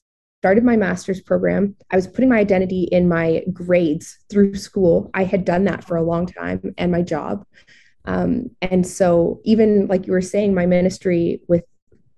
started 0.41 0.64
my 0.64 0.76
master's 0.76 1.20
program. 1.20 1.74
I 1.91 1.97
was 1.97 2.07
putting 2.07 2.28
my 2.28 2.39
identity 2.39 2.84
in 2.93 3.09
my 3.09 3.43
grades 3.53 4.18
through 4.30 4.55
school. 4.55 5.11
I 5.14 5.24
had 5.24 5.45
done 5.45 5.64
that 5.64 5.84
for 5.84 5.97
a 5.97 6.03
long 6.03 6.26
time 6.26 6.74
and 6.78 6.93
my 6.93 7.03
job. 7.03 7.45
Um, 8.05 8.51
and 8.62 8.87
so, 8.87 9.41
even 9.45 9.89
like 9.89 10.07
you 10.07 10.12
were 10.12 10.20
saying, 10.20 10.55
my 10.55 10.66
ministry 10.66 11.41
with 11.49 11.64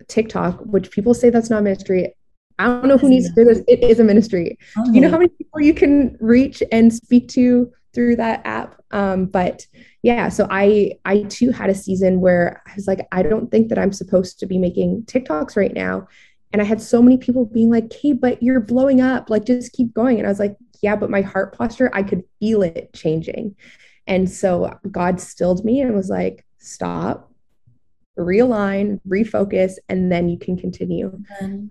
TikTok, 0.09 0.61
which 0.61 0.91
people 0.91 1.14
say 1.14 1.31
that's 1.31 1.49
not 1.49 1.62
ministry. 1.62 2.14
I 2.59 2.66
don't 2.66 2.89
know 2.89 2.99
who 2.99 3.09
needs 3.09 3.29
to 3.29 3.35
hear 3.35 3.45
this. 3.45 3.62
It 3.69 3.83
is 3.83 4.01
a 4.01 4.05
ministry. 4.05 4.59
Okay. 4.77 4.91
You 4.93 5.01
know 5.01 5.11
how 5.11 5.19
many 5.19 5.31
people 5.31 5.61
you 5.61 5.73
can 5.73 6.16
reach 6.21 6.62
and 6.73 6.93
speak 6.93 7.29
to 7.29 7.73
through 7.95 8.16
that 8.16 8.43
app? 8.45 8.81
Um, 8.91 9.27
but 9.27 9.66
yeah, 10.03 10.29
so 10.29 10.47
I 10.51 10.93
I 11.05 11.23
too 11.23 11.51
had 11.51 11.71
a 11.71 11.75
season 11.75 12.21
where 12.21 12.62
I 12.66 12.73
was 12.75 12.87
like, 12.87 13.07
I 13.12 13.23
don't 13.23 13.51
think 13.51 13.69
that 13.69 13.79
I'm 13.79 13.93
supposed 13.93 14.41
to 14.41 14.47
be 14.47 14.59
making 14.59 15.05
TikToks 15.05 15.57
right 15.57 15.73
now. 15.73 16.09
And 16.53 16.62
I 16.62 16.64
had 16.64 16.80
so 16.80 17.03
many 17.03 17.18
people 17.18 17.44
being 17.44 17.70
like, 17.70 17.92
hey, 17.92 18.12
but 18.12 18.42
you're 18.42 18.61
blowing 18.61 19.01
up. 19.01 19.28
Like, 19.28 19.44
just 19.44 19.72
keep 19.72 19.92
going. 19.92 20.18
And 20.18 20.26
I 20.26 20.30
was 20.30 20.38
like, 20.38 20.57
yeah, 20.82 20.96
but 20.96 21.11
my 21.11 21.20
heart 21.20 21.57
posture, 21.57 21.90
I 21.92 22.03
could 22.03 22.24
feel 22.40 22.62
it 22.62 22.92
changing. 22.94 23.57
And 24.07 24.30
so 24.30 24.78
God 24.90 25.20
stilled 25.20 25.64
me 25.64 25.80
and 25.80 25.94
was 25.94 26.09
like, 26.09 26.46
stop, 26.59 27.30
realign, 28.18 29.01
refocus, 29.07 29.74
and 29.88 30.11
then 30.11 30.28
you 30.28 30.38
can 30.38 30.57
continue. 30.57 31.20
Um, 31.40 31.68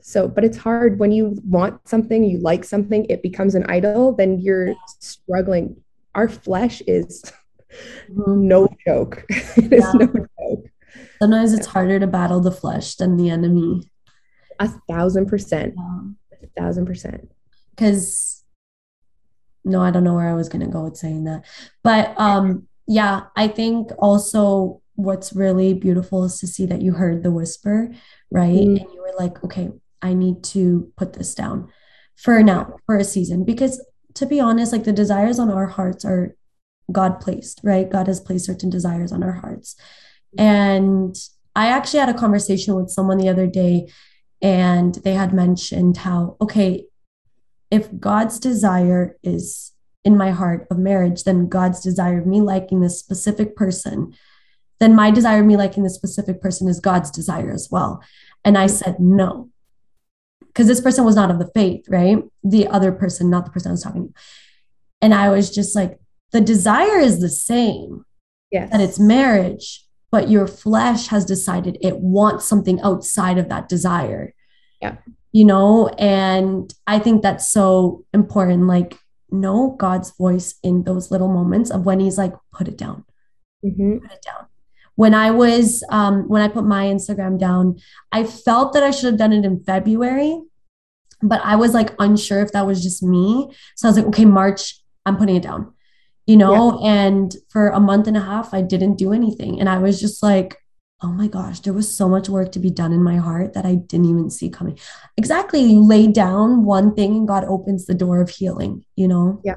so, 0.00 0.28
but 0.28 0.44
it's 0.44 0.58
hard 0.58 0.98
when 0.98 1.12
you 1.12 1.38
want 1.44 1.88
something, 1.88 2.24
you 2.24 2.38
like 2.38 2.64
something, 2.64 3.06
it 3.08 3.22
becomes 3.22 3.54
an 3.54 3.64
idol, 3.70 4.14
then 4.14 4.38
you're 4.38 4.74
struggling. 5.00 5.76
Our 6.14 6.28
flesh 6.28 6.82
is 6.86 7.24
mm-hmm. 8.10 8.46
no 8.48 8.68
joke. 8.86 9.24
it 9.30 9.72
yeah. 9.72 9.78
is 9.78 9.94
no 9.94 10.06
joke. 10.06 10.66
Sometimes 11.18 11.54
it's 11.54 11.66
harder 11.66 11.98
to 11.98 12.06
battle 12.06 12.40
the 12.40 12.52
flesh 12.52 12.96
than 12.96 13.16
the 13.16 13.30
enemy. 13.30 13.82
A 14.58 14.68
thousand 14.88 15.26
percent. 15.26 15.74
Yeah. 15.76 16.38
A 16.42 16.60
thousand 16.60 16.86
percent. 16.86 17.30
Because 17.70 18.42
no, 19.64 19.80
I 19.80 19.90
don't 19.90 20.04
know 20.04 20.14
where 20.14 20.28
I 20.28 20.34
was 20.34 20.48
gonna 20.48 20.68
go 20.68 20.84
with 20.84 20.96
saying 20.96 21.24
that. 21.24 21.44
But 21.82 22.18
um 22.20 22.68
yeah, 22.86 23.22
I 23.36 23.48
think 23.48 23.90
also 23.98 24.82
what's 24.96 25.32
really 25.32 25.74
beautiful 25.74 26.24
is 26.24 26.38
to 26.38 26.46
see 26.46 26.66
that 26.66 26.82
you 26.82 26.92
heard 26.92 27.22
the 27.22 27.30
whisper, 27.30 27.90
right? 28.30 28.54
Mm. 28.54 28.80
And 28.80 28.92
you 28.92 29.00
were 29.00 29.14
like, 29.18 29.42
okay, 29.44 29.70
I 30.02 30.14
need 30.14 30.44
to 30.44 30.92
put 30.96 31.14
this 31.14 31.34
down 31.34 31.68
for 32.16 32.42
now, 32.42 32.76
for 32.86 32.96
a 32.96 33.04
season. 33.04 33.44
Because 33.44 33.84
to 34.14 34.26
be 34.26 34.38
honest, 34.38 34.72
like 34.72 34.84
the 34.84 34.92
desires 34.92 35.38
on 35.38 35.50
our 35.50 35.66
hearts 35.66 36.04
are 36.04 36.36
God 36.92 37.20
placed, 37.20 37.60
right? 37.64 37.90
God 37.90 38.06
has 38.06 38.20
placed 38.20 38.46
certain 38.46 38.70
desires 38.70 39.12
on 39.12 39.22
our 39.22 39.32
hearts. 39.32 39.76
And 40.38 41.16
I 41.56 41.68
actually 41.68 42.00
had 42.00 42.08
a 42.08 42.14
conversation 42.14 42.74
with 42.74 42.90
someone 42.90 43.18
the 43.18 43.28
other 43.28 43.46
day 43.46 43.88
and 44.42 44.96
they 44.96 45.14
had 45.14 45.32
mentioned 45.32 45.98
how, 45.98 46.36
okay, 46.40 46.84
if 47.70 47.88
God's 47.98 48.38
desire 48.38 49.16
is 49.22 49.72
in 50.04 50.16
my 50.16 50.30
heart 50.30 50.66
of 50.70 50.78
marriage, 50.78 51.24
then 51.24 51.48
God's 51.48 51.80
desire 51.80 52.20
of 52.20 52.26
me 52.26 52.40
liking 52.40 52.80
this 52.80 52.98
specific 52.98 53.56
person, 53.56 54.14
then 54.80 54.94
my 54.94 55.10
desire 55.10 55.40
of 55.40 55.46
me 55.46 55.56
liking 55.56 55.82
this 55.82 55.94
specific 55.94 56.42
person 56.42 56.68
is 56.68 56.78
God's 56.78 57.10
desire 57.10 57.50
as 57.50 57.68
well. 57.70 58.02
And 58.44 58.58
I 58.58 58.66
said, 58.66 59.00
no, 59.00 59.48
because 60.40 60.66
this 60.66 60.80
person 60.80 61.04
was 61.04 61.16
not 61.16 61.30
of 61.30 61.38
the 61.38 61.50
faith, 61.54 61.86
right? 61.88 62.18
The 62.42 62.68
other 62.68 62.92
person, 62.92 63.30
not 63.30 63.46
the 63.46 63.50
person 63.50 63.70
I 63.70 63.72
was 63.72 63.82
talking 63.82 64.08
to. 64.08 64.14
And 65.00 65.14
I 65.14 65.30
was 65.30 65.50
just 65.50 65.74
like, 65.74 65.98
the 66.32 66.40
desire 66.40 66.98
is 66.98 67.20
the 67.20 67.28
same. 67.28 68.04
Yes. 68.50 68.70
That 68.70 68.80
it's 68.80 69.00
marriage, 69.00 69.83
but 70.14 70.30
your 70.30 70.46
flesh 70.46 71.08
has 71.08 71.24
decided 71.24 71.76
it 71.80 71.96
wants 71.98 72.44
something 72.44 72.80
outside 72.82 73.36
of 73.36 73.48
that 73.48 73.68
desire. 73.68 74.32
Yeah. 74.80 74.98
You 75.32 75.44
know, 75.44 75.88
and 75.98 76.72
I 76.86 77.00
think 77.00 77.20
that's 77.20 77.48
so 77.48 78.04
important. 78.14 78.68
Like, 78.68 78.96
know 79.32 79.74
God's 79.76 80.16
voice 80.16 80.54
in 80.62 80.84
those 80.84 81.10
little 81.10 81.26
moments 81.26 81.68
of 81.68 81.84
when 81.84 81.98
He's 81.98 82.16
like, 82.16 82.32
put 82.52 82.68
it 82.68 82.78
down, 82.78 83.04
mm-hmm. 83.66 83.98
put 84.06 84.12
it 84.12 84.22
down. 84.24 84.46
When 84.94 85.14
I 85.14 85.32
was, 85.32 85.82
um, 85.88 86.28
when 86.28 86.42
I 86.42 86.46
put 86.46 86.64
my 86.64 86.84
Instagram 86.84 87.36
down, 87.36 87.80
I 88.12 88.22
felt 88.22 88.72
that 88.74 88.84
I 88.84 88.92
should 88.92 89.06
have 89.06 89.18
done 89.18 89.32
it 89.32 89.44
in 89.44 89.64
February, 89.64 90.40
but 91.22 91.40
I 91.42 91.56
was 91.56 91.74
like 91.74 91.92
unsure 91.98 92.40
if 92.40 92.52
that 92.52 92.68
was 92.68 92.84
just 92.84 93.02
me. 93.02 93.50
So 93.74 93.88
I 93.88 93.90
was 93.90 93.96
like, 93.96 94.06
okay, 94.06 94.26
March, 94.26 94.80
I'm 95.04 95.16
putting 95.16 95.34
it 95.34 95.42
down 95.42 95.73
you 96.26 96.36
know 96.36 96.80
yeah. 96.80 97.04
and 97.04 97.36
for 97.48 97.68
a 97.68 97.80
month 97.80 98.06
and 98.06 98.16
a 98.16 98.20
half 98.20 98.54
i 98.54 98.60
didn't 98.60 98.96
do 98.96 99.12
anything. 99.12 99.60
And 99.60 99.68
i 99.68 99.78
was 99.78 100.00
just 100.00 100.22
like 100.22 100.58
oh 101.02 101.12
my 101.12 101.26
gosh 101.26 101.60
there 101.60 101.72
was 101.72 101.94
so 101.94 102.08
much 102.08 102.28
work 102.28 102.52
to 102.52 102.58
be 102.58 102.70
done 102.70 102.92
in 102.92 103.02
my 103.02 103.16
heart 103.16 103.52
that 103.54 103.66
i 103.66 103.74
didn't 103.74 104.06
even 104.06 104.30
see 104.30 104.48
coming. 104.48 104.78
Exactly 105.16 105.60
you 105.60 105.86
lay 105.86 106.06
down 106.06 106.64
one 106.64 106.94
thing 106.94 107.14
and 107.16 107.28
god 107.28 107.44
opens 107.44 107.86
the 107.86 107.94
door 107.94 108.20
of 108.20 108.30
healing 108.30 108.84
you 108.96 109.08
know? 109.08 109.40
Yeah. 109.44 109.56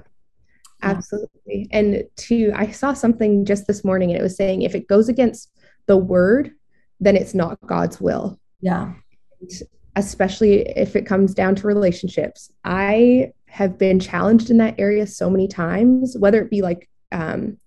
Absolutely. 0.83 1.67
And 1.71 2.03
to 2.17 2.51
i 2.55 2.69
saw 2.71 2.93
something 2.93 3.45
just 3.45 3.65
this 3.67 3.83
morning 3.83 4.11
and 4.11 4.19
it 4.19 4.23
was 4.23 4.35
saying 4.35 4.61
if 4.61 4.75
it 4.75 4.87
goes 4.87 5.09
against 5.09 5.51
the 5.85 5.97
word 5.97 6.51
then 6.99 7.15
it's 7.15 7.33
not 7.33 7.59
god's 7.65 8.01
will. 8.01 8.39
Yeah. 8.61 8.93
And 9.39 9.51
especially 9.95 10.61
if 10.69 10.95
it 10.95 11.05
comes 11.05 11.33
down 11.33 11.55
to 11.55 11.67
relationships 11.67 12.51
i 12.63 13.31
have 13.47 13.77
been 13.77 13.99
challenged 13.99 14.49
in 14.49 14.57
that 14.57 14.75
area 14.77 15.07
so 15.07 15.29
many 15.29 15.47
times, 15.47 16.15
whether 16.17 16.41
it 16.41 16.49
be 16.49 16.61
like 16.61 16.89
um, 17.11 17.57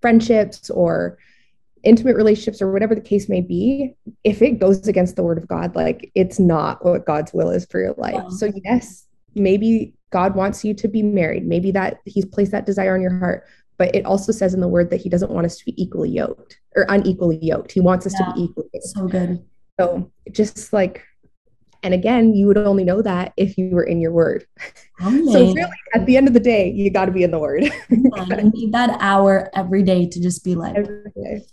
friendships 0.00 0.70
or 0.70 1.18
intimate 1.82 2.16
relationships 2.16 2.62
or 2.62 2.72
whatever 2.72 2.94
the 2.94 3.00
case 3.00 3.28
may 3.28 3.40
be, 3.40 3.94
if 4.24 4.42
it 4.42 4.58
goes 4.58 4.88
against 4.88 5.16
the 5.16 5.22
word 5.22 5.38
of 5.38 5.46
God, 5.46 5.76
like 5.76 6.10
it's 6.14 6.38
not 6.38 6.84
what 6.84 7.06
God's 7.06 7.32
will 7.32 7.50
is 7.50 7.66
for 7.66 7.80
your 7.80 7.94
life. 7.98 8.30
So, 8.30 8.50
yes, 8.64 9.06
maybe 9.34 9.94
God 10.10 10.34
wants 10.34 10.64
you 10.64 10.74
to 10.74 10.88
be 10.88 11.02
married. 11.02 11.46
Maybe 11.46 11.70
that 11.72 12.00
He's 12.06 12.24
placed 12.24 12.52
that 12.52 12.66
desire 12.66 12.94
on 12.94 13.02
your 13.02 13.18
heart, 13.18 13.46
but 13.76 13.94
it 13.94 14.06
also 14.06 14.32
says 14.32 14.54
in 14.54 14.60
the 14.60 14.68
word 14.68 14.90
that 14.90 15.00
He 15.00 15.08
doesn't 15.08 15.30
want 15.30 15.46
us 15.46 15.58
to 15.58 15.64
be 15.64 15.80
equally 15.82 16.10
yoked 16.10 16.58
or 16.76 16.86
unequally 16.88 17.38
yoked. 17.42 17.72
He 17.72 17.80
wants 17.80 18.06
us 18.06 18.14
yeah, 18.18 18.26
to 18.26 18.34
be 18.34 18.40
equally 18.44 18.68
yoked. 18.72 18.86
So 18.86 19.08
good. 19.08 19.44
So, 19.78 20.12
just 20.30 20.72
like 20.72 21.04
and 21.84 21.92
again, 21.92 22.34
you 22.34 22.46
would 22.46 22.56
only 22.56 22.82
know 22.82 23.02
that 23.02 23.34
if 23.36 23.58
you 23.58 23.70
were 23.70 23.84
in 23.84 24.00
your 24.00 24.10
word. 24.10 24.46
Amen. 25.00 25.28
So 25.28 25.40
really, 25.52 25.70
at 25.94 26.06
the 26.06 26.16
end 26.16 26.28
of 26.28 26.34
the 26.34 26.40
day, 26.40 26.70
you 26.70 26.90
got 26.90 27.04
to 27.04 27.12
be 27.12 27.22
in 27.22 27.30
the 27.30 27.38
word. 27.38 27.70
I 28.14 28.50
need 28.54 28.72
that 28.72 28.96
hour 29.00 29.50
every 29.54 29.82
day 29.82 30.06
to 30.08 30.20
just 30.20 30.44
be 30.44 30.54
like, 30.54 30.76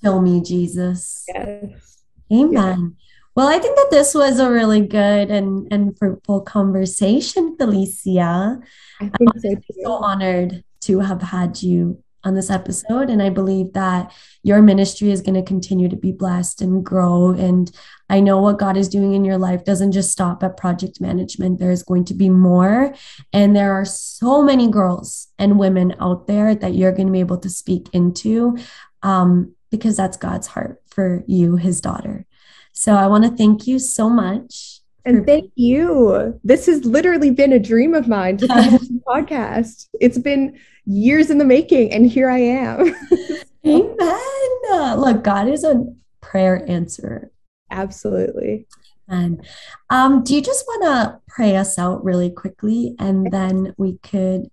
fill 0.01 0.21
me, 0.21 0.41
Jesus. 0.41 1.25
Yes. 1.27 2.03
Amen. 2.31 2.95
Yeah. 2.97 3.05
Well, 3.35 3.47
I 3.47 3.59
think 3.59 3.75
that 3.75 3.87
this 3.91 4.15
was 4.15 4.39
a 4.39 4.49
really 4.49 4.81
good 4.81 5.31
and, 5.31 5.67
and 5.71 5.97
fruitful 5.97 6.41
conversation, 6.41 7.57
Felicia. 7.57 8.59
I 9.01 9.09
think 9.09 9.31
so 9.37 9.49
I'm 9.49 9.63
so 9.83 9.91
honored 9.93 10.63
to 10.81 10.99
have 10.99 11.21
had 11.21 11.61
you 11.61 12.01
on 12.23 12.35
this 12.35 12.49
episode. 12.49 13.09
And 13.09 13.21
I 13.21 13.29
believe 13.29 13.73
that 13.73 14.13
your 14.43 14.61
ministry 14.61 15.11
is 15.11 15.21
going 15.21 15.35
to 15.35 15.43
continue 15.43 15.89
to 15.89 15.95
be 15.95 16.11
blessed 16.11 16.61
and 16.61 16.83
grow. 16.83 17.31
And 17.31 17.71
I 18.09 18.19
know 18.19 18.41
what 18.41 18.59
God 18.59 18.77
is 18.77 18.89
doing 18.89 19.13
in 19.13 19.25
your 19.25 19.37
life 19.37 19.63
doesn't 19.63 19.91
just 19.91 20.11
stop 20.11 20.43
at 20.43 20.57
project 20.57 21.01
management, 21.01 21.59
there's 21.59 21.83
going 21.83 22.05
to 22.05 22.13
be 22.13 22.29
more. 22.29 22.93
And 23.33 23.55
there 23.55 23.73
are 23.73 23.85
so 23.85 24.41
many 24.41 24.69
girls 24.69 25.27
and 25.39 25.59
women 25.59 25.95
out 25.99 26.27
there 26.27 26.53
that 26.55 26.75
you're 26.75 26.91
going 26.91 27.07
to 27.07 27.13
be 27.13 27.19
able 27.19 27.39
to 27.39 27.49
speak 27.49 27.89
into. 27.93 28.57
Um, 29.03 29.55
because 29.71 29.97
that's 29.97 30.17
God's 30.17 30.47
heart 30.47 30.81
for 30.85 31.23
you, 31.27 31.55
his 31.55 31.81
daughter. 31.81 32.25
So 32.73 32.93
I 32.93 33.07
want 33.07 33.23
to 33.23 33.31
thank 33.31 33.65
you 33.65 33.79
so 33.79 34.09
much. 34.09 34.81
And 35.03 35.25
thank 35.25 35.51
you. 35.55 36.39
This 36.43 36.67
has 36.67 36.85
literally 36.85 37.31
been 37.31 37.53
a 37.53 37.59
dream 37.59 37.95
of 37.95 38.07
mine 38.07 38.37
to 38.37 38.47
come 38.47 38.59
on 38.65 38.71
this 38.71 38.91
podcast. 39.07 39.87
It's 39.99 40.19
been 40.19 40.59
years 40.85 41.29
in 41.29 41.37
the 41.37 41.45
making, 41.45 41.91
and 41.91 42.05
here 42.05 42.29
I 42.29 42.39
am. 42.39 42.95
Amen. 43.65 44.99
Look, 44.99 45.23
God 45.23 45.47
is 45.47 45.63
a 45.63 45.85
prayer 46.21 46.63
answerer. 46.69 47.31
Absolutely. 47.69 48.67
And 49.07 49.45
um, 49.89 50.23
do 50.23 50.33
you 50.35 50.41
just 50.41 50.65
want 50.65 50.83
to 50.83 51.19
pray 51.27 51.55
us 51.55 51.77
out 51.77 52.03
really 52.03 52.29
quickly 52.29 52.95
and 52.97 53.29
then 53.31 53.73
we 53.77 53.97
could 53.99 54.49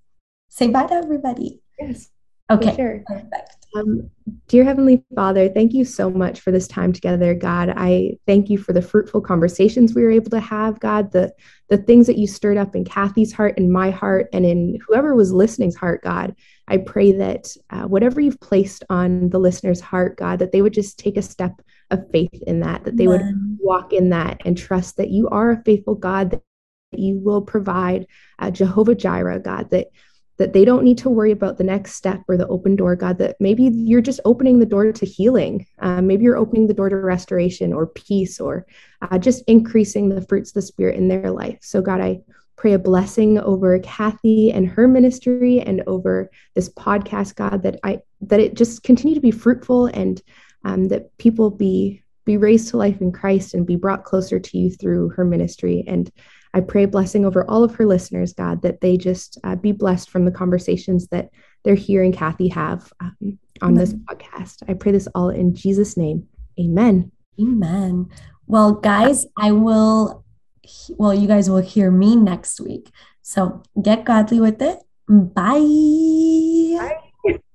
say 0.49 0.69
bye 0.69 0.87
to 0.87 0.95
everybody? 0.95 1.61
Yes. 1.79 2.11
Okay. 2.51 2.75
Sure. 2.75 3.05
Perfect. 3.07 3.58
Um, 3.79 4.11
dear 4.47 4.65
Heavenly 4.65 5.05
Father, 5.15 5.49
thank 5.49 5.73
you 5.73 5.85
so 5.85 6.11
much 6.11 6.41
for 6.41 6.51
this 6.51 6.67
time 6.67 6.93
together, 6.93 7.35
God. 7.35 7.73
I 7.77 8.19
thank 8.27 8.51
you 8.51 8.59
for 8.59 8.73
the 8.73 8.83
fruitful 8.83 9.21
conversations 9.21 9.95
we 9.95 10.03
were 10.03 10.11
able 10.11 10.31
to 10.31 10.41
have, 10.41 10.81
God, 10.81 11.13
the, 11.13 11.33
the 11.69 11.79
things 11.79 12.07
that 12.07 12.19
you 12.19 12.27
stirred 12.27 12.57
up 12.57 12.75
in 12.75 12.85
Kathy's 12.85 13.33
heart 13.33 13.59
and 13.59 13.73
my 13.73 13.91
heart 13.91 14.29
and 14.33 14.45
in 14.45 14.79
whoever 14.87 15.15
was 15.15 15.33
listening's 15.33 15.77
heart, 15.77 16.03
God. 16.03 16.35
I 16.67 16.79
pray 16.79 17.13
that 17.13 17.49
uh, 17.71 17.83
whatever 17.83 18.21
you've 18.21 18.41
placed 18.41 18.85
on 18.91 19.31
the 19.31 19.39
listener's 19.39 19.81
heart, 19.81 20.17
God, 20.17 20.39
that 20.41 20.53
they 20.53 20.63
would 20.63 20.75
just 20.75 20.99
take 20.99 21.17
a 21.17 21.23
step 21.23 21.61
of 21.91 22.11
faith 22.11 22.43
in 22.47 22.61
that, 22.61 22.85
that 22.85 22.97
they 22.97 23.07
Amen. 23.07 23.59
would 23.59 23.59
walk 23.65 23.93
in 23.93 24.11
that 24.11 24.43
and 24.45 24.57
trust 24.57 24.97
that 24.97 25.11
you 25.11 25.29
are 25.29 25.53
a 25.53 25.63
faithful 25.63 25.95
God, 25.95 26.31
that 26.31 26.43
you 26.93 27.19
will 27.19 27.43
provide 27.43 28.07
uh, 28.39 28.51
Jehovah 28.51 28.95
Jireh, 28.95 29.41
God, 29.41 29.71
that 29.71 29.89
that 30.39 30.53
they 30.53 30.65
don't 30.65 30.85
need 30.85 30.99
to 30.99 31.11
worry 31.11 31.33
about 31.33 31.59
the 31.59 31.65
next 31.65 31.95
step 31.95 32.23
or 32.29 32.37
the 32.37 32.47
open 32.47 32.77
door, 32.77 32.95
God, 32.95 33.19
that 33.19 33.37
maybe 33.41 33.65
you're 33.65 34.01
just 34.01 34.21
opening 34.25 34.61
the 34.61 34.67
door 34.67 34.93
to 34.93 35.07
healing. 35.07 35.67
Uh, 35.81 36.01
maybe 36.01 36.25
you're 36.25 36.37
opening 36.37 36.69
the 36.69 36.75
door 36.75 36.89
to 36.89 36.97
restoration 36.97 37.73
or 37.73 37.89
peace 37.89 38.41
or 38.41 38.65
uh, 39.03 39.19
just 39.19 39.43
increasing 39.49 40.09
the 40.09 40.23
fruits 40.23 40.51
of 40.51 40.55
the 40.55 40.63
Spirit 40.63 40.97
in 40.97 41.09
their 41.09 41.31
life. 41.31 41.59
So, 41.61 41.83
God, 41.83 42.01
I 42.01 42.21
pray 42.57 42.73
a 42.73 42.79
blessing 42.79 43.39
over 43.39 43.79
Kathy 43.81 44.53
and 44.53 44.69
her 44.69 44.87
ministry 44.87 45.61
and 45.61 45.83
over 45.87 46.31
this 46.55 46.69
podcast, 46.69 47.35
God, 47.35 47.63
that 47.65 47.81
I 47.83 48.01
that 48.23 48.41
it 48.41 48.55
just 48.55 48.83
continue 48.83 49.15
to 49.15 49.21
be 49.21 49.31
fruitful 49.31 49.87
and 49.87 50.23
um, 50.65 50.89
that 50.89 51.17
people 51.19 51.51
be 51.51 52.03
be 52.25 52.37
raised 52.37 52.69
to 52.69 52.77
life 52.77 53.01
in 53.01 53.11
Christ 53.11 53.55
and 53.55 53.67
be 53.67 53.77
brought 53.77 54.05
closer 54.05 54.39
to 54.39 54.59
you 54.59 54.71
through 54.71 55.09
her 55.11 55.25
ministry. 55.25 55.83
And 55.87 56.11
I 56.59 56.61
pray 56.61 56.87
blessing 56.87 57.25
over 57.25 57.49
all 57.49 57.63
of 57.63 57.77
her 57.77 57.87
listeners, 57.87 58.33
God, 58.33 58.63
that 58.63 58.81
they 58.81 58.97
just 58.97 59.39
uh, 59.45 59.55
be 59.55 59.71
blessed 59.71 60.11
from 60.11 60.25
the 60.25 60.33
conversations 60.33 61.07
that 61.09 61.31
they're 61.65 61.77
hearing 61.77 62.13
Kathy 62.13 62.49
have 62.49 62.93
um, 63.01 63.39
on 63.63 63.73
Amen. 63.73 63.75
this 63.77 63.95
podcast. 63.95 64.63
I 64.69 64.75
pray 64.75 64.91
this 64.91 65.09
all 65.15 65.31
in 65.31 65.55
Jesus' 65.55 65.97
name. 65.97 66.29
Amen. 66.61 67.13
Amen. 67.41 68.11
Well, 68.47 68.73
guys, 68.73 69.27
I 69.37 69.53
will, 69.53 70.25
well, 70.91 71.15
you 71.15 71.29
guys 71.29 71.49
will 71.49 71.59
hear 71.59 71.91
me 71.91 72.17
next 72.17 72.61
week. 72.61 72.91
So 73.23 73.63
get 73.81 74.05
godly 74.05 74.41
with 74.41 74.61
it. 74.61 74.79
Bye. 75.09 76.99
Bye. 77.25 77.39